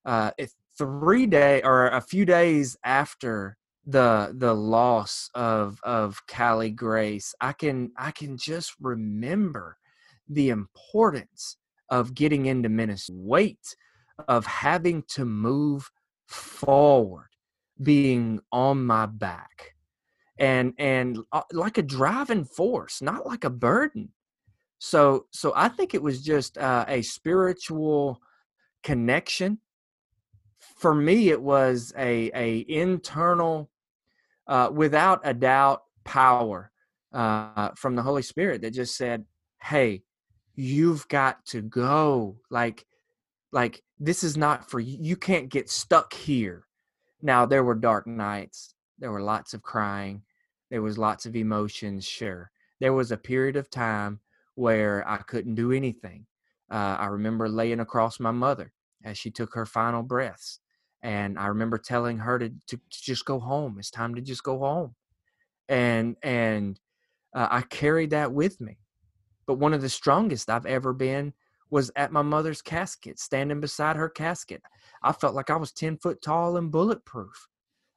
uh, 0.05 0.31
three 0.77 1.25
day 1.25 1.61
or 1.63 1.87
a 1.87 2.01
few 2.01 2.25
days 2.25 2.77
after 2.83 3.57
the 3.87 4.33
the 4.37 4.53
loss 4.53 5.29
of 5.33 5.79
of 5.83 6.21
Callie 6.27 6.71
Grace, 6.71 7.33
I 7.39 7.53
can 7.53 7.91
I 7.97 8.11
can 8.11 8.37
just 8.37 8.73
remember 8.81 9.77
the 10.27 10.49
importance 10.49 11.57
of 11.89 12.13
getting 12.13 12.47
into 12.47 12.67
ministry, 12.67 13.15
weight 13.17 13.75
of 14.27 14.45
having 14.45 15.03
to 15.07 15.23
move 15.23 15.89
forward 16.27 17.29
being 17.81 18.39
on 18.51 18.85
my 18.85 19.05
back 19.05 19.75
and 20.37 20.73
and 20.77 21.19
uh, 21.31 21.41
like 21.51 21.77
a 21.77 21.83
driving 21.83 22.45
force 22.45 23.01
not 23.01 23.25
like 23.25 23.43
a 23.43 23.49
burden. 23.49 24.09
So 24.79 25.25
so 25.31 25.53
i 25.55 25.67
think 25.67 25.93
it 25.93 26.01
was 26.03 26.21
just 26.21 26.57
uh, 26.57 26.85
a 26.87 27.01
spiritual 27.01 28.21
connection. 28.83 29.59
For 30.59 30.93
me 30.93 31.29
it 31.29 31.41
was 31.41 31.93
a 31.97 32.31
a 32.35 32.65
internal 32.67 33.69
uh, 34.47 34.69
without 34.71 35.21
a 35.23 35.33
doubt 35.33 35.83
power 36.03 36.71
uh, 37.13 37.69
from 37.75 37.95
the 37.95 38.03
holy 38.03 38.21
spirit 38.21 38.61
that 38.61 38.71
just 38.71 38.95
said 38.95 39.25
hey 39.61 40.03
you've 40.57 41.07
got 41.07 41.45
to 41.45 41.61
go. 41.61 42.37
Like 42.49 42.85
like 43.51 43.83
this 43.99 44.23
is 44.23 44.37
not 44.37 44.69
for 44.69 44.79
you 44.79 44.97
you 45.01 45.15
can't 45.15 45.49
get 45.49 45.69
stuck 45.69 46.13
here. 46.13 46.65
Now 47.21 47.45
there 47.45 47.63
were 47.63 47.75
dark 47.75 48.07
nights 48.07 48.73
there 48.99 49.11
were 49.11 49.21
lots 49.21 49.53
of 49.53 49.61
crying 49.61 50.23
there 50.69 50.81
was 50.81 50.97
lots 50.97 51.25
of 51.25 51.35
emotions 51.35 52.05
sure. 52.05 52.51
There 52.79 52.93
was 52.93 53.11
a 53.11 53.17
period 53.17 53.55
of 53.55 53.69
time 53.69 54.19
where 54.55 55.07
i 55.07 55.17
couldn't 55.17 55.55
do 55.55 55.71
anything. 55.71 56.25
Uh, 56.69 56.97
i 56.99 57.05
remember 57.05 57.47
laying 57.47 57.79
across 57.79 58.19
my 58.19 58.31
mother 58.31 58.73
as 59.03 59.17
she 59.17 59.31
took 59.31 59.53
her 59.53 59.65
final 59.65 60.03
breaths 60.03 60.59
and 61.01 61.37
i 61.39 61.47
remember 61.47 61.77
telling 61.77 62.17
her 62.17 62.39
to, 62.39 62.49
to, 62.67 62.77
to 62.77 63.03
just 63.03 63.23
go 63.25 63.39
home 63.39 63.77
it's 63.79 63.91
time 63.91 64.15
to 64.15 64.21
just 64.21 64.43
go 64.43 64.59
home. 64.59 64.95
And 65.69 66.17
and 66.23 66.79
uh, 67.33 67.47
i 67.51 67.61
carried 67.61 68.11
that 68.11 68.31
with 68.33 68.59
me. 68.61 68.77
But 69.45 69.55
one 69.59 69.73
of 69.73 69.81
the 69.81 69.89
strongest 69.89 70.49
i've 70.49 70.65
ever 70.65 70.93
been 70.93 71.33
was 71.69 71.91
at 71.95 72.11
my 72.11 72.21
mother's 72.21 72.61
casket, 72.61 73.19
standing 73.19 73.59
beside 73.59 73.95
her 73.95 74.09
casket. 74.09 74.61
I 75.03 75.11
felt 75.11 75.35
like 75.35 75.49
I 75.49 75.55
was 75.55 75.71
10 75.71 75.97
foot 75.97 76.21
tall 76.21 76.57
and 76.57 76.71
bulletproof. 76.71 77.47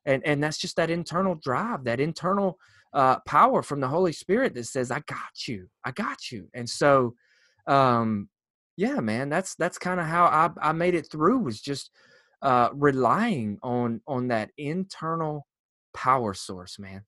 And, 0.07 0.23
and 0.27 0.43
that's 0.43 0.59
just 0.59 0.77
that 0.77 0.91
internal 0.91 1.35
drive, 1.35 1.85
that 1.85 2.01
internal 2.01 2.59
uh, 2.93 3.21
power 3.21 3.63
from 3.63 3.81
the 3.81 3.89
Holy 3.89 4.13
Spirit 4.13 4.55
that 4.55 4.67
says, 4.67 4.91
I 4.91 5.01
got 5.07 5.47
you, 5.47 5.69
I 5.85 5.93
got 5.93 6.31
you. 6.31 6.49
And 6.55 6.69
so, 6.69 7.15
um, 7.67 8.29
yeah, 8.77 9.01
man, 9.01 9.29
that's, 9.29 9.55
that's 9.55 9.79
kind 9.79 10.01
of 10.01 10.07
how 10.07 10.25
I, 10.25 10.71
I 10.71 10.73
made 10.73 10.95
it 10.95 11.11
through 11.11 11.39
was 11.39 11.61
just 11.61 11.91
uh, 12.43 12.71
relying 12.73 13.59
on, 13.63 14.01
on 14.07 14.29
that 14.29 14.51
internal 14.57 15.47
power 15.93 16.35
source, 16.35 16.79
man. 16.79 17.03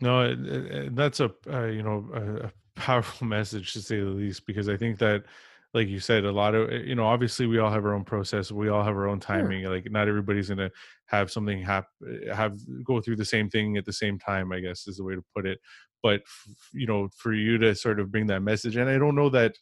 No, 0.00 0.88
that's 0.92 1.20
a 1.20 1.30
uh, 1.52 1.64
you 1.64 1.82
know 1.82 2.08
a, 2.14 2.52
powerful 2.78 3.26
message 3.36 3.72
to 3.72 3.82
say 3.82 3.98
the 3.98 4.06
least 4.06 4.46
because 4.46 4.68
i 4.68 4.76
think 4.76 4.98
that 4.98 5.24
like 5.74 5.88
you 5.88 6.00
said 6.00 6.24
a 6.24 6.32
lot 6.32 6.54
of 6.54 6.70
you 6.72 6.94
know 6.94 7.06
obviously 7.06 7.46
we 7.46 7.58
all 7.58 7.70
have 7.70 7.84
our 7.84 7.94
own 7.94 8.04
process 8.04 8.50
we 8.50 8.68
all 8.68 8.82
have 8.82 8.96
our 8.96 9.08
own 9.08 9.20
timing 9.20 9.62
sure. 9.62 9.74
like 9.74 9.90
not 9.90 10.08
everybody's 10.08 10.48
gonna 10.48 10.70
have 11.06 11.30
something 11.30 11.62
happen 11.62 11.88
eh, 12.26 12.34
have 12.34 12.58
go 12.84 13.00
through 13.00 13.16
the 13.16 13.24
same 13.24 13.50
thing 13.50 13.76
at 13.76 13.84
the 13.84 13.92
same 13.92 14.18
time 14.18 14.52
i 14.52 14.60
guess 14.60 14.86
is 14.86 14.96
the 14.96 15.04
way 15.04 15.14
to 15.14 15.24
put 15.34 15.46
it 15.46 15.58
but 16.02 16.22
you 16.72 16.86
know 16.86 17.08
for 17.14 17.32
you 17.34 17.58
to 17.58 17.74
sort 17.74 18.00
of 18.00 18.10
bring 18.10 18.26
that 18.26 18.40
message 18.40 18.76
and 18.76 18.88
i 18.88 18.96
don't 18.96 19.16
know 19.16 19.28
that 19.28 19.54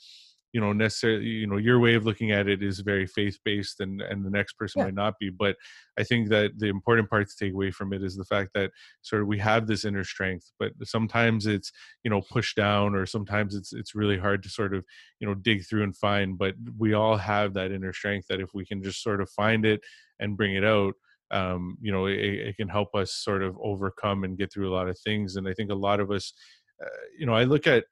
you 0.57 0.62
know 0.62 0.73
necessarily 0.73 1.27
you 1.27 1.47
know 1.47 1.59
your 1.59 1.79
way 1.79 1.95
of 1.97 2.07
looking 2.07 2.33
at 2.33 2.49
it 2.49 2.62
is 2.62 2.81
very 2.81 3.07
faith 3.07 3.38
based 3.45 3.81
and 3.81 4.01
and 4.01 4.25
the 4.25 4.31
next 4.31 4.55
person 4.55 4.79
yeah. 4.79 4.85
might 4.87 4.95
not 4.95 5.12
be 5.21 5.29
but 5.29 5.55
i 5.99 6.03
think 6.03 6.31
that 6.31 6.51
the 6.57 6.66
important 6.66 7.11
part 7.11 7.29
to 7.29 7.37
take 7.38 7.53
away 7.53 7.71
from 7.71 7.92
it 7.92 8.03
is 8.03 8.16
the 8.16 8.25
fact 8.25 8.49
that 8.55 8.71
sort 9.03 9.21
of 9.21 9.29
we 9.29 9.38
have 9.38 9.66
this 9.66 9.85
inner 9.85 10.03
strength 10.03 10.51
but 10.59 10.73
sometimes 10.83 11.45
it's 11.47 11.71
you 12.05 12.11
know 12.11 12.23
pushed 12.23 12.57
down 12.57 12.95
or 12.95 13.05
sometimes 13.05 13.55
it's 13.55 13.75
it's 13.75 13.95
really 13.95 14.16
hard 14.16 14.42
to 14.42 14.49
sort 14.49 14.75
of 14.75 14.83
you 15.21 15.29
know 15.29 15.35
dig 15.35 15.62
through 15.66 15.83
and 15.83 15.95
find 15.95 16.38
but 16.38 16.55
we 16.79 16.95
all 16.95 17.19
have 17.19 17.53
that 17.53 17.71
inner 17.71 17.92
strength 17.92 18.27
that 18.27 18.40
if 18.40 18.49
we 18.55 18.64
can 18.64 18.83
just 18.83 19.03
sort 19.03 19.21
of 19.21 19.29
find 19.29 19.66
it 19.66 19.83
and 20.21 20.38
bring 20.38 20.55
it 20.55 20.64
out 20.64 20.95
um, 21.33 21.77
you 21.83 21.92
know 21.92 22.07
it, 22.07 22.19
it, 22.19 22.57
can 22.57 22.69
help 22.69 22.95
us 22.95 23.12
sort 23.12 23.42
of 23.42 23.59
overcome 23.62 24.25
and 24.25 24.38
get 24.38 24.51
through 24.51 24.73
a 24.73 24.75
lot 24.75 24.88
of 24.88 24.99
things 25.01 25.37
and 25.37 25.47
i 25.47 25.53
think 25.53 25.71
a 25.71 25.75
lot 25.75 26.01
of 26.01 26.11
us 26.11 26.33
uh, 26.83 27.03
you 27.19 27.27
know 27.27 27.35
i 27.35 27.45
look 27.45 27.66
at 27.66 27.85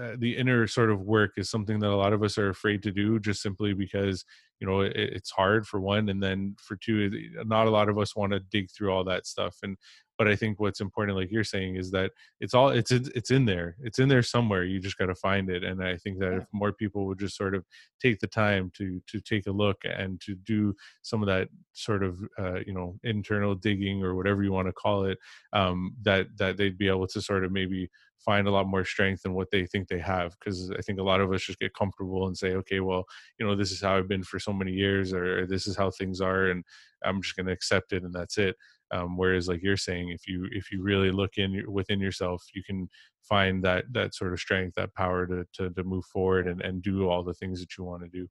uh, 0.00 0.14
the 0.18 0.36
inner 0.36 0.66
sort 0.66 0.90
of 0.90 1.00
work 1.00 1.32
is 1.36 1.50
something 1.50 1.80
that 1.80 1.90
a 1.90 1.96
lot 1.96 2.12
of 2.12 2.22
us 2.22 2.38
are 2.38 2.50
afraid 2.50 2.82
to 2.82 2.92
do 2.92 3.18
just 3.18 3.42
simply 3.42 3.72
because 3.72 4.24
you 4.60 4.66
know 4.66 4.80
it, 4.80 4.92
it's 4.94 5.30
hard 5.30 5.66
for 5.66 5.80
one 5.80 6.08
and 6.08 6.22
then 6.22 6.54
for 6.60 6.76
two 6.76 7.10
not 7.44 7.66
a 7.66 7.70
lot 7.70 7.88
of 7.88 7.98
us 7.98 8.14
want 8.14 8.32
to 8.32 8.40
dig 8.50 8.70
through 8.70 8.92
all 8.92 9.04
that 9.04 9.26
stuff 9.26 9.56
and 9.62 9.76
but 10.16 10.28
i 10.28 10.36
think 10.36 10.60
what's 10.60 10.80
important 10.80 11.16
like 11.16 11.30
you're 11.30 11.44
saying 11.44 11.76
is 11.76 11.90
that 11.90 12.12
it's 12.40 12.54
all 12.54 12.68
it's 12.70 12.90
it's 12.90 13.30
in 13.30 13.44
there 13.44 13.76
it's 13.82 13.98
in 13.98 14.08
there 14.08 14.22
somewhere 14.22 14.64
you 14.64 14.78
just 14.78 14.98
got 14.98 15.06
to 15.06 15.14
find 15.14 15.50
it 15.50 15.64
and 15.64 15.82
i 15.82 15.96
think 15.96 16.18
that 16.18 16.32
yeah. 16.32 16.38
if 16.38 16.44
more 16.52 16.72
people 16.72 17.06
would 17.06 17.18
just 17.18 17.36
sort 17.36 17.54
of 17.54 17.64
take 18.00 18.18
the 18.20 18.26
time 18.26 18.70
to 18.76 19.00
to 19.08 19.20
take 19.20 19.46
a 19.46 19.52
look 19.52 19.78
and 19.84 20.20
to 20.20 20.34
do 20.34 20.74
some 21.02 21.22
of 21.22 21.26
that 21.26 21.48
sort 21.72 22.02
of 22.02 22.18
uh, 22.38 22.60
you 22.66 22.72
know 22.72 22.96
internal 23.04 23.54
digging 23.54 24.02
or 24.02 24.14
whatever 24.14 24.42
you 24.42 24.52
want 24.52 24.66
to 24.68 24.72
call 24.72 25.04
it 25.04 25.18
um, 25.52 25.94
that 26.02 26.26
that 26.36 26.56
they'd 26.56 26.78
be 26.78 26.88
able 26.88 27.06
to 27.06 27.20
sort 27.20 27.44
of 27.44 27.52
maybe 27.52 27.88
find 28.24 28.48
a 28.48 28.50
lot 28.50 28.66
more 28.66 28.84
strength 28.84 29.22
than 29.22 29.34
what 29.34 29.50
they 29.50 29.64
think 29.64 29.88
they 29.88 29.98
have 29.98 30.34
because 30.38 30.70
i 30.76 30.80
think 30.82 30.98
a 30.98 31.02
lot 31.02 31.20
of 31.20 31.32
us 31.32 31.42
just 31.42 31.58
get 31.58 31.74
comfortable 31.74 32.26
and 32.26 32.36
say 32.36 32.54
okay 32.54 32.80
well 32.80 33.04
you 33.38 33.46
know 33.46 33.54
this 33.54 33.70
is 33.70 33.80
how 33.80 33.96
i've 33.96 34.08
been 34.08 34.22
for 34.22 34.38
so 34.38 34.52
many 34.52 34.72
years 34.72 35.12
or 35.12 35.46
this 35.46 35.66
is 35.66 35.76
how 35.76 35.90
things 35.90 36.20
are 36.20 36.50
and 36.50 36.64
i'm 37.04 37.22
just 37.22 37.36
going 37.36 37.46
to 37.46 37.52
accept 37.52 37.92
it 37.92 38.02
and 38.02 38.14
that's 38.14 38.38
it. 38.38 38.56
Um, 38.90 39.18
whereas 39.18 39.48
like 39.48 39.62
you're 39.62 39.76
saying 39.76 40.08
if 40.08 40.26
you 40.26 40.48
if 40.50 40.72
you 40.72 40.82
really 40.82 41.10
look 41.10 41.36
in 41.36 41.62
within 41.70 42.00
yourself 42.00 42.42
you 42.54 42.62
can 42.64 42.88
find 43.22 43.62
that 43.62 43.84
that 43.92 44.14
sort 44.14 44.32
of 44.32 44.40
strength 44.40 44.74
that 44.76 44.94
power 44.94 45.26
to 45.26 45.44
to, 45.54 45.70
to 45.70 45.84
move 45.84 46.06
forward 46.06 46.46
and, 46.46 46.62
and 46.62 46.82
do 46.82 47.06
all 47.06 47.22
the 47.22 47.34
things 47.34 47.60
that 47.60 47.76
you 47.76 47.84
want 47.84 48.02
to 48.02 48.08
do. 48.08 48.26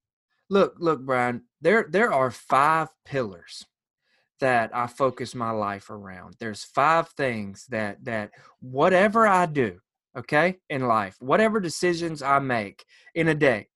Look 0.49 0.75
look 0.79 1.05
brian 1.05 1.43
there 1.61 1.87
there 1.89 2.11
are 2.11 2.31
five 2.31 2.89
pillars 3.05 3.65
that 4.39 4.69
i 4.73 4.87
focus 4.87 5.35
my 5.35 5.51
life 5.51 5.89
around 5.89 6.35
there's 6.39 6.63
five 6.63 7.09
things 7.09 7.65
that 7.69 8.03
that 8.03 8.31
whatever 8.59 9.27
i 9.27 9.45
do 9.45 9.77
okay 10.17 10.57
in 10.69 10.87
life 10.87 11.15
whatever 11.19 11.59
decisions 11.59 12.21
i 12.21 12.39
make 12.39 12.85
in 13.15 13.27
a 13.27 13.35
day 13.35 13.67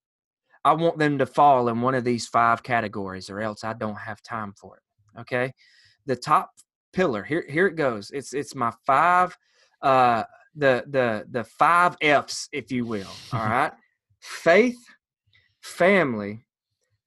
i 0.64 0.74
want 0.74 0.98
them 0.98 1.18
to 1.18 1.26
fall 1.26 1.68
in 1.70 1.82
one 1.82 1.96
of 1.96 2.04
these 2.04 2.28
five 2.28 2.64
categories 2.64 3.30
or 3.30 3.40
else 3.40 3.64
i 3.64 3.74
don't 3.74 4.00
have 4.00 4.22
time 4.22 4.54
for 4.58 4.78
it 4.78 5.20
okay 5.20 5.52
the 6.06 6.16
top 6.16 6.52
pillar. 6.94 7.24
Here, 7.24 7.46
here 7.48 7.68
it 7.68 7.76
goes. 7.76 8.12
It's 8.12 8.34
it's 8.34 8.56
my 8.56 8.72
five, 8.86 9.38
uh, 9.82 10.24
the 10.56 10.84
the 10.88 11.26
the 11.30 11.44
five 11.44 11.98
F's, 12.02 12.50
if 12.52 12.72
you 12.72 12.86
will. 12.86 13.08
All 13.34 13.40
right. 13.46 13.72
faith, 14.20 14.80
family, 15.62 16.46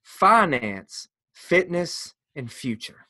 finance, 0.03 1.07
fitness, 1.33 2.13
and 2.35 2.51
future. 2.51 3.04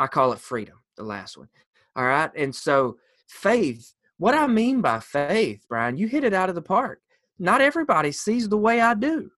I 0.00 0.06
call 0.06 0.32
it 0.32 0.40
freedom, 0.40 0.76
the 0.96 1.04
last 1.04 1.36
one. 1.36 1.48
All 1.94 2.04
right. 2.04 2.30
And 2.34 2.54
so, 2.54 2.96
faith, 3.28 3.94
what 4.16 4.34
I 4.34 4.46
mean 4.46 4.80
by 4.80 4.98
faith, 5.00 5.64
Brian, 5.68 5.98
you 5.98 6.08
hit 6.08 6.24
it 6.24 6.32
out 6.32 6.48
of 6.48 6.54
the 6.54 6.62
park. 6.62 7.00
Not 7.38 7.60
everybody 7.60 8.10
sees 8.10 8.48
the 8.48 8.56
way 8.56 8.80
I 8.80 8.94
do. 8.94 9.30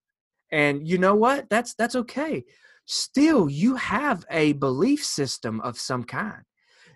And 0.53 0.87
you 0.87 0.99
know 0.99 1.17
what? 1.17 1.51
That's 1.51 1.75
that's 1.75 1.97
okay. 1.97 2.45
Still, 2.87 3.51
you 3.51 3.77
have 3.77 4.25
a 4.31 4.53
belief 4.53 5.05
system 5.05 5.61
of 5.63 5.79
some 5.79 6.05
kind. 6.05 6.43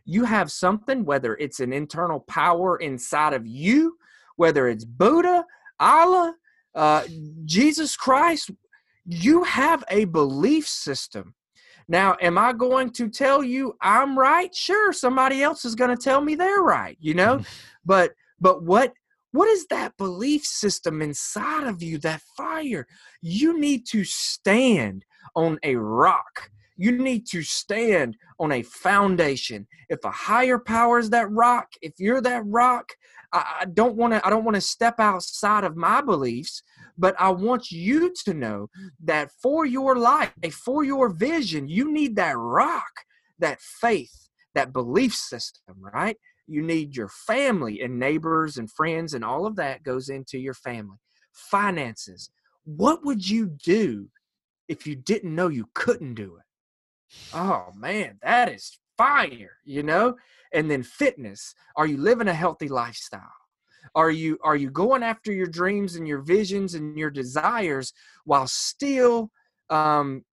You 0.05 0.25
have 0.25 0.53
something, 0.53 1.05
whether 1.05 1.35
it's 1.35 1.59
an 1.59 1.73
internal 1.73 2.21
power 2.21 2.77
inside 2.77 3.33
of 3.33 3.47
you, 3.47 3.97
whether 4.37 4.69
it's 4.69 4.85
Buddha, 4.85 5.45
Allah, 5.81 6.37
uh, 6.75 7.05
Jesus 7.45 7.97
Christ, 7.97 8.51
you 9.05 9.43
have 9.45 9.83
a 9.91 10.05
belief 10.05 10.69
system. 10.69 11.35
Now, 11.89 12.17
am 12.21 12.37
I 12.37 12.53
going 12.53 12.91
to 12.93 13.09
tell 13.09 13.43
you 13.43 13.77
I'm 13.81 14.19
right? 14.19 14.55
Sure, 14.55 14.93
somebody 14.93 15.43
else 15.43 15.65
is 15.65 15.75
going 15.75 15.97
to 15.97 16.03
tell 16.03 16.21
me 16.21 16.35
they're 16.35 16.63
right, 16.63 16.97
you 17.01 17.15
know? 17.15 17.41
but 17.85 18.13
but 18.41 18.63
what 18.63 18.93
what 19.33 19.49
is 19.49 19.67
that 19.67 19.97
belief 19.99 20.45
system 20.45 21.03
inside 21.03 21.67
of 21.67 21.83
you, 21.83 21.99
that 21.99 22.23
fire? 22.37 22.87
You 23.21 23.59
need 23.59 23.87
to 23.89 24.03
stand 24.05 25.05
on 25.35 25.59
a 25.63 25.77
rock. 25.77 26.51
You 26.77 26.93
need 26.93 27.27
to 27.29 27.43
stand 27.43 28.17
on 28.39 28.53
a 28.53 28.63
foundation. 28.63 29.67
If 29.89 30.05
a 30.05 30.11
higher 30.11 30.59
power 30.59 30.99
is 30.99 31.11
that 31.11 31.31
rock, 31.31 31.69
if 31.83 31.95
you're 31.99 32.21
that 32.23 32.45
rock, 32.47 32.93
I, 33.33 33.59
I 33.61 33.65
don't 33.67 33.97
want 33.97 34.15
to 34.15 34.27
I 34.27 34.31
don't 34.31 34.45
want 34.45 34.57
to 34.57 34.61
step 34.61 34.99
outside 34.99 35.65
of 35.65 35.77
my 35.77 36.01
beliefs 36.01 36.63
but 36.99 37.15
I 37.19 37.31
want 37.31 37.71
you 37.71 38.13
to 38.25 38.35
know 38.35 38.69
that 39.05 39.31
for 39.43 39.67
your 39.67 39.97
life, 39.97 40.33
for 40.65 40.85
your 40.85 41.09
vision, 41.09 41.69
you 41.69 41.93
need 41.93 42.17
that 42.17 42.37
rock, 42.37 42.93
that 43.39 43.61
faith, 43.61 44.29
that 44.55 44.73
belief 44.73 45.15
system, 45.15 45.77
right? 45.79 46.17
You 46.47 46.63
need 46.63 46.97
your 46.97 47.09
family 47.09 47.81
and 47.81 47.99
neighbors 47.99 48.57
and 48.57 48.71
friends, 48.71 49.15
and 49.15 49.25
all 49.25 49.47
of 49.47 49.57
that 49.57 49.83
goes 49.83 50.09
into 50.09 50.39
your 50.39 50.55
family. 50.55 50.99
Finances. 51.33 52.31
What 52.65 53.05
would 53.05 53.29
you 53.29 53.47
do 53.47 54.09
if 54.69 54.87
you 54.87 54.97
didn't 54.97 55.35
know 55.35 55.49
you 55.49 55.69
couldn't 55.75 56.15
do 56.15 56.37
it? 56.37 56.45
Oh 57.33 57.67
man, 57.77 58.19
that 58.23 58.49
is 58.49 58.79
fire, 58.97 59.59
you 59.65 59.83
know? 59.83 60.17
And 60.53 60.71
then 60.71 60.83
fitness. 60.83 61.55
Are 61.77 61.87
you 61.87 61.97
living 61.99 62.29
a 62.29 62.35
healthy 62.35 62.69
lifestyle? 62.69 63.21
Are 63.95 64.11
you 64.11 64.39
are 64.43 64.57
you 64.57 64.71
going 64.71 65.03
after 65.03 65.33
your 65.33 65.47
dreams 65.47 65.97
and 65.97 66.07
your 66.07 66.21
visions 66.21 66.75
and 66.75 66.99
your 66.99 67.11
desires 67.11 67.93
while 68.25 68.47
still 68.47 69.31
um, 69.71 70.25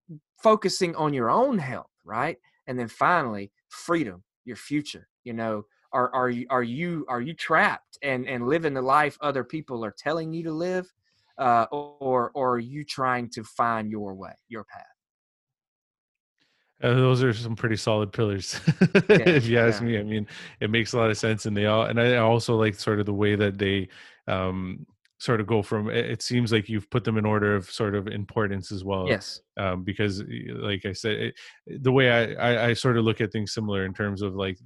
focusing 0.43 0.95
on 0.97 1.15
your 1.15 1.31
own 1.31 1.59
health, 1.59 1.91
right? 2.05 2.37
And 2.67 2.79
then 2.79 2.89
finally, 2.89 3.53
freedom, 3.69 4.23
your 4.45 4.57
future. 4.57 5.09
You 5.25 5.35
know, 5.35 5.65
are 5.93 6.13
are 6.15 6.31
you 6.31 6.47
are 6.51 6.63
you 6.63 7.05
are 7.09 7.21
you 7.21 7.35
trapped 7.35 7.99
and 8.03 8.27
and 8.27 8.47
living 8.47 8.75
the 8.75 8.83
life 8.83 9.17
other 9.21 9.45
people 9.45 9.85
are 9.85 9.95
telling 9.97 10.33
you 10.33 10.43
to 10.45 10.53
live, 10.53 10.93
uh, 11.39 11.67
or 11.71 12.31
or 12.35 12.55
are 12.55 12.59
you 12.59 12.85
trying 12.85 13.29
to 13.31 13.45
find 13.45 13.91
your 13.91 14.15
way, 14.15 14.35
your 14.49 14.65
path? 14.65 14.92
Uh, 16.83 16.95
those 16.95 17.23
are 17.23 17.33
some 17.33 17.55
pretty 17.55 17.77
solid 17.77 18.13
pillars, 18.13 18.61
yeah, 18.81 19.29
if 19.29 19.47
you 19.47 19.59
ask 19.59 19.81
yeah. 19.81 19.87
me. 19.87 19.99
I 19.99 20.03
mean, 20.03 20.27
it 20.61 20.69
makes 20.69 20.93
a 20.93 20.99
lot 20.99 21.11
of 21.11 21.17
sense, 21.17 21.47
and 21.47 21.57
they 21.57 21.67
all, 21.67 21.85
and 21.85 22.01
I 22.01 22.17
also 22.17 22.57
like 22.57 22.75
sort 22.75 22.99
of 22.99 23.07
the 23.07 23.15
way 23.15 23.37
that 23.37 23.57
they 23.57 23.89
um, 24.27 24.85
sort 25.23 25.41
of 25.41 25.47
go 25.47 25.63
from. 25.63 25.89
It 25.89 26.21
seems 26.21 26.53
like 26.53 26.69
you've 26.69 26.91
put 26.91 27.05
them 27.05 27.17
in 27.17 27.25
order 27.25 27.55
of 27.55 27.71
sort 27.71 27.95
of 27.95 28.09
importance 28.09 28.73
as 28.73 28.83
well. 28.83 29.07
Yes, 29.09 29.41
um, 29.57 29.85
because, 29.85 30.23
like 30.57 30.85
I 30.85 30.93
said, 30.93 31.13
it, 31.13 31.35
the 31.67 31.93
way 31.93 32.11
I, 32.11 32.33
I, 32.33 32.67
I 32.69 32.73
sort 32.73 32.99
of 32.99 33.05
look 33.05 33.21
at 33.21 33.31
things 33.31 33.55
similar 33.55 33.85
in 33.87 33.95
terms 33.95 34.23
of 34.23 34.35
like 34.35 34.59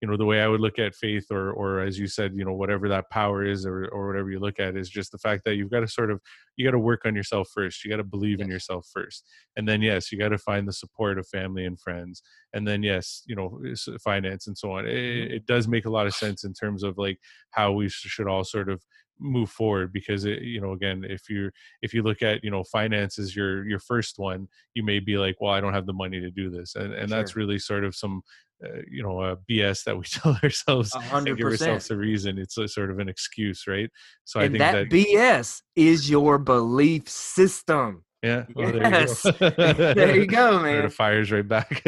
you 0.00 0.08
know 0.08 0.16
the 0.16 0.24
way 0.24 0.40
i 0.40 0.46
would 0.48 0.60
look 0.60 0.78
at 0.78 0.94
faith 0.94 1.26
or 1.30 1.50
or 1.52 1.80
as 1.80 1.98
you 1.98 2.06
said 2.06 2.32
you 2.34 2.44
know 2.44 2.52
whatever 2.52 2.88
that 2.88 3.10
power 3.10 3.44
is 3.44 3.66
or 3.66 3.86
or 3.88 4.06
whatever 4.06 4.30
you 4.30 4.38
look 4.38 4.60
at 4.60 4.76
is 4.76 4.88
just 4.88 5.10
the 5.10 5.18
fact 5.18 5.44
that 5.44 5.56
you've 5.56 5.70
got 5.70 5.80
to 5.80 5.88
sort 5.88 6.10
of 6.10 6.20
you 6.56 6.64
got 6.64 6.72
to 6.72 6.78
work 6.78 7.02
on 7.04 7.14
yourself 7.14 7.48
first 7.52 7.84
you 7.84 7.90
got 7.90 7.96
to 7.96 8.04
believe 8.04 8.38
yes. 8.38 8.44
in 8.44 8.50
yourself 8.50 8.88
first 8.92 9.24
and 9.56 9.68
then 9.68 9.82
yes 9.82 10.12
you 10.12 10.18
got 10.18 10.28
to 10.28 10.38
find 10.38 10.68
the 10.68 10.72
support 10.72 11.18
of 11.18 11.26
family 11.26 11.64
and 11.64 11.80
friends 11.80 12.22
and 12.54 12.66
then 12.66 12.82
yes 12.82 13.22
you 13.26 13.34
know 13.34 13.60
finance 14.02 14.46
and 14.46 14.56
so 14.56 14.72
on 14.72 14.86
it, 14.86 14.92
mm-hmm. 14.92 15.34
it 15.34 15.46
does 15.46 15.66
make 15.66 15.84
a 15.84 15.90
lot 15.90 16.06
of 16.06 16.14
sense 16.14 16.44
in 16.44 16.52
terms 16.52 16.82
of 16.82 16.96
like 16.96 17.18
how 17.50 17.72
we 17.72 17.88
should 17.88 18.28
all 18.28 18.44
sort 18.44 18.68
of 18.68 18.82
move 19.20 19.50
forward 19.50 19.92
because 19.92 20.24
it, 20.24 20.42
you 20.42 20.60
know 20.60 20.72
again 20.72 21.04
if 21.08 21.28
you 21.28 21.50
if 21.82 21.92
you 21.92 22.02
look 22.02 22.22
at 22.22 22.42
you 22.44 22.50
know 22.50 22.62
finances 22.64 23.34
your 23.34 23.66
your 23.68 23.78
first 23.78 24.18
one 24.18 24.46
you 24.74 24.82
may 24.82 24.98
be 25.00 25.18
like 25.18 25.36
well 25.40 25.52
i 25.52 25.60
don't 25.60 25.74
have 25.74 25.86
the 25.86 25.92
money 25.92 26.20
to 26.20 26.30
do 26.30 26.50
this 26.50 26.74
and 26.76 26.92
and 26.92 27.08
sure. 27.08 27.18
that's 27.18 27.36
really 27.36 27.58
sort 27.58 27.84
of 27.84 27.94
some 27.94 28.22
uh, 28.64 28.80
you 28.90 29.02
know 29.02 29.22
a 29.22 29.36
BS 29.48 29.84
that 29.84 29.96
we 29.96 30.04
tell 30.10 30.36
ourselves 30.42 30.90
100%. 30.92 31.28
and 31.28 31.36
give 31.36 31.46
ourselves 31.46 31.90
a 31.92 31.96
reason. 31.96 32.38
It's 32.38 32.58
a 32.58 32.66
sort 32.66 32.90
of 32.90 32.98
an 32.98 33.08
excuse, 33.08 33.68
right? 33.68 33.88
So 34.24 34.40
and 34.40 34.46
I 34.46 34.72
think 34.72 34.90
that, 34.90 34.90
that 34.90 35.06
BS 35.06 35.62
is 35.76 36.10
your 36.10 36.38
belief 36.38 37.08
system. 37.08 38.04
Yeah. 38.22 38.46
Well, 38.56 38.74
yes. 38.74 39.22
There 39.22 39.32
you 39.32 39.40
go, 39.40 39.74
there 39.94 40.16
you 40.16 40.26
go 40.26 40.60
man. 40.60 40.82
The 40.82 40.90
fires 40.90 41.30
right 41.30 41.46
back 41.46 41.84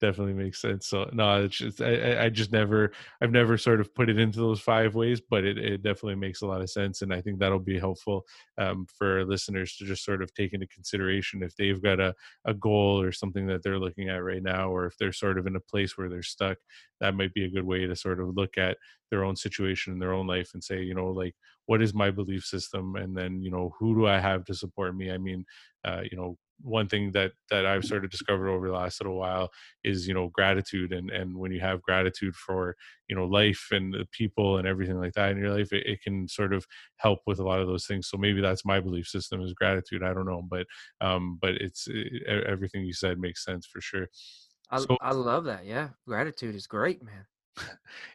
definitely 0.00 0.34
makes 0.34 0.60
sense. 0.60 0.86
So 0.88 1.08
no, 1.12 1.44
it's 1.44 1.56
just 1.56 1.80
I, 1.80 2.24
I 2.24 2.28
just 2.28 2.52
never 2.52 2.92
I've 3.20 3.32
never 3.32 3.56
sort 3.58 3.80
of 3.80 3.94
put 3.94 4.08
it 4.08 4.18
into 4.18 4.38
those 4.38 4.60
five 4.60 4.94
ways, 4.94 5.20
but 5.20 5.44
it, 5.44 5.58
it 5.58 5.82
definitely 5.82 6.16
makes 6.16 6.42
a 6.42 6.46
lot 6.46 6.60
of 6.60 6.70
sense, 6.70 7.02
and 7.02 7.12
I 7.12 7.20
think 7.20 7.38
that'll 7.38 7.58
be 7.58 7.78
helpful 7.78 8.24
um, 8.58 8.86
for 8.98 9.24
listeners 9.24 9.76
to 9.76 9.84
just 9.84 10.04
sort 10.04 10.22
of 10.22 10.32
take 10.34 10.52
into 10.52 10.66
consideration 10.66 11.42
if 11.42 11.54
they've 11.56 11.82
got 11.82 12.00
a 12.00 12.14
a 12.44 12.54
goal 12.54 13.00
or 13.00 13.12
something 13.12 13.46
that 13.46 13.62
they're 13.62 13.78
looking 13.78 14.08
at 14.08 14.22
right 14.22 14.42
now, 14.42 14.70
or 14.70 14.86
if 14.86 14.96
they're 14.98 15.12
sort 15.12 15.38
of 15.38 15.46
in 15.46 15.56
a 15.56 15.60
place 15.60 15.96
where 15.96 16.08
they're 16.08 16.22
stuck. 16.22 16.58
That 17.00 17.14
might 17.14 17.34
be 17.34 17.44
a 17.44 17.50
good 17.50 17.64
way 17.64 17.86
to 17.86 17.94
sort 17.96 18.20
of 18.20 18.34
look 18.36 18.56
at 18.56 18.78
their 19.10 19.24
own 19.24 19.36
situation 19.36 19.92
in 19.92 19.98
their 19.98 20.14
own 20.14 20.26
life 20.26 20.50
and 20.54 20.64
say, 20.64 20.82
you 20.82 20.94
know, 20.94 21.08
like 21.08 21.34
what 21.66 21.82
is 21.82 21.94
my 21.94 22.10
belief 22.10 22.44
system, 22.44 22.96
and 22.96 23.16
then 23.16 23.42
you 23.42 23.50
know 23.50 23.74
who 23.78 23.94
do 23.94 24.06
I 24.06 24.18
have 24.18 24.44
to 24.46 24.54
support 24.54 24.96
me? 24.96 25.10
I 25.10 25.18
mean, 25.18 25.44
uh, 25.84 26.02
you 26.10 26.16
know 26.16 26.36
one 26.62 26.88
thing 26.88 27.12
that 27.12 27.32
that 27.50 27.66
I've 27.66 27.84
sort 27.84 28.04
of 28.04 28.10
discovered 28.10 28.48
over 28.48 28.66
the 28.66 28.74
last 28.74 29.00
little 29.00 29.16
while 29.16 29.50
is 29.84 30.08
you 30.08 30.14
know 30.14 30.28
gratitude 30.28 30.92
and 30.92 31.10
and 31.10 31.36
when 31.36 31.52
you 31.52 31.60
have 31.60 31.82
gratitude 31.82 32.34
for 32.34 32.76
you 33.08 33.16
know 33.16 33.24
life 33.26 33.68
and 33.70 33.92
the 33.92 34.06
people 34.12 34.58
and 34.58 34.66
everything 34.66 34.98
like 34.98 35.12
that 35.14 35.30
in 35.30 35.38
your 35.38 35.56
life 35.56 35.72
it, 35.72 35.86
it, 35.86 36.02
can 36.02 36.26
sort 36.28 36.52
of 36.52 36.66
help 36.96 37.20
with 37.26 37.38
a 37.38 37.44
lot 37.44 37.60
of 37.60 37.66
those 37.66 37.86
things. 37.86 38.08
So 38.08 38.16
maybe 38.16 38.40
that's 38.40 38.64
my 38.64 38.80
belief 38.80 39.06
system 39.06 39.42
is 39.42 39.52
gratitude 39.52 40.02
I 40.02 40.14
don't 40.14 40.26
know 40.26 40.42
but 40.48 40.66
um 41.00 41.38
but 41.40 41.54
it's 41.56 41.86
it, 41.88 42.22
everything 42.46 42.84
you 42.84 42.92
said 42.92 43.18
makes 43.18 43.44
sense 43.44 43.66
for 43.66 43.80
sure. 43.80 44.08
I, 44.70 44.80
so, 44.80 44.96
I 45.00 45.12
love 45.12 45.44
that 45.44 45.66
yeah 45.66 45.90
gratitude 46.06 46.54
is 46.54 46.66
great 46.66 47.02
man 47.02 47.26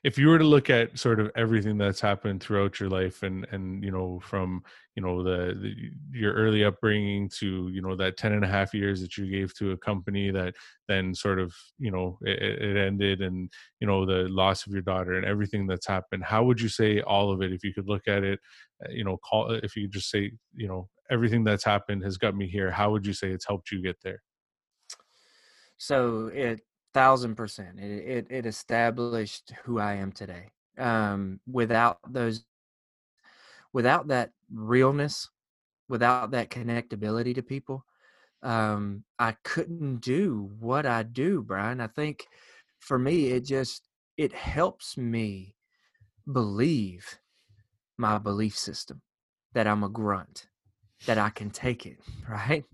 if 0.04 0.18
you 0.18 0.28
were 0.28 0.38
to 0.38 0.46
look 0.46 0.70
at 0.70 0.98
sort 0.98 1.20
of 1.20 1.32
everything 1.36 1.78
that's 1.78 2.02
happened 2.02 2.42
throughout 2.42 2.80
your 2.80 2.90
life 2.90 3.24
and 3.24 3.46
and 3.52 3.84
you 3.84 3.92
know 3.92 4.20
from 4.20 4.64
you 4.96 5.02
know 5.02 5.24
the, 5.24 5.54
the, 5.56 5.74
your 6.12 6.34
early 6.34 6.64
upbringing 6.64 7.30
to 7.30 7.70
you 7.70 7.82
know 7.82 7.96
that 7.96 8.18
10 8.18 8.34
and 8.34 8.44
a 8.44 8.48
half 8.48 8.74
years 8.74 9.02
that 9.02 9.18
you 9.18 9.30
gave 9.30 9.54
to 9.56 9.72
a 9.72 9.78
company 9.78 10.32
that 10.32 10.54
then 10.88 11.14
sort 11.14 11.40
of 11.40 11.54
you 11.80 11.92
know 11.92 12.18
it, 12.22 12.42
it 12.42 12.78
ended 12.78 13.22
and 13.22 13.52
you 13.80 13.88
know 13.88 14.06
the 14.06 14.28
loss 14.30 14.66
of 14.66 14.74
your 14.74 14.82
daughter 14.82 15.14
and 15.14 15.26
everything 15.26 15.66
that's 15.68 15.88
happened 15.88 16.24
how 16.24 16.44
would 16.44 16.60
you 16.60 16.70
say 16.70 17.02
all 17.02 17.32
of 17.32 17.42
it? 17.42 17.54
If 17.54 17.64
you 17.64 17.74
could 17.74 17.88
look 17.88 18.08
at 18.08 18.24
it 18.24 18.40
uh, 18.86 18.92
you 18.92 19.04
know 19.04 19.18
call 19.18 19.52
if 19.52 19.76
you 19.76 19.88
just 19.88 20.10
say 20.10 20.32
you 20.56 20.68
know 20.68 20.88
everything 21.10 21.44
that's 21.44 21.66
happened 21.66 22.04
has 22.04 22.18
got 22.18 22.36
me 22.36 22.48
here 22.48 22.72
how 22.72 22.92
would 22.92 23.06
you 23.06 23.14
say 23.14 23.30
it's 23.30 23.48
helped 23.48 23.72
you 23.72 23.82
get 23.82 23.98
there? 24.04 24.22
So 25.78 26.28
it 26.28 26.62
thousand 26.94 27.36
percent. 27.36 27.80
It, 27.80 27.92
it, 27.92 28.28
it 28.30 28.46
established 28.46 29.54
who 29.64 29.80
I 29.80 29.94
am 29.96 30.12
today. 30.12 30.50
Um, 30.78 31.40
without 31.52 32.00
those, 32.08 32.44
without 33.74 34.08
that 34.10 34.32
realness, 34.54 35.30
without 35.90 36.32
that 36.32 36.50
connectability 36.50 37.36
to 37.36 37.44
people, 37.44 37.86
um, 38.44 39.04
I 39.20 39.34
couldn't 39.44 39.98
do 40.02 40.52
what 40.60 40.86
I 40.86 41.04
do, 41.04 41.42
Brian. 41.44 41.82
I 41.82 41.88
think 41.88 42.26
for 42.80 42.98
me, 42.98 43.28
it 43.28 43.46
just 43.46 43.88
it 44.18 44.34
helps 44.34 44.98
me 44.98 45.56
believe 46.32 47.20
my 47.98 48.18
belief 48.18 48.58
system 48.58 49.02
that 49.54 49.68
I'm 49.68 49.84
a 49.84 49.90
grunt, 49.90 50.48
that 51.06 51.18
I 51.18 51.30
can 51.30 51.50
take 51.52 51.86
it, 51.86 52.00
right? 52.30 52.66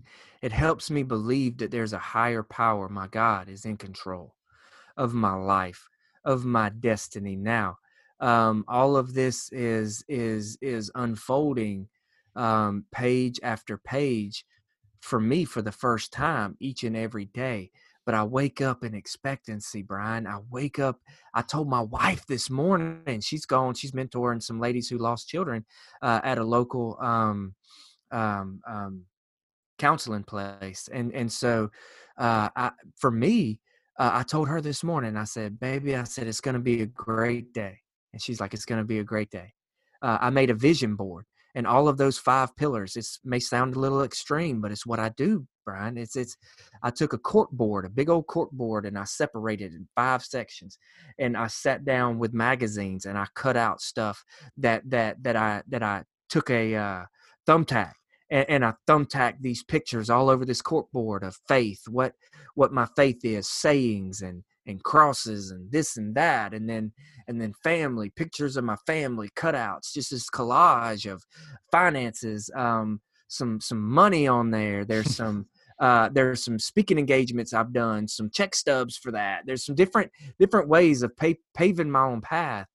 It 0.42 0.52
helps 0.52 0.90
me 0.90 1.02
believe 1.02 1.58
that 1.58 1.70
there's 1.70 1.92
a 1.92 1.98
higher 1.98 2.42
power, 2.42 2.88
my 2.88 3.06
God, 3.08 3.48
is 3.48 3.64
in 3.64 3.76
control 3.76 4.34
of 4.96 5.14
my 5.14 5.34
life, 5.34 5.88
of 6.24 6.44
my 6.44 6.68
destiny 6.70 7.36
now. 7.36 7.78
Um, 8.20 8.64
all 8.68 8.96
of 8.96 9.14
this 9.14 9.50
is 9.52 10.04
is 10.08 10.58
is 10.60 10.90
unfolding 10.94 11.88
um, 12.36 12.84
page 12.92 13.40
after 13.42 13.78
page 13.78 14.44
for 15.00 15.20
me 15.20 15.44
for 15.44 15.62
the 15.62 15.72
first 15.72 16.12
time 16.12 16.56
each 16.60 16.84
and 16.84 16.96
every 16.96 17.26
day. 17.26 17.70
but 18.08 18.14
I 18.14 18.24
wake 18.24 18.62
up 18.62 18.84
in 18.84 18.94
expectancy, 18.94 19.82
Brian. 19.82 20.26
I 20.26 20.38
wake 20.50 20.78
up. 20.78 20.98
I 21.34 21.42
told 21.42 21.68
my 21.68 21.82
wife 21.82 22.24
this 22.26 22.48
morning, 22.48 23.02
and 23.06 23.22
she's 23.22 23.44
gone. 23.44 23.74
She's 23.74 23.92
mentoring 23.92 24.42
some 24.42 24.58
ladies 24.58 24.88
who 24.88 24.96
lost 24.96 25.28
children 25.28 25.66
uh, 26.00 26.20
at 26.24 26.38
a 26.38 26.42
local 26.42 26.96
um, 27.02 27.54
um, 28.10 28.62
um, 28.66 29.04
counseling 29.78 30.24
place, 30.24 30.88
and 30.92 31.12
and 31.14 31.30
so 31.30 31.70
uh, 32.18 32.48
I, 32.56 32.70
for 32.96 33.10
me, 33.10 33.60
uh, 33.98 34.10
I 34.14 34.22
told 34.22 34.48
her 34.48 34.60
this 34.60 34.84
morning. 34.84 35.16
I 35.16 35.24
said, 35.24 35.58
"Baby," 35.60 35.96
I 35.96 36.04
said, 36.04 36.26
"It's 36.26 36.40
going 36.40 36.54
to 36.54 36.60
be 36.60 36.82
a 36.82 36.86
great 36.86 37.52
day," 37.52 37.78
and 38.12 38.22
she's 38.22 38.40
like, 38.40 38.54
"It's 38.54 38.64
going 38.64 38.80
to 38.80 38.86
be 38.86 38.98
a 38.98 39.04
great 39.04 39.30
day." 39.30 39.52
Uh, 40.02 40.18
I 40.20 40.30
made 40.30 40.50
a 40.50 40.54
vision 40.54 40.94
board 40.94 41.24
and 41.54 41.66
all 41.66 41.88
of 41.88 41.96
those 41.96 42.18
five 42.18 42.54
pillars 42.56 42.96
it 42.96 43.06
may 43.24 43.40
sound 43.40 43.74
a 43.74 43.78
little 43.78 44.02
extreme 44.02 44.60
but 44.60 44.70
it's 44.70 44.86
what 44.86 45.00
i 45.00 45.08
do 45.10 45.46
brian 45.64 45.96
it's 45.96 46.16
it's 46.16 46.36
i 46.82 46.90
took 46.90 47.12
a 47.12 47.18
cork 47.18 47.50
board 47.50 47.84
a 47.84 47.88
big 47.88 48.08
old 48.08 48.26
cork 48.26 48.50
board 48.52 48.86
and 48.86 48.98
i 48.98 49.04
separated 49.04 49.72
in 49.74 49.88
five 49.96 50.22
sections 50.24 50.78
and 51.18 51.36
i 51.36 51.46
sat 51.46 51.84
down 51.84 52.18
with 52.18 52.32
magazines 52.32 53.06
and 53.06 53.18
i 53.18 53.26
cut 53.34 53.56
out 53.56 53.80
stuff 53.80 54.24
that 54.56 54.82
that 54.88 55.22
that 55.22 55.36
i 55.36 55.62
that 55.68 55.82
i 55.82 56.02
took 56.28 56.50
a 56.50 56.74
uh, 56.76 57.02
thumbtack 57.46 57.92
and, 58.30 58.46
and 58.48 58.64
I 58.64 58.74
thumbtack 58.86 59.36
these 59.40 59.62
pictures 59.62 60.10
all 60.10 60.30
over 60.30 60.44
this 60.44 60.62
cork 60.62 60.90
board 60.92 61.22
of 61.22 61.36
faith, 61.48 61.82
what 61.88 62.14
what 62.54 62.72
my 62.72 62.86
faith 62.96 63.24
is, 63.24 63.48
sayings 63.48 64.22
and 64.22 64.42
and 64.68 64.82
crosses 64.84 65.50
and 65.50 65.72
this 65.72 65.96
and 65.96 66.14
that 66.14 66.52
and 66.54 66.68
then 66.68 66.92
and 67.26 67.40
then 67.40 67.52
family 67.64 68.10
pictures 68.10 68.56
of 68.56 68.64
my 68.64 68.76
family 68.86 69.28
cutouts 69.34 69.92
just 69.92 70.10
this 70.10 70.28
collage 70.30 71.10
of 71.10 71.24
finances 71.72 72.50
um 72.54 73.00
some 73.26 73.60
some 73.60 73.80
money 73.80 74.28
on 74.28 74.50
there 74.50 74.84
there's 74.84 75.16
some 75.16 75.46
uh 75.80 76.08
there's 76.12 76.44
some 76.44 76.58
speaking 76.58 76.98
engagements 76.98 77.52
i've 77.52 77.72
done 77.72 78.06
some 78.06 78.30
check 78.30 78.54
stubs 78.54 78.96
for 78.96 79.10
that 79.10 79.42
there's 79.46 79.64
some 79.64 79.74
different 79.74 80.12
different 80.38 80.68
ways 80.68 81.02
of 81.02 81.16
pay, 81.16 81.36
paving 81.54 81.90
my 81.90 82.04
own 82.04 82.20
path 82.20 82.66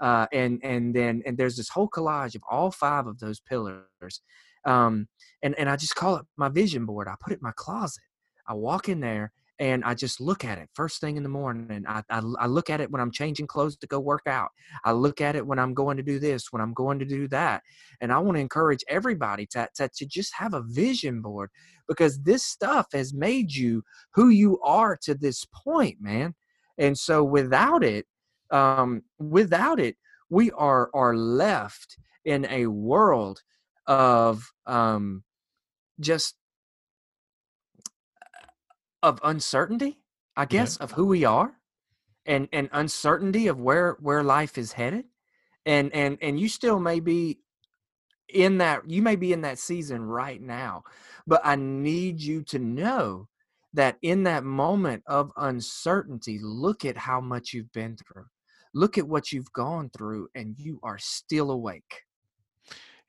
uh 0.00 0.26
and 0.32 0.58
and 0.64 0.94
then 0.94 1.22
and 1.26 1.36
there's 1.36 1.56
this 1.56 1.68
whole 1.68 1.88
collage 1.88 2.34
of 2.34 2.42
all 2.50 2.70
five 2.70 3.06
of 3.06 3.18
those 3.18 3.40
pillars 3.40 4.22
um 4.64 5.06
and 5.42 5.58
and 5.58 5.68
i 5.68 5.76
just 5.76 5.94
call 5.94 6.16
it 6.16 6.26
my 6.36 6.48
vision 6.48 6.86
board 6.86 7.08
i 7.08 7.14
put 7.20 7.32
it 7.32 7.36
in 7.36 7.42
my 7.42 7.52
closet 7.56 8.02
i 8.46 8.54
walk 8.54 8.88
in 8.88 9.00
there 9.00 9.32
and 9.58 9.84
I 9.84 9.94
just 9.94 10.20
look 10.20 10.44
at 10.44 10.58
it 10.58 10.68
first 10.74 11.00
thing 11.00 11.16
in 11.16 11.22
the 11.22 11.28
morning. 11.28 11.84
I, 11.86 12.02
I, 12.10 12.20
I, 12.40 12.46
look 12.46 12.68
at 12.68 12.80
it 12.80 12.90
when 12.90 13.00
I'm 13.00 13.12
changing 13.12 13.46
clothes 13.46 13.76
to 13.76 13.86
go 13.86 14.00
work 14.00 14.22
out. 14.26 14.48
I 14.84 14.90
look 14.90 15.20
at 15.20 15.36
it 15.36 15.46
when 15.46 15.60
I'm 15.60 15.72
going 15.72 15.96
to 15.98 16.02
do 16.02 16.18
this, 16.18 16.50
when 16.50 16.60
I'm 16.60 16.72
going 16.72 16.98
to 16.98 17.04
do 17.04 17.28
that. 17.28 17.62
And 18.00 18.12
I 18.12 18.18
want 18.18 18.36
to 18.36 18.40
encourage 18.40 18.84
everybody 18.88 19.46
to, 19.52 19.68
to, 19.76 19.88
to 19.88 20.04
just 20.04 20.34
have 20.34 20.54
a 20.54 20.64
vision 20.66 21.20
board 21.20 21.50
because 21.86 22.20
this 22.22 22.42
stuff 22.44 22.86
has 22.92 23.14
made 23.14 23.54
you 23.54 23.84
who 24.14 24.30
you 24.30 24.58
are 24.62 24.98
to 25.02 25.14
this 25.14 25.44
point, 25.54 25.98
man. 26.00 26.34
And 26.78 26.98
so 26.98 27.22
without 27.22 27.84
it, 27.84 28.06
um, 28.50 29.02
without 29.20 29.78
it, 29.78 29.96
we 30.28 30.50
are 30.52 30.90
are 30.92 31.14
left 31.14 31.98
in 32.24 32.46
a 32.50 32.66
world 32.66 33.42
of 33.86 34.52
um, 34.66 35.24
just 36.00 36.34
of 39.02 39.20
uncertainty, 39.24 39.98
I 40.36 40.44
guess, 40.44 40.78
yeah. 40.78 40.84
of 40.84 40.92
who 40.92 41.06
we 41.06 41.24
are 41.24 41.52
and 42.26 42.48
and 42.52 42.68
uncertainty 42.72 43.48
of 43.48 43.60
where 43.60 43.96
where 44.00 44.22
life 44.22 44.58
is 44.58 44.72
headed. 44.72 45.06
And 45.66 45.92
and 45.94 46.18
and 46.20 46.38
you 46.40 46.48
still 46.48 46.80
may 46.80 47.00
be 47.00 47.38
in 48.28 48.58
that 48.58 48.88
you 48.88 49.02
may 49.02 49.16
be 49.16 49.32
in 49.32 49.42
that 49.42 49.58
season 49.58 50.02
right 50.02 50.40
now, 50.40 50.82
but 51.26 51.40
I 51.44 51.56
need 51.56 52.20
you 52.20 52.42
to 52.44 52.58
know 52.58 53.28
that 53.74 53.96
in 54.02 54.24
that 54.24 54.44
moment 54.44 55.02
of 55.06 55.30
uncertainty, 55.36 56.38
look 56.42 56.84
at 56.84 56.96
how 56.96 57.20
much 57.20 57.52
you've 57.52 57.72
been 57.72 57.96
through. 57.96 58.26
Look 58.74 58.98
at 58.98 59.08
what 59.08 59.32
you've 59.32 59.52
gone 59.52 59.90
through 59.96 60.28
and 60.34 60.54
you 60.58 60.78
are 60.82 60.98
still 60.98 61.50
awake. 61.50 62.02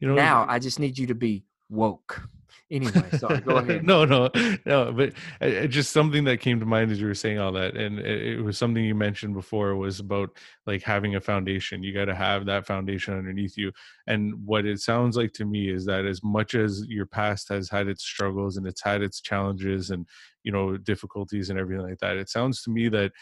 You 0.04 0.10
know, 0.10 0.16
now 0.16 0.46
I 0.50 0.60
just 0.60 0.80
need 0.82 0.98
you 0.98 1.08
to 1.08 1.16
be 1.16 1.46
woke. 1.70 2.28
Anyway, 2.70 3.04
sorry, 3.18 3.40
go 3.40 3.56
ahead. 3.56 3.86
no, 3.86 4.04
no, 4.04 4.30
no, 4.66 4.92
but 4.92 5.14
uh, 5.40 5.66
just 5.68 5.94
something 5.94 6.26
that 6.26 6.42
came 6.42 6.60
to 6.60 6.66
mind 6.66 6.92
as 6.92 7.00
you 7.00 7.08
were 7.08 7.14
saying 7.14 7.40
all 7.40 7.54
that, 7.54 7.78
and 7.78 8.00
it, 8.00 8.34
it 8.34 8.42
was 8.42 8.58
something 8.58 8.84
you 8.84 8.96
mentioned 8.96 9.34
before 9.34 9.74
was 9.78 10.02
about 10.02 10.32
like 10.68 10.84
having 10.84 11.16
a 11.16 11.22
foundation. 11.22 11.84
You 11.84 11.94
got 11.94 12.06
to 12.06 12.16
have 12.16 12.46
that 12.48 12.68
foundation 12.68 13.14
underneath 13.18 13.58
you. 13.58 13.72
And 14.06 14.34
what 14.46 14.66
it 14.66 14.82
sounds 14.82 15.16
like 15.16 15.32
to 15.36 15.46
me 15.46 15.70
is 15.70 15.86
that 15.86 16.04
as 16.04 16.22
much 16.22 16.54
as 16.54 16.84
your 16.90 17.06
past 17.06 17.48
has 17.48 17.70
had 17.70 17.88
its 17.88 18.04
struggles 18.04 18.58
and 18.58 18.68
it's 18.68 18.84
had 18.84 19.02
its 19.02 19.22
challenges 19.22 19.90
and 19.90 20.06
you 20.44 20.52
know 20.52 20.76
difficulties 20.76 21.50
and 21.50 21.58
everything 21.58 21.88
like 21.88 22.00
that, 22.00 22.18
it 22.18 22.28
sounds 22.28 22.62
to 22.64 22.72
me 22.72 22.90
that 22.90 23.14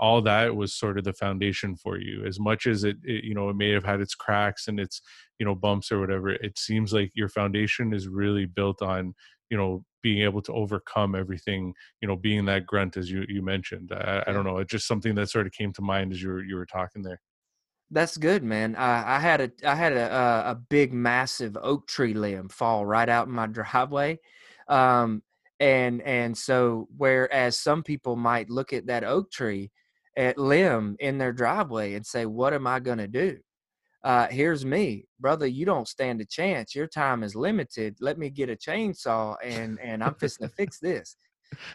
all 0.00 0.22
that 0.22 0.56
was 0.56 0.74
sort 0.74 0.98
of 0.98 1.04
the 1.04 1.12
foundation 1.12 1.76
for 1.76 1.98
you. 1.98 2.24
As 2.24 2.40
much 2.40 2.66
as 2.66 2.82
it, 2.84 2.96
it, 3.04 3.22
you 3.22 3.34
know 3.34 3.50
it 3.50 3.56
may 3.56 3.70
have 3.70 3.84
had 3.84 4.00
its 4.00 4.14
cracks 4.14 4.66
and 4.66 4.80
its 4.80 5.02
you 5.38 5.46
know 5.46 5.54
bumps 5.54 5.92
or 5.92 6.00
whatever 6.00 6.30
it 6.30 6.58
seems 6.58 6.92
like 6.92 7.12
your 7.14 7.28
foundation 7.28 7.92
is 7.92 8.08
really 8.08 8.46
built 8.46 8.82
on 8.82 9.14
you 9.50 9.56
know 9.56 9.84
being 10.02 10.22
able 10.22 10.40
to 10.40 10.52
overcome 10.54 11.14
everything 11.14 11.74
you 12.00 12.08
know 12.08 12.16
being 12.16 12.46
that 12.46 12.66
grunt 12.66 12.96
as 12.96 13.10
you 13.10 13.24
you 13.28 13.42
mentioned. 13.42 13.92
I, 13.92 14.24
I 14.26 14.32
don't 14.32 14.44
know 14.44 14.58
it's 14.58 14.72
just 14.72 14.88
something 14.88 15.14
that 15.16 15.28
sort 15.28 15.46
of 15.46 15.52
came 15.52 15.72
to 15.74 15.82
mind 15.82 16.12
as 16.12 16.22
you 16.22 16.30
were 16.30 16.42
you 16.42 16.56
were 16.56 16.66
talking 16.66 17.02
there. 17.02 17.20
That's 17.90 18.16
good 18.16 18.42
man. 18.42 18.76
I, 18.76 19.16
I 19.16 19.18
had 19.20 19.40
a 19.42 19.50
i 19.66 19.74
had 19.74 19.92
a, 19.92 20.50
a 20.50 20.54
big 20.54 20.94
massive 20.94 21.58
oak 21.60 21.86
tree 21.86 22.14
limb 22.14 22.48
fall 22.48 22.86
right 22.86 23.08
out 23.08 23.26
in 23.28 23.34
my 23.34 23.46
driveway. 23.46 24.18
Um 24.66 25.22
and 25.58 26.00
and 26.02 26.36
so 26.36 26.88
whereas 26.96 27.58
some 27.58 27.82
people 27.82 28.16
might 28.16 28.48
look 28.48 28.72
at 28.72 28.86
that 28.86 29.04
oak 29.04 29.30
tree 29.30 29.70
at 30.20 30.36
limb 30.36 30.96
in 31.00 31.16
their 31.16 31.32
driveway 31.32 31.94
and 31.94 32.04
say, 32.04 32.26
What 32.26 32.52
am 32.52 32.66
I 32.66 32.78
going 32.78 32.98
to 32.98 33.08
do? 33.08 33.38
Uh, 34.04 34.28
here's 34.28 34.64
me, 34.64 35.06
brother. 35.18 35.46
You 35.46 35.64
don't 35.64 35.88
stand 35.88 36.20
a 36.20 36.26
chance. 36.26 36.74
Your 36.74 36.86
time 36.86 37.22
is 37.22 37.34
limited. 37.34 37.96
Let 38.00 38.18
me 38.18 38.28
get 38.28 38.50
a 38.50 38.56
chainsaw 38.56 39.36
and 39.42 39.80
and 39.80 40.04
I'm 40.04 40.14
fixing 40.14 40.46
to 40.46 40.54
fix 40.54 40.78
this. 40.78 41.16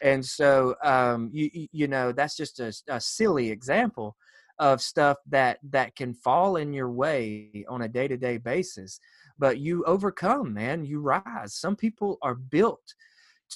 And 0.02 0.24
so, 0.24 0.76
um, 0.84 1.30
you 1.34 1.68
you 1.72 1.88
know, 1.88 2.12
that's 2.12 2.38
just 2.38 2.60
a, 2.60 2.72
a 2.88 3.02
silly 3.02 3.50
example 3.50 4.16
of 4.60 4.80
stuff 4.80 5.18
that 5.30 5.58
that 5.72 5.96
can 5.96 6.14
fall 6.14 6.58
in 6.58 6.72
your 6.72 6.91
way 6.91 7.66
on 7.68 7.82
a 7.82 7.89
day 7.89 8.08
to 8.08 8.16
day 8.16 8.38
basis. 8.38 9.00
But 9.39 9.58
you 9.58 9.84
overcome, 9.86 10.54
man. 10.54 10.86
You 10.86 11.02
rise. 11.02 11.56
Some 11.56 11.76
people 11.76 12.20
are 12.22 12.36
built 12.36 12.93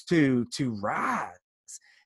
to 0.08 0.44
to 0.56 0.74
rise 0.82 1.39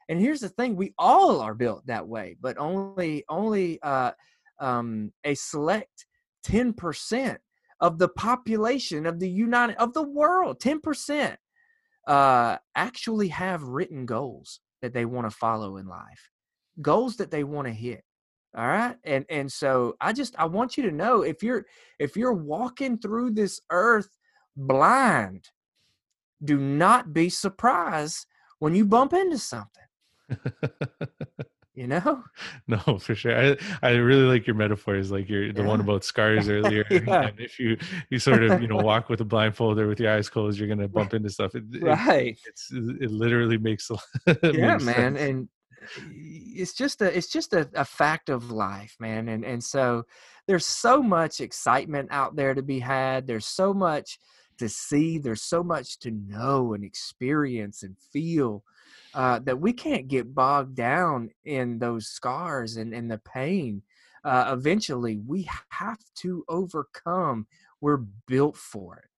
and 0.09 0.21
here's 0.21 0.41
the 0.41 0.49
thing: 0.49 0.77
we 0.77 0.95
all 0.99 1.41
are 1.41 1.55
built 1.55 1.87
that 1.87 2.07
way, 2.07 2.37
but 2.41 2.59
only 2.59 3.25
only 3.29 3.81
uh, 3.83 4.13
um, 4.61 5.13
a 5.25 5.35
select 5.35 6.07
ten 6.43 6.73
percent 6.73 7.41
of 7.81 7.99
the 7.99 8.09
population 8.09 9.07
of 9.07 9.19
the 9.19 9.29
United 9.29 9.77
of 9.77 9.93
the 9.95 10.03
world, 10.03 10.61
ten 10.61 10.81
percent, 10.81 11.39
uh, 12.07 12.57
actually 12.75 13.29
have 13.29 13.63
written 13.63 14.07
goals 14.07 14.61
that 14.83 14.93
they 14.93 15.05
want 15.05 15.29
to 15.29 15.37
follow 15.37 15.79
in 15.79 15.87
life, 15.87 16.31
goals 16.83 17.17
that 17.17 17.31
they 17.31 17.45
want 17.45 17.67
to 17.67 17.73
hit. 17.73 18.03
All 18.57 18.67
right, 18.67 18.97
and 19.05 19.25
and 19.31 19.51
so 19.51 19.97
I 20.01 20.13
just 20.13 20.35
I 20.39 20.45
want 20.45 20.77
you 20.77 20.85
to 20.85 20.93
know 20.93 21.23
if 21.23 21.43
you're 21.43 21.65
if 21.99 22.17
you're 22.17 22.35
walking 22.35 22.99
through 22.99 23.31
this 23.31 23.61
earth 23.71 24.11
blind, 24.57 25.49
do 26.45 26.59
not 26.59 27.13
be 27.13 27.31
surprised 27.31 28.27
when 28.59 28.75
you 28.75 28.85
bump 28.85 29.13
into 29.13 29.39
something 29.39 29.84
you 31.75 31.89
know 31.89 32.23
no 32.69 32.79
for 32.99 33.15
sure 33.15 33.37
i 33.37 33.57
i 33.83 33.91
really 33.91 34.23
like 34.23 34.47
your 34.47 34.55
metaphors 34.55 35.11
like 35.11 35.29
your 35.29 35.53
the 35.53 35.63
yeah. 35.63 35.69
one 35.69 35.81
about 35.81 36.05
scars 36.05 36.49
earlier 36.57 36.85
yeah. 36.91 37.29
and 37.29 37.41
if 37.41 37.59
you 37.59 37.77
you 38.11 38.19
sort 38.19 38.43
of 38.45 38.63
you 38.63 38.69
know 38.69 38.77
walk 38.83 39.09
with 39.09 39.21
a 39.21 39.25
blindfold 39.25 39.79
or 39.79 39.89
with 39.89 39.99
your 39.99 40.13
eyes 40.13 40.29
closed 40.29 40.59
you're 40.59 40.69
gonna 40.69 40.89
bump 40.89 41.15
into 41.15 41.29
stuff 41.29 41.55
it, 41.55 41.65
right 41.83 42.27
it, 42.27 42.39
it's 42.47 42.71
it 42.73 43.11
literally 43.11 43.59
makes 43.59 43.91
yeah 44.27 44.35
makes 44.53 44.85
man 44.85 45.17
sense. 45.17 45.19
and 45.19 45.49
it's 46.09 46.73
just 46.73 47.03
a 47.03 47.17
it's 47.17 47.29
just 47.29 47.53
a, 47.53 47.69
a 47.75 47.85
fact 47.85 48.29
of 48.29 48.51
life 48.51 48.97
man 49.01 49.29
and 49.29 49.45
and 49.45 49.63
so 49.63 50.05
there's 50.47 50.67
so 50.67 51.03
much 51.03 51.41
excitement 51.41 52.09
out 52.11 52.37
there 52.37 52.55
to 52.55 52.63
be 52.63 52.79
had 52.79 53.27
there's 53.27 53.47
so 53.47 53.75
much 53.75 54.19
to 54.59 54.69
see 54.69 55.19
there's 55.19 55.43
so 55.43 55.63
much 55.63 55.99
to 55.99 56.11
know 56.11 56.75
and 56.75 56.85
experience 56.85 57.83
and 57.83 57.99
feel 57.99 58.63
uh, 59.15 59.39
that 59.41 59.61
we 59.61 59.73
can't 59.73 60.09
get 60.09 60.35
bogged 60.35 60.75
down 60.75 61.31
in 61.45 61.79
those 61.79 62.09
scars 62.09 62.77
and, 62.77 62.93
and 62.93 63.11
the 63.11 63.19
pain. 63.19 63.83
Uh, 64.25 64.51
eventually, 64.57 65.19
we 65.27 65.49
have 65.69 66.01
to 66.17 66.45
overcome. 66.49 67.47
We're 67.81 67.99
built 68.27 68.57
for 68.57 68.97
it. 68.99 69.11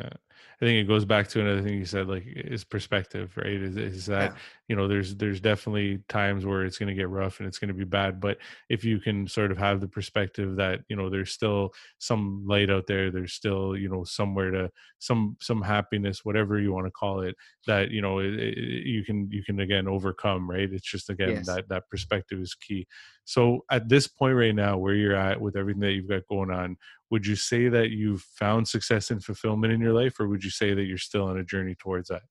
Yeah. 0.00 0.31
I 0.60 0.64
think 0.64 0.78
it 0.78 0.88
goes 0.88 1.04
back 1.04 1.26
to 1.28 1.40
another 1.40 1.62
thing 1.62 1.74
you 1.78 1.84
said, 1.84 2.06
like 2.06 2.22
is 2.26 2.62
perspective, 2.62 3.36
right? 3.36 3.46
Is, 3.46 3.76
is 3.76 4.06
that, 4.06 4.32
Yeah. 4.32 4.38
you 4.68 4.76
know, 4.76 4.86
there's, 4.86 5.16
there's 5.16 5.40
definitely 5.40 5.98
times 6.08 6.46
where 6.46 6.64
it's 6.64 6.78
going 6.78 6.88
to 6.88 6.94
get 6.94 7.08
rough 7.08 7.40
and 7.40 7.48
it's 7.48 7.58
going 7.58 7.68
to 7.68 7.74
be 7.74 7.84
bad. 7.84 8.20
But 8.20 8.38
if 8.68 8.84
you 8.84 9.00
can 9.00 9.26
sort 9.26 9.50
of 9.50 9.58
have 9.58 9.80
the 9.80 9.88
perspective 9.88 10.56
that, 10.56 10.80
you 10.88 10.94
know, 10.94 11.10
there's 11.10 11.32
still 11.32 11.74
some 11.98 12.44
light 12.46 12.70
out 12.70 12.86
there, 12.86 13.10
there's 13.10 13.32
still, 13.32 13.76
you 13.76 13.88
know, 13.88 14.04
somewhere 14.04 14.52
to 14.52 14.70
some, 15.00 15.36
some 15.40 15.62
happiness, 15.62 16.24
whatever 16.24 16.60
you 16.60 16.72
want 16.72 16.86
to 16.86 16.92
call 16.92 17.22
it, 17.22 17.34
that, 17.66 17.90
you 17.90 18.00
know, 18.00 18.20
it, 18.20 18.34
it, 18.34 18.56
you 18.86 19.04
can, 19.04 19.28
you 19.32 19.42
can 19.42 19.58
again 19.58 19.88
overcome, 19.88 20.48
right? 20.48 20.72
It's 20.72 20.86
just, 20.88 21.10
again, 21.10 21.30
Yes. 21.30 21.46
that, 21.46 21.68
that 21.70 21.88
perspective 21.88 22.38
is 22.40 22.54
key. 22.54 22.86
So 23.24 23.64
at 23.70 23.88
this 23.88 24.08
point 24.08 24.36
right 24.36 24.54
now, 24.54 24.78
where 24.78 24.94
you're 24.94 25.14
at 25.14 25.40
with 25.40 25.56
everything 25.56 25.80
that 25.82 25.92
you've 25.92 26.08
got 26.08 26.26
going 26.28 26.50
on, 26.50 26.76
would 27.12 27.26
you 27.26 27.36
say 27.36 27.68
that 27.68 27.90
you've 27.90 28.22
found 28.22 28.66
success 28.66 29.10
and 29.10 29.22
fulfillment 29.22 29.72
in 29.72 29.80
your 29.80 29.92
life 29.92 30.18
or 30.18 30.26
would 30.26 30.42
you 30.42 30.50
say 30.50 30.74
that 30.74 30.84
you're 30.84 30.98
still 30.98 31.24
on 31.24 31.38
a 31.38 31.44
journey 31.44 31.76
towards 31.78 32.08
that 32.08 32.22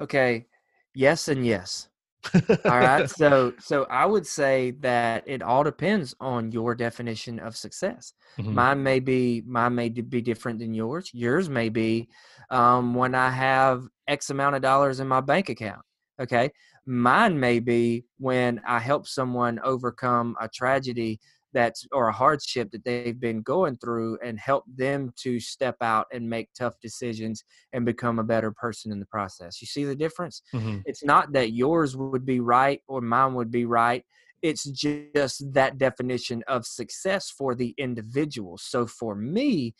Okay. 0.00 0.46
Yes 0.94 1.28
and 1.28 1.46
yes. 1.46 1.88
All 2.34 2.78
right. 2.78 3.08
So 3.20 3.52
so 3.58 3.84
I 3.90 4.06
would 4.06 4.26
say 4.26 4.72
that 4.80 5.24
it 5.26 5.42
all 5.42 5.62
depends 5.62 6.14
on 6.20 6.52
your 6.52 6.74
definition 6.74 7.38
of 7.38 7.56
success. 7.56 8.14
Mhm. 8.38 8.54
Mine 8.54 8.82
may 8.82 9.00
be 9.00 9.42
mine 9.46 9.74
may 9.74 9.88
be 9.88 10.22
different 10.22 10.58
than 10.58 10.74
yours. 10.74 11.10
Yours 11.12 11.48
may 11.48 11.68
be 11.68 12.08
um, 12.50 12.94
when 12.94 13.14
I 13.14 13.30
have 13.30 13.86
X 14.08 14.30
amount 14.30 14.56
of 14.56 14.62
dollars 14.62 15.00
in 15.00 15.08
my 15.08 15.20
bank 15.20 15.48
account. 15.48 15.82
Okay. 16.20 16.50
Mine 16.86 17.38
may 17.38 17.60
be 17.60 18.04
when 18.18 18.60
I 18.66 18.78
help 18.78 19.06
someone 19.06 19.60
overcome 19.62 20.34
a 20.40 20.48
tragedy 20.48 21.20
that's 21.52 21.86
or 21.92 22.08
a 22.08 22.12
hardship 22.12 22.70
that 22.72 22.84
they've 22.84 23.18
been 23.18 23.42
going 23.42 23.76
through 23.76 24.18
and 24.22 24.38
help 24.38 24.64
them 24.66 25.12
to 25.16 25.40
step 25.40 25.76
out 25.80 26.06
and 26.12 26.28
make 26.28 26.50
tough 26.54 26.74
decisions 26.80 27.44
and 27.72 27.84
become 27.84 28.18
a 28.18 28.24
better 28.24 28.52
person 28.52 28.92
in 28.92 29.00
the 29.00 29.06
process. 29.06 29.60
You 29.60 29.66
see 29.66 29.84
the 29.84 29.96
difference? 29.96 30.42
Mhm. 30.54 30.84
It's 30.84 31.04
not 31.04 31.32
that 31.32 31.52
yours 31.52 31.96
would 31.96 32.24
be 32.24 32.40
right 32.40 32.82
or 32.88 33.00
mine 33.00 33.34
would 33.34 33.50
be 33.50 33.64
right. 33.64 34.04
It's 34.42 34.64
just 34.64 35.52
that 35.52 35.76
definition 35.76 36.42
of 36.48 36.64
success 36.64 37.30
for 37.30 37.54
the 37.54 37.74
individual. 37.76 38.56
So 38.56 38.86
for 38.86 39.14
me, 39.14 39.74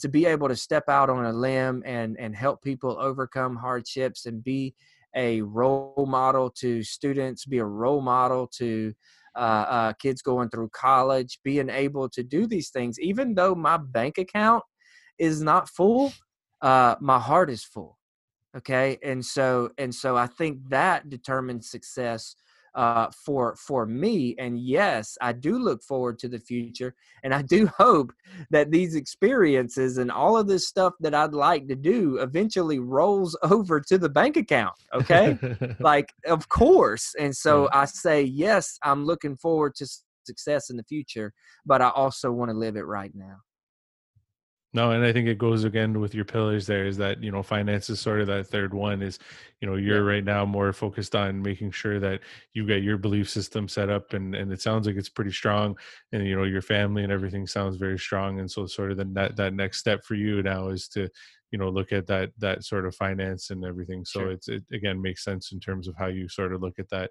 to 0.00 0.08
be 0.08 0.26
able 0.26 0.48
to 0.48 0.56
step 0.56 0.88
out 0.88 1.10
on 1.10 1.24
a 1.24 1.32
limb 1.32 1.82
and 1.86 2.18
and 2.18 2.34
help 2.34 2.62
people 2.62 2.96
overcome 3.00 3.56
hardships 3.56 4.26
and 4.26 4.42
be 4.42 4.74
a 5.14 5.42
role 5.42 6.06
model 6.08 6.50
to 6.50 6.82
students, 6.82 7.44
be 7.44 7.58
a 7.58 7.64
role 7.64 8.00
model 8.00 8.46
to 8.46 8.94
uh, 9.36 9.38
uh, 9.68 9.92
kids 9.94 10.22
going 10.22 10.48
through 10.50 10.70
college, 10.72 11.38
being 11.44 11.70
able 11.70 12.08
to 12.10 12.22
do 12.22 12.46
these 12.46 12.70
things, 12.70 12.98
even 13.00 13.34
though 13.34 13.54
my 13.54 13.76
bank 13.76 14.18
account 14.18 14.62
is 15.18 15.42
not 15.42 15.68
full, 15.68 16.12
uh, 16.62 16.96
my 17.00 17.18
heart 17.18 17.50
is 17.50 17.64
full 17.64 17.96
okay? 18.56 18.98
And 19.02 19.24
so 19.24 19.70
and 19.78 19.94
so 19.94 20.16
i 20.16 20.26
think 20.26 20.58
that 20.68 21.08
determines 21.08 21.70
success 21.70 22.34
uh, 22.74 23.08
for 23.24 23.56
for 23.56 23.86
me 23.86 24.34
and 24.38 24.58
yes 24.58 25.16
i 25.20 25.32
do 25.32 25.58
look 25.58 25.82
forward 25.82 26.18
to 26.18 26.28
the 26.28 26.38
future 26.38 26.94
and 27.24 27.34
i 27.34 27.42
do 27.42 27.66
hope 27.78 28.12
that 28.50 28.70
these 28.70 28.94
experiences 28.94 29.98
and 29.98 30.10
all 30.10 30.36
of 30.36 30.46
this 30.46 30.68
stuff 30.68 30.92
that 31.00 31.14
i'd 31.14 31.34
like 31.34 31.66
to 31.66 31.76
do 31.76 32.18
eventually 32.18 32.78
rolls 32.78 33.36
over 33.42 33.80
to 33.80 33.98
the 33.98 34.08
bank 34.08 34.36
account 34.36 34.74
okay? 34.94 35.38
Like 35.80 36.12
of 36.26 36.48
course 36.48 37.14
and 37.18 37.34
so 37.34 37.68
i 37.72 37.84
say 37.84 38.22
yes 38.22 38.78
i'm 38.82 39.04
looking 39.04 39.36
forward 39.36 39.74
to 39.76 39.86
success 40.24 40.70
in 40.70 40.76
the 40.76 40.84
future 40.84 41.32
but 41.66 41.80
i 41.82 41.88
also 41.90 42.30
want 42.30 42.50
to 42.50 42.56
live 42.56 42.76
it 42.76 42.86
right 42.86 43.12
now 43.14 43.36
no 44.72 44.90
and 44.92 45.04
i 45.04 45.12
think 45.12 45.26
it 45.28 45.38
goes 45.38 45.64
again 45.64 46.00
with 46.00 46.14
your 46.14 46.24
pillars 46.24 46.66
there 46.66 46.86
is 46.86 46.96
that 46.96 47.22
you 47.22 47.30
know 47.30 47.42
finance 47.42 47.90
is 47.90 48.00
sort 48.00 48.20
of 48.20 48.26
that 48.26 48.46
third 48.46 48.72
one 48.72 49.02
is 49.02 49.18
you 49.60 49.68
know 49.68 49.76
you're 49.76 50.04
Yeah. 50.04 50.04
right 50.04 50.24
now 50.24 50.44
more 50.44 50.72
focused 50.72 51.14
on 51.16 51.42
making 51.42 51.70
sure 51.72 51.98
that 52.00 52.20
you 52.52 52.66
get 52.66 52.82
your 52.82 52.98
belief 52.98 53.28
system 53.28 53.68
set 53.68 53.88
up 53.90 54.12
and 54.12 54.34
and 54.34 54.52
it 54.52 54.60
sounds 54.60 54.86
like 54.86 54.96
it's 54.96 55.08
pretty 55.08 55.32
strong 55.32 55.76
and 56.12 56.26
you 56.26 56.36
know 56.36 56.44
your 56.44 56.62
family 56.62 57.02
and 57.02 57.12
everything 57.12 57.46
sounds 57.46 57.76
very 57.76 57.98
strong 57.98 58.38
and 58.40 58.50
so 58.50 58.66
sort 58.66 58.90
of 58.92 58.96
the 58.96 59.04
that 59.04 59.36
that 59.36 59.54
next 59.54 59.78
step 59.78 60.04
for 60.04 60.14
you 60.14 60.42
now 60.42 60.68
is 60.68 60.88
to 60.88 61.08
you 61.50 61.58
know 61.58 61.68
look 61.68 61.92
at 61.92 62.06
that 62.06 62.30
that 62.38 62.64
sort 62.64 62.86
of 62.86 62.94
finance 62.94 63.50
and 63.50 63.64
everything 63.64 64.04
so 64.04 64.28
Sure. 64.28 64.30
it's 64.30 64.48
it 64.48 64.64
again 64.72 65.00
makes 65.02 65.24
sense 65.24 65.52
in 65.52 65.58
terms 65.60 65.88
of 65.88 65.96
how 65.96 66.06
you 66.06 66.28
sort 66.28 66.52
of 66.54 66.60
look 66.62 66.78
at 66.78 66.88
that 66.90 67.10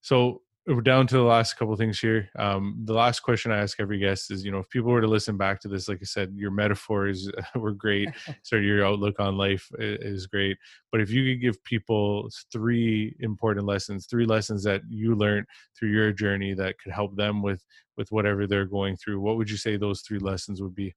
so 0.00 0.42
we're 0.66 0.80
down 0.80 1.08
to 1.08 1.16
the 1.16 1.22
last 1.22 1.54
couple 1.54 1.74
things 1.74 1.98
here. 1.98 2.30
Um, 2.38 2.82
the 2.84 2.92
last 2.92 3.20
question 3.20 3.50
I 3.50 3.58
ask 3.58 3.80
every 3.80 3.98
guest 3.98 4.30
is, 4.30 4.44
you 4.44 4.52
know, 4.52 4.58
if 4.58 4.68
people 4.70 4.92
were 4.92 5.00
to 5.00 5.08
listen 5.08 5.36
back 5.36 5.60
to 5.60 5.68
this, 5.68 5.88
like 5.88 5.98
I 6.00 6.04
said, 6.04 6.32
your 6.36 6.52
metaphors 6.52 7.28
were 7.56 7.72
great. 7.72 8.08
so 8.42 8.56
your 8.56 8.86
outlook 8.86 9.18
on 9.18 9.36
life 9.36 9.68
is 9.78 10.26
great. 10.26 10.56
But 10.92 11.00
if 11.00 11.10
you 11.10 11.32
could 11.32 11.42
give 11.42 11.64
people 11.64 12.28
three 12.52 13.16
important 13.18 13.66
lessons, 13.66 14.06
three 14.06 14.24
lessons 14.24 14.62
that 14.62 14.82
you 14.88 15.16
learned 15.16 15.46
through 15.76 15.90
your 15.90 16.12
journey 16.12 16.54
that 16.54 16.78
could 16.78 16.92
help 16.92 17.16
them 17.16 17.42
with 17.42 17.64
with 17.96 18.10
whatever 18.10 18.46
they're 18.46 18.64
going 18.64 18.96
through, 18.96 19.20
what 19.20 19.36
would 19.36 19.50
you 19.50 19.56
say 19.56 19.76
those 19.76 20.00
three 20.00 20.18
lessons 20.18 20.62
would 20.62 20.74
be? 20.74 20.94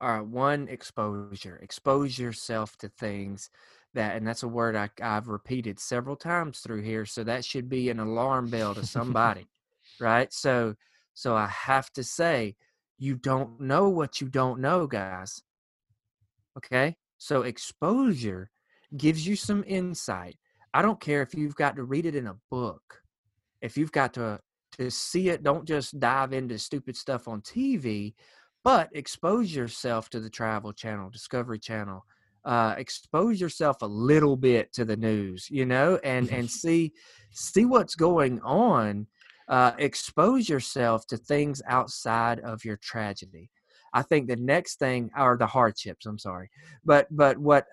All 0.00 0.12
right, 0.12 0.26
one 0.26 0.68
exposure. 0.68 1.58
Expose 1.62 2.18
yourself 2.18 2.76
to 2.78 2.88
things 2.88 3.48
that, 3.94 4.16
and 4.16 4.26
that's 4.26 4.42
a 4.42 4.48
word 4.48 4.76
I, 4.76 4.90
I've 5.02 5.28
repeated 5.28 5.78
several 5.80 6.16
times 6.16 6.60
through 6.60 6.82
here. 6.82 7.06
So 7.06 7.24
that 7.24 7.44
should 7.44 7.68
be 7.68 7.90
an 7.90 8.00
alarm 8.00 8.50
bell 8.50 8.74
to 8.74 8.86
somebody, 8.86 9.46
right? 10.00 10.32
So, 10.32 10.74
so 11.14 11.36
I 11.36 11.46
have 11.46 11.90
to 11.92 12.04
say, 12.04 12.56
you 12.98 13.16
don't 13.16 13.60
know 13.60 13.88
what 13.88 14.20
you 14.20 14.28
don't 14.28 14.60
know, 14.60 14.86
guys. 14.86 15.42
Okay, 16.56 16.96
so 17.18 17.42
exposure 17.42 18.50
gives 18.96 19.26
you 19.26 19.34
some 19.34 19.64
insight. 19.66 20.36
I 20.72 20.82
don't 20.82 21.00
care 21.00 21.22
if 21.22 21.34
you've 21.34 21.56
got 21.56 21.76
to 21.76 21.82
read 21.82 22.06
it 22.06 22.14
in 22.14 22.26
a 22.26 22.36
book, 22.50 23.02
if 23.60 23.76
you've 23.76 23.92
got 23.92 24.14
to 24.14 24.40
to 24.78 24.90
see 24.90 25.28
it. 25.28 25.44
Don't 25.44 25.66
just 25.66 25.98
dive 26.00 26.32
into 26.32 26.58
stupid 26.58 26.96
stuff 26.96 27.28
on 27.28 27.40
TV 27.40 28.14
but 28.64 28.88
expose 28.94 29.54
yourself 29.54 30.08
to 30.08 30.18
the 30.18 30.30
travel 30.30 30.72
channel 30.72 31.10
discovery 31.10 31.58
channel 31.58 32.04
uh, 32.44 32.74
expose 32.76 33.40
yourself 33.40 33.76
a 33.82 33.86
little 33.86 34.36
bit 34.36 34.72
to 34.72 34.84
the 34.84 34.96
news 34.96 35.48
you 35.50 35.64
know 35.64 35.98
and 36.04 36.30
and 36.30 36.50
see 36.62 36.92
see 37.32 37.64
what's 37.64 37.94
going 37.94 38.40
on 38.42 39.06
uh, 39.48 39.72
expose 39.78 40.48
yourself 40.48 41.06
to 41.06 41.18
things 41.18 41.60
outside 41.68 42.40
of 42.40 42.64
your 42.64 42.78
tragedy. 42.78 43.50
I 43.92 44.00
think 44.00 44.26
the 44.26 44.36
next 44.36 44.78
thing 44.78 45.10
are 45.14 45.36
the 45.36 45.46
hardships 45.46 46.06
i'm 46.06 46.18
sorry 46.18 46.50
but 46.84 47.06
but 47.10 47.38
what 47.38 47.66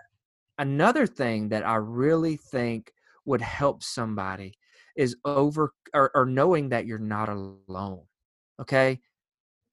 another 0.60 1.08
thing 1.08 1.50
that 1.50 1.66
i 1.66 1.76
really 1.76 2.38
think 2.38 2.92
would 3.26 3.42
help 3.42 3.82
somebody 3.82 4.54
is 4.96 5.16
over 5.26 5.74
or, 5.96 6.12
or 6.14 6.26
knowing 6.28 6.70
that 6.70 6.86
you're 6.86 7.00
not 7.00 7.30
alone 7.30 8.04
okay? 8.62 9.00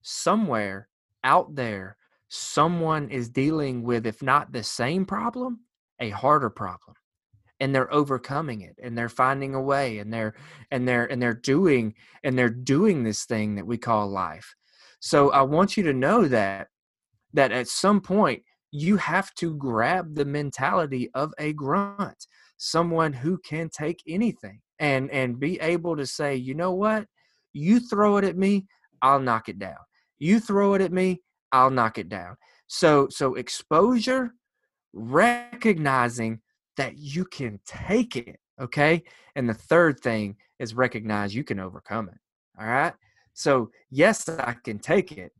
Somewhere 0.02 0.88
out 1.22 1.54
there 1.54 1.96
someone 2.28 3.08
is 3.10 3.28
dealing 3.28 3.82
with 3.82 4.06
if 4.06 4.22
not 4.22 4.52
the 4.52 4.62
same 4.62 5.04
problem 5.04 5.60
a 6.00 6.10
harder 6.10 6.50
problem 6.50 6.94
and 7.60 7.74
they're 7.74 7.92
overcoming 7.92 8.60
it 8.60 8.76
and 8.82 8.96
they're 8.96 9.08
finding 9.08 9.54
a 9.54 9.60
way 9.60 9.98
and 9.98 10.12
they're 10.12 10.34
and 10.70 10.86
they're 10.86 11.10
and 11.10 11.20
they're 11.20 11.34
doing 11.34 11.94
and 12.22 12.38
they're 12.38 12.48
doing 12.48 13.02
this 13.02 13.24
thing 13.24 13.54
that 13.56 13.66
we 13.66 13.76
call 13.76 14.08
life. 14.08 14.54
So 15.00 15.30
i 15.30 15.42
want 15.42 15.76
you 15.76 15.82
to 15.84 15.92
know 15.92 16.26
that 16.28 16.68
that 17.32 17.52
at 17.52 17.68
some 17.68 18.00
point 18.00 18.42
you 18.70 18.96
have 18.96 19.32
to 19.34 19.56
grab 19.56 20.14
the 20.14 20.24
mentality 20.24 21.10
of 21.14 21.32
a 21.38 21.52
grunt 21.52 22.26
someone 22.58 23.12
who 23.12 23.38
can 23.38 23.68
take 23.70 24.02
anything 24.06 24.60
and 24.78 25.10
and 25.10 25.40
be 25.40 25.58
able 25.60 25.96
to 25.96 26.06
say 26.06 26.36
you 26.36 26.54
know 26.54 26.72
what? 26.72 27.06
You 27.52 27.80
throw 27.80 28.18
it 28.18 28.24
at 28.24 28.36
me 28.36 28.66
i'll 29.02 29.20
knock 29.20 29.48
it 29.48 29.58
down. 29.58 29.78
You 30.18 30.40
throw 30.40 30.74
it 30.74 30.82
at 30.82 30.92
me 30.92 31.22
i'll 31.52 31.70
knock 31.70 31.98
it 31.98 32.08
down 32.08 32.36
so 32.66 33.08
so 33.10 33.34
exposure 33.34 34.34
recognizing 34.92 36.40
that 36.76 36.96
you 36.96 37.24
can 37.24 37.58
take 37.66 38.16
it 38.16 38.38
okay 38.60 39.02
and 39.36 39.48
the 39.48 39.54
third 39.54 40.00
thing 40.00 40.36
is 40.58 40.74
recognize 40.74 41.34
you 41.34 41.44
can 41.44 41.60
overcome 41.60 42.08
it 42.08 42.18
all 42.60 42.66
right 42.66 42.94
so 43.34 43.70
yes 43.90 44.28
i 44.28 44.54
can 44.64 44.78
take 44.78 45.12
it 45.12 45.32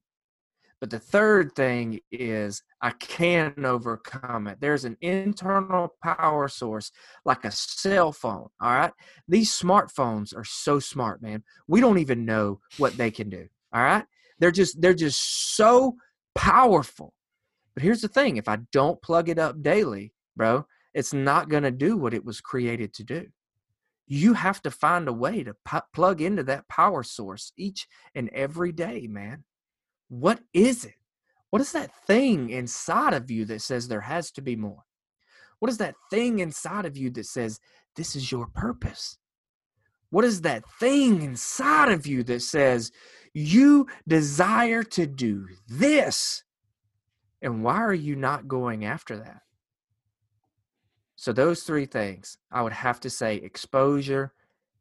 but 0.81 0.91
the 0.91 0.99
third 0.99 1.55
thing 1.55 2.01
is 2.13 2.63
I 2.81 2.91
can 2.91 3.65
overcome 3.65 4.47
it. 4.47 4.59
There's 4.61 4.85
an 4.85 4.97
internal 5.01 5.95
power 6.03 6.49
source 6.49 6.93
like 7.25 7.45
a 7.45 7.51
cell 7.51 8.13
phone. 8.13 8.49
All 8.61 8.71
right. 8.71 8.93
These 9.27 9.51
smartphones 9.51 10.37
are 10.37 10.45
so 10.45 10.79
smart, 10.79 11.21
man. 11.21 11.43
We 11.67 11.81
don't 11.81 11.99
even 11.99 12.25
know 12.25 12.61
what 12.77 12.97
they 12.97 13.11
can 13.11 13.29
do. 13.29 13.49
All 13.73 13.83
right. 13.83 14.05
They're 14.39 14.51
just 14.51 14.81
they're 14.81 14.95
just 14.95 15.57
so 15.57 15.97
powerful. 16.35 17.15
But 17.75 17.83
here's 17.83 18.01
the 18.01 18.09
thing, 18.09 18.37
if 18.37 18.49
I 18.49 18.59
don't 18.73 19.03
plug 19.03 19.29
it 19.29 19.39
up 19.39 19.63
daily, 19.63 20.13
bro, 20.37 20.67
it's 20.95 21.13
not 21.13 21.49
going 21.49 21.63
to 21.63 21.71
do 21.71 21.97
what 21.97 22.15
it 22.15 22.25
was 22.25 22.41
created 22.41 22.93
to 22.95 23.05
do. 23.05 23.27
You 24.07 24.35
have 24.35 24.63
to 24.63 24.71
find 24.71 25.07
a 25.07 25.13
way 25.13 25.45
to 25.45 25.55
pu- 25.65 25.81
plug 25.93 26.21
into 26.21 26.43
that 26.45 26.69
power 26.69 27.03
source 27.03 27.53
each 27.57 27.87
and 28.15 28.31
every 28.33 28.73
day, 28.73 29.07
man 29.09 29.45
what 30.09 30.41
is 30.53 30.85
it 30.85 30.95
What 31.51 31.63
is 31.63 31.73
that 31.73 31.91
thing 32.07 32.51
inside 32.51 33.15
of 33.15 33.31
you 33.31 33.45
that 33.47 33.63
says 33.63 33.89
there 33.89 34.03
has 34.03 34.31
to 34.33 34.43
be 34.43 34.57
more? 34.57 34.85
What 35.61 35.71
is 35.71 35.79
that 35.79 35.95
thing 36.11 36.41
inside 36.41 36.85
of 36.87 36.97
you 36.97 37.11
that 37.11 37.27
says 37.27 37.61
this 37.97 38.17
is 38.17 38.31
your 38.31 38.47
purpose? 38.47 39.19
What 40.11 40.25
is 40.25 40.43
that 40.43 40.65
thing 40.81 41.23
inside 41.23 41.91
of 41.91 42.07
you 42.07 42.23
that 42.25 42.41
says 42.41 42.91
you 43.33 43.87
desire 44.07 44.83
to 44.83 45.07
do 45.07 45.49
this? 45.69 46.43
And 47.41 47.63
why 47.63 47.77
are 47.77 47.95
you 47.95 48.17
not 48.17 48.49
going 48.49 48.85
after 48.85 49.17
that? 49.19 49.43
So, 51.17 51.33
those 51.33 51.63
three 51.63 51.87
things, 51.87 52.39
I 52.51 52.63
would 52.63 52.73
have 52.73 53.01
to 53.01 53.11
say 53.11 53.37
exposure, 53.37 54.33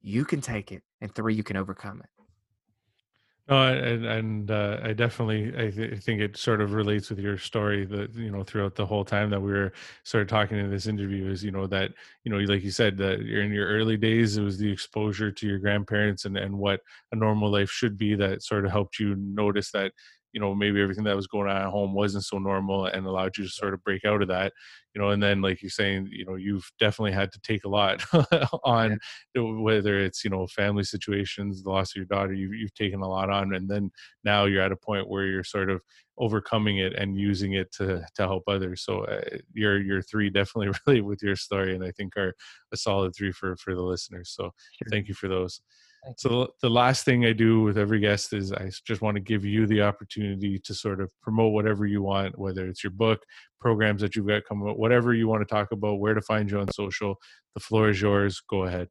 you 0.01 0.23
can 0.23 0.41
take 0.41 0.71
it, 0.71 0.83
and 1.01 1.13
three, 1.13 1.33
you 1.33 1.43
can 1.43 1.57
overcome 1.57 2.01
it. 2.01 2.16
No, 3.49 3.63
and 3.73 4.05
and 4.05 4.51
uh, 4.51 4.79
I 4.83 4.91
definitely 4.91 5.47
I, 5.57 5.71
th- 5.71 5.93
I 5.93 5.95
think 5.95 6.19
it 6.19 6.35
sort 6.35 6.59
of 6.59 6.73
relates 6.73 7.09
with 7.09 7.19
your 7.19 7.37
story 7.37 7.85
that 7.85 8.13
you 8.13 8.29
know 8.29 8.43
throughout 8.43 8.75
the 8.75 8.85
whole 8.85 9.05
time 9.05 9.29
that 9.29 9.39
we 9.41 9.53
were 9.53 9.71
sort 10.03 10.23
of 10.23 10.27
talking 10.27 10.57
in 10.57 10.69
this 10.69 10.85
interview 10.85 11.29
is 11.31 11.45
you 11.45 11.51
know 11.51 11.65
that 11.67 11.91
you 12.25 12.31
know 12.31 12.39
like 12.39 12.61
you 12.61 12.71
said 12.71 12.97
that 12.97 13.21
you're 13.21 13.43
in 13.43 13.53
your 13.53 13.67
early 13.69 13.95
days 13.95 14.35
it 14.35 14.43
was 14.43 14.57
the 14.57 14.69
exposure 14.69 15.31
to 15.31 15.47
your 15.47 15.59
grandparents 15.59 16.25
and 16.25 16.35
and 16.37 16.57
what 16.57 16.81
a 17.13 17.15
normal 17.15 17.49
life 17.49 17.69
should 17.69 17.97
be 17.97 18.15
that 18.15 18.43
sort 18.43 18.65
of 18.65 18.71
helped 18.71 18.99
you 18.99 19.15
notice 19.17 19.71
that 19.71 19.93
you 20.37 20.41
know 20.41 20.53
maybe 20.53 20.79
everything 20.79 21.03
that 21.03 21.15
was 21.15 21.25
going 21.25 21.49
on 21.49 21.57
at 21.57 21.71
home 21.71 21.95
wasn't 21.95 22.23
so 22.23 22.37
normal 22.37 22.85
and 22.85 23.07
allowed 23.07 23.35
you 23.35 23.43
to 23.43 23.49
sort 23.49 23.73
of 23.73 23.83
break 23.83 24.05
out 24.05 24.21
of 24.21 24.27
that 24.27 24.53
you 24.93 25.01
know 25.01 25.09
and 25.09 25.23
then 25.23 25.41
like 25.41 25.63
you're 25.63 25.69
saying 25.71 26.07
you 26.11 26.23
know 26.23 26.35
you've 26.35 26.71
definitely 26.79 27.11
had 27.11 27.31
to 27.31 27.39
take 27.39 27.63
a 27.63 27.67
lot 27.67 28.03
on 28.63 28.99
yeah. 29.33 29.41
whether 29.41 29.97
it's 29.97 30.23
you 30.23 30.29
know 30.29 30.45
family 30.45 30.83
situations 30.83 31.63
the 31.63 31.69
loss 31.71 31.89
of 31.89 31.95
your 31.95 32.05
daughter 32.05 32.33
you've, 32.33 32.53
you've 32.53 32.73
taken 32.75 33.01
a 33.01 33.09
lot 33.09 33.31
on 33.31 33.55
and 33.55 33.67
then 33.67 33.89
now 34.23 34.45
you're 34.45 34.61
at 34.61 34.71
a 34.71 34.75
point 34.75 35.09
where 35.09 35.25
you're 35.25 35.43
sort 35.43 35.71
of 35.71 35.81
overcoming 36.19 36.77
it 36.77 36.93
and 36.93 37.17
using 37.17 37.53
it 37.53 37.71
to 37.71 38.05
to 38.13 38.21
help 38.21 38.43
others 38.47 38.83
so 38.85 39.05
uh, 39.05 39.21
your 39.55 39.81
your 39.81 40.03
three 40.03 40.29
definitely 40.29 40.71
really 40.85 41.01
with 41.01 41.23
your 41.23 41.35
story 41.35 41.73
and 41.73 41.83
i 41.83 41.89
think 41.89 42.15
are 42.15 42.35
a 42.71 42.77
solid 42.77 43.11
three 43.15 43.31
for 43.31 43.55
for 43.57 43.73
the 43.73 43.81
listeners 43.81 44.29
so 44.29 44.51
sure. 44.77 44.87
thank 44.91 45.07
you 45.07 45.15
for 45.15 45.27
those 45.27 45.61
so 46.15 46.53
the 46.61 46.69
last 46.69 47.05
thing 47.05 47.25
I 47.25 47.33
do 47.33 47.61
with 47.61 47.77
every 47.77 47.99
guest 47.99 48.33
is 48.33 48.53
I 48.53 48.69
just 48.85 49.01
want 49.01 49.15
to 49.15 49.21
give 49.21 49.43
you 49.43 49.65
the 49.67 49.81
opportunity 49.81 50.59
to 50.59 50.73
sort 50.73 51.01
of 51.01 51.11
promote 51.21 51.53
whatever 51.53 51.85
you 51.85 52.01
want, 52.01 52.37
whether 52.37 52.67
it's 52.67 52.83
your 52.83 52.91
book, 52.91 53.23
programs 53.59 54.01
that 54.01 54.15
you've 54.15 54.27
got 54.27 54.45
coming 54.45 54.69
up, 54.69 54.77
whatever 54.77 55.13
you 55.13 55.27
want 55.27 55.47
to 55.47 55.53
talk 55.53 55.71
about, 55.71 55.99
where 55.99 56.13
to 56.13 56.21
find 56.21 56.49
you 56.49 56.59
on 56.59 56.71
social. 56.71 57.15
The 57.55 57.59
floor 57.59 57.89
is 57.89 58.01
yours. 58.01 58.41
Go 58.49 58.63
ahead. 58.63 58.87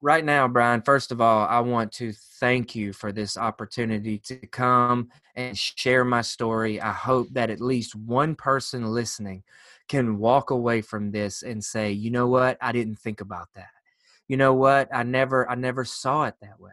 Right 0.00 0.24
now, 0.24 0.46
Brian, 0.46 0.82
first 0.82 1.10
of 1.10 1.20
all, 1.20 1.46
I 1.48 1.58
want 1.60 1.90
to 1.94 2.12
thank 2.38 2.76
you 2.76 2.92
for 2.92 3.10
this 3.10 3.36
opportunity 3.36 4.18
to 4.26 4.36
come 4.46 5.08
and 5.34 5.58
share 5.58 6.04
my 6.04 6.22
story. 6.22 6.80
I 6.80 6.92
hope 6.92 7.28
that 7.32 7.50
at 7.50 7.60
least 7.60 7.96
one 7.96 8.36
person 8.36 8.86
listening 8.86 9.42
can 9.88 10.18
walk 10.18 10.50
away 10.50 10.82
from 10.82 11.10
this 11.10 11.42
and 11.42 11.64
say, 11.64 11.90
you 11.90 12.10
know 12.12 12.28
what? 12.28 12.58
I 12.60 12.70
didn't 12.70 13.00
think 13.00 13.20
about 13.20 13.48
that 13.56 13.70
you 14.28 14.36
know 14.36 14.54
what? 14.54 14.88
I 14.94 15.02
never 15.02 15.50
i 15.50 15.54
never 15.54 15.84
saw 15.84 16.24
it 16.24 16.34
that 16.42 16.60
way. 16.60 16.72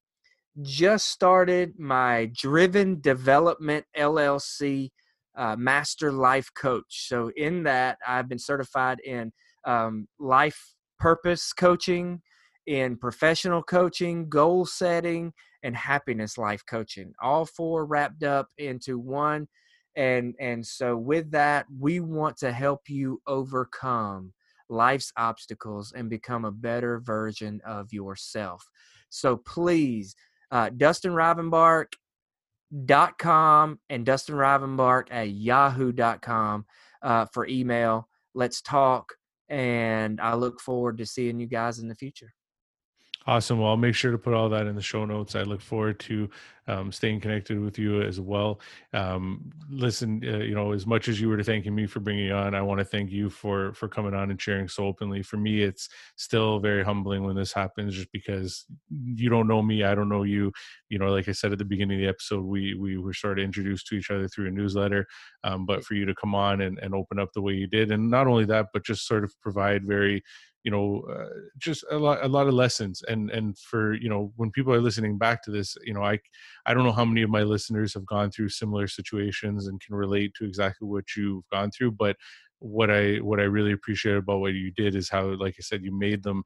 just 0.62 1.10
started 1.10 1.80
my 1.80 2.32
Driven 2.36 3.02
Development 3.02 3.86
LLC 3.98 4.90
uh, 5.38 5.56
Master 5.56 6.12
Life 6.12 6.50
Coach. 6.54 7.08
So, 7.08 7.32
in 7.36 7.64
that, 7.64 7.98
I've 8.06 8.28
been 8.28 8.40
certified 8.40 9.00
in 9.06 9.32
um, 9.66 10.08
life 10.20 10.76
purpose 11.00 11.54
coaching, 11.54 12.22
in 12.68 12.98
professional 12.98 13.64
coaching, 13.64 14.28
goal 14.28 14.66
setting, 14.66 15.34
and 15.64 15.76
happiness 15.76 16.38
life 16.38 16.64
coaching. 16.70 17.14
All 17.22 17.46
four 17.46 17.86
wrapped 17.86 18.24
up 18.24 18.48
into 18.58 19.00
one. 19.00 19.48
And, 19.96 20.36
and 20.40 20.66
so, 20.66 20.98
with 20.98 21.32
that, 21.32 21.66
we 21.80 22.00
want 22.00 22.38
to 22.38 22.52
help 22.52 22.82
you 22.90 23.22
overcome 23.28 24.34
life's 24.70 25.12
obstacles 25.18 25.94
and 25.96 26.10
become 26.10 26.46
a 26.46 26.52
better 26.52 27.00
version 27.00 27.62
of 27.66 27.94
yourself. 27.94 28.64
So, 29.10 29.38
please 29.38 30.16
uh, 30.52 30.70
Dustin 30.70 31.14
com 33.18 33.80
and 33.90 34.06
Dustin 34.06 34.36
Rivenbark 34.36 35.08
at 35.12 35.30
yahoo.com 35.30 36.66
uh, 37.02 37.26
for 37.34 37.48
email. 37.48 38.08
Let's 38.34 38.62
talk. 38.62 39.14
And 39.50 40.22
I 40.22 40.36
look 40.36 40.60
forward 40.60 41.00
to 41.00 41.06
seeing 41.06 41.40
you 41.40 41.48
guys 41.48 41.80
in 41.80 41.88
the 41.88 41.96
future. 41.96 42.34
Awesome. 43.30 43.60
Well, 43.60 43.70
I'll 43.70 43.78
make 43.78 43.94
sure 43.94 44.12
to 44.12 44.18
put 44.18 44.34
all 44.34 44.50
that 44.50 44.66
in 44.66 44.74
the 44.76 44.82
show 44.82 45.06
notes. 45.06 45.36
I 45.36 45.44
look 45.44 45.62
forward 45.62 46.00
to 46.00 46.28
um, 46.68 46.92
staying 46.92 47.20
connected 47.20 47.60
with 47.60 47.78
you 47.78 48.02
as 48.02 48.20
well. 48.20 48.60
Um, 48.92 49.52
listen, 49.70 50.24
uh, 50.26 50.38
you 50.38 50.56
know, 50.56 50.72
as 50.72 50.88
much 50.88 51.08
as 51.08 51.22
you 51.22 51.30
were 51.30 51.44
thanking 51.44 51.76
me 51.76 51.86
for 51.86 52.00
bringing 52.00 52.26
you 52.26 52.34
on, 52.34 52.56
I 52.56 52.64
want 52.64 52.80
to 52.80 52.86
thank 52.86 53.12
you 53.12 53.30
for 53.30 53.74
for 53.74 53.88
coming 53.88 54.16
on 54.16 54.32
and 54.32 54.42
sharing 54.42 54.68
so 54.68 54.86
openly. 54.86 55.22
For 55.22 55.38
me, 55.38 55.62
it's 55.62 55.90
still 56.16 56.60
very 56.60 56.84
humbling 56.84 57.24
when 57.24 57.36
this 57.36 57.54
happens, 57.54 57.94
just 57.96 58.12
because 58.12 58.66
you 58.90 59.30
don't 59.30 59.48
know 59.48 59.62
me, 59.62 59.84
I 59.84 59.94
don't 59.94 60.10
know 60.10 60.24
you. 60.24 60.52
You 60.90 60.98
know, 60.98 61.12
like 61.12 61.28
I 61.30 61.34
said 61.34 61.52
at 61.52 61.60
the 61.60 61.66
beginning 61.66 61.98
of 61.98 62.02
the 62.02 62.10
episode, 62.10 62.46
we 62.46 62.74
we 62.74 62.98
were 62.98 63.14
sort 63.14 63.38
of 63.40 63.46
introduced 63.46 63.86
to 63.88 63.96
each 63.96 64.10
other 64.10 64.28
through 64.28 64.48
a 64.48 64.52
newsletter. 64.52 65.06
Um, 65.44 65.66
but 65.68 65.84
for 65.86 65.94
you 65.94 66.06
to 66.06 66.16
come 66.16 66.34
on 66.34 66.62
and, 66.62 66.80
and 66.80 66.96
open 66.96 67.20
up 67.20 67.34
the 67.34 67.42
way 67.42 67.54
you 67.54 67.68
did, 67.68 67.92
and 67.92 68.10
not 68.10 68.28
only 68.28 68.46
that, 68.46 68.68
but 68.74 68.86
just 68.86 69.06
sort 69.08 69.24
of 69.24 69.40
provide 69.42 69.86
very 69.86 70.24
you 70.64 70.72
know 70.72 71.04
uh, 71.12 71.30
just 71.58 71.84
a 71.92 71.98
lot 71.98 72.24
a 72.24 72.28
lot 72.28 72.48
of 72.48 72.54
lessons 72.54 73.02
and 73.08 73.30
and 73.32 73.58
for 73.58 73.94
you 73.94 74.10
know 74.10 74.32
when 74.36 74.52
people 74.52 74.74
are 74.74 74.82
listening 74.82 75.18
back 75.18 75.42
to 75.44 75.52
this 75.52 75.78
you 75.86 75.94
know 75.94 76.04
i 76.04 76.20
i 76.66 76.74
don't 76.74 76.84
know 76.84 76.92
how 76.92 77.06
many 77.06 77.22
of 77.22 77.30
my 77.30 77.44
listeners 77.44 77.94
have 77.94 78.06
gone 78.06 78.30
through 78.30 78.50
similar 78.50 78.88
situations 78.88 79.68
and 79.68 79.82
can 79.82 79.96
relate 79.96 80.34
to 80.36 80.46
exactly 80.46 80.88
what 80.88 81.06
you've 81.16 81.48
gone 81.52 81.72
through 81.72 81.92
but 81.92 82.18
what 82.60 82.92
i 82.92 83.16
what 83.18 83.40
i 83.40 83.44
really 83.44 83.72
appreciate 83.72 84.18
about 84.18 84.40
what 84.40 84.54
you 84.54 84.72
did 84.72 84.96
is 84.96 85.10
how 85.10 85.28
like 85.40 85.56
i 85.58 85.62
said 85.62 85.84
you 85.84 85.98
made 85.98 86.24
them 86.24 86.44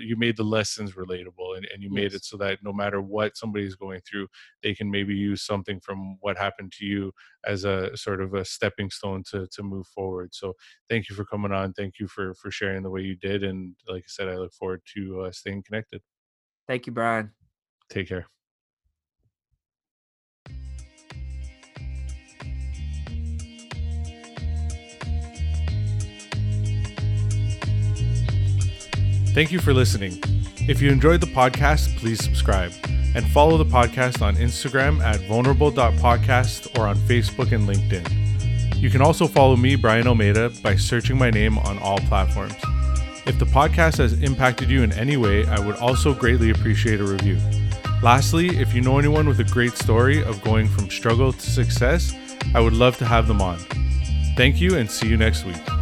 you 0.00 0.16
made 0.16 0.36
the 0.36 0.42
lessons 0.42 0.92
relatable 0.92 1.56
and, 1.56 1.66
and 1.72 1.82
you 1.82 1.90
yes. 1.90 2.02
made 2.02 2.14
it 2.14 2.24
so 2.24 2.36
that 2.36 2.58
no 2.62 2.72
matter 2.72 3.00
what 3.00 3.36
somebody's 3.36 3.74
going 3.74 4.00
through 4.08 4.26
they 4.62 4.74
can 4.74 4.90
maybe 4.90 5.14
use 5.14 5.42
something 5.42 5.80
from 5.80 6.16
what 6.20 6.38
happened 6.38 6.72
to 6.72 6.84
you 6.84 7.12
as 7.46 7.64
a 7.64 7.96
sort 7.96 8.20
of 8.20 8.34
a 8.34 8.44
stepping 8.44 8.90
stone 8.90 9.22
to 9.30 9.46
to 9.52 9.62
move 9.62 9.86
forward. 9.86 10.34
So 10.34 10.54
thank 10.88 11.08
you 11.08 11.16
for 11.16 11.24
coming 11.24 11.52
on. 11.52 11.72
Thank 11.72 11.98
you 11.98 12.06
for 12.06 12.34
for 12.34 12.50
sharing 12.50 12.82
the 12.82 12.90
way 12.90 13.02
you 13.02 13.16
did. 13.16 13.42
And 13.42 13.74
like 13.88 14.02
i 14.02 14.08
said 14.08 14.28
i 14.28 14.36
look 14.36 14.52
forward 14.52 14.82
to 14.94 15.22
uh, 15.22 15.32
staying 15.32 15.62
connected. 15.64 16.02
Thank 16.68 16.86
you 16.86 16.92
brian. 16.92 17.32
Take 17.88 18.08
care 18.08 18.26
Thank 29.34 29.50
you 29.50 29.60
for 29.60 29.72
listening. 29.72 30.22
If 30.68 30.82
you 30.82 30.90
enjoyed 30.90 31.22
the 31.22 31.26
podcast, 31.26 31.96
please 31.96 32.22
subscribe 32.22 32.70
and 33.14 33.26
follow 33.28 33.56
the 33.56 33.64
podcast 33.64 34.20
on 34.20 34.36
Instagram 34.36 35.00
at 35.00 35.20
vulnerable.podcast 35.22 36.78
or 36.78 36.86
on 36.86 36.96
Facebook 36.96 37.52
and 37.52 37.66
LinkedIn. 37.66 38.76
You 38.76 38.90
can 38.90 39.00
also 39.00 39.26
follow 39.26 39.56
me, 39.56 39.74
Brian 39.74 40.06
Almeida, 40.06 40.50
by 40.62 40.76
searching 40.76 41.16
my 41.16 41.30
name 41.30 41.56
on 41.56 41.78
all 41.78 41.98
platforms. 42.00 42.54
If 43.24 43.38
the 43.38 43.46
podcast 43.46 43.98
has 43.98 44.12
impacted 44.22 44.68
you 44.68 44.82
in 44.82 44.92
any 44.92 45.16
way, 45.16 45.46
I 45.46 45.58
would 45.60 45.76
also 45.76 46.12
greatly 46.12 46.50
appreciate 46.50 47.00
a 47.00 47.04
review. 47.04 47.38
Lastly, 48.02 48.48
if 48.58 48.74
you 48.74 48.82
know 48.82 48.98
anyone 48.98 49.26
with 49.26 49.40
a 49.40 49.44
great 49.44 49.78
story 49.78 50.22
of 50.22 50.42
going 50.42 50.68
from 50.68 50.90
struggle 50.90 51.32
to 51.32 51.50
success, 51.50 52.14
I 52.54 52.60
would 52.60 52.74
love 52.74 52.98
to 52.98 53.06
have 53.06 53.28
them 53.28 53.40
on. 53.40 53.58
Thank 54.36 54.60
you 54.60 54.76
and 54.76 54.90
see 54.90 55.08
you 55.08 55.16
next 55.16 55.46
week. 55.46 55.81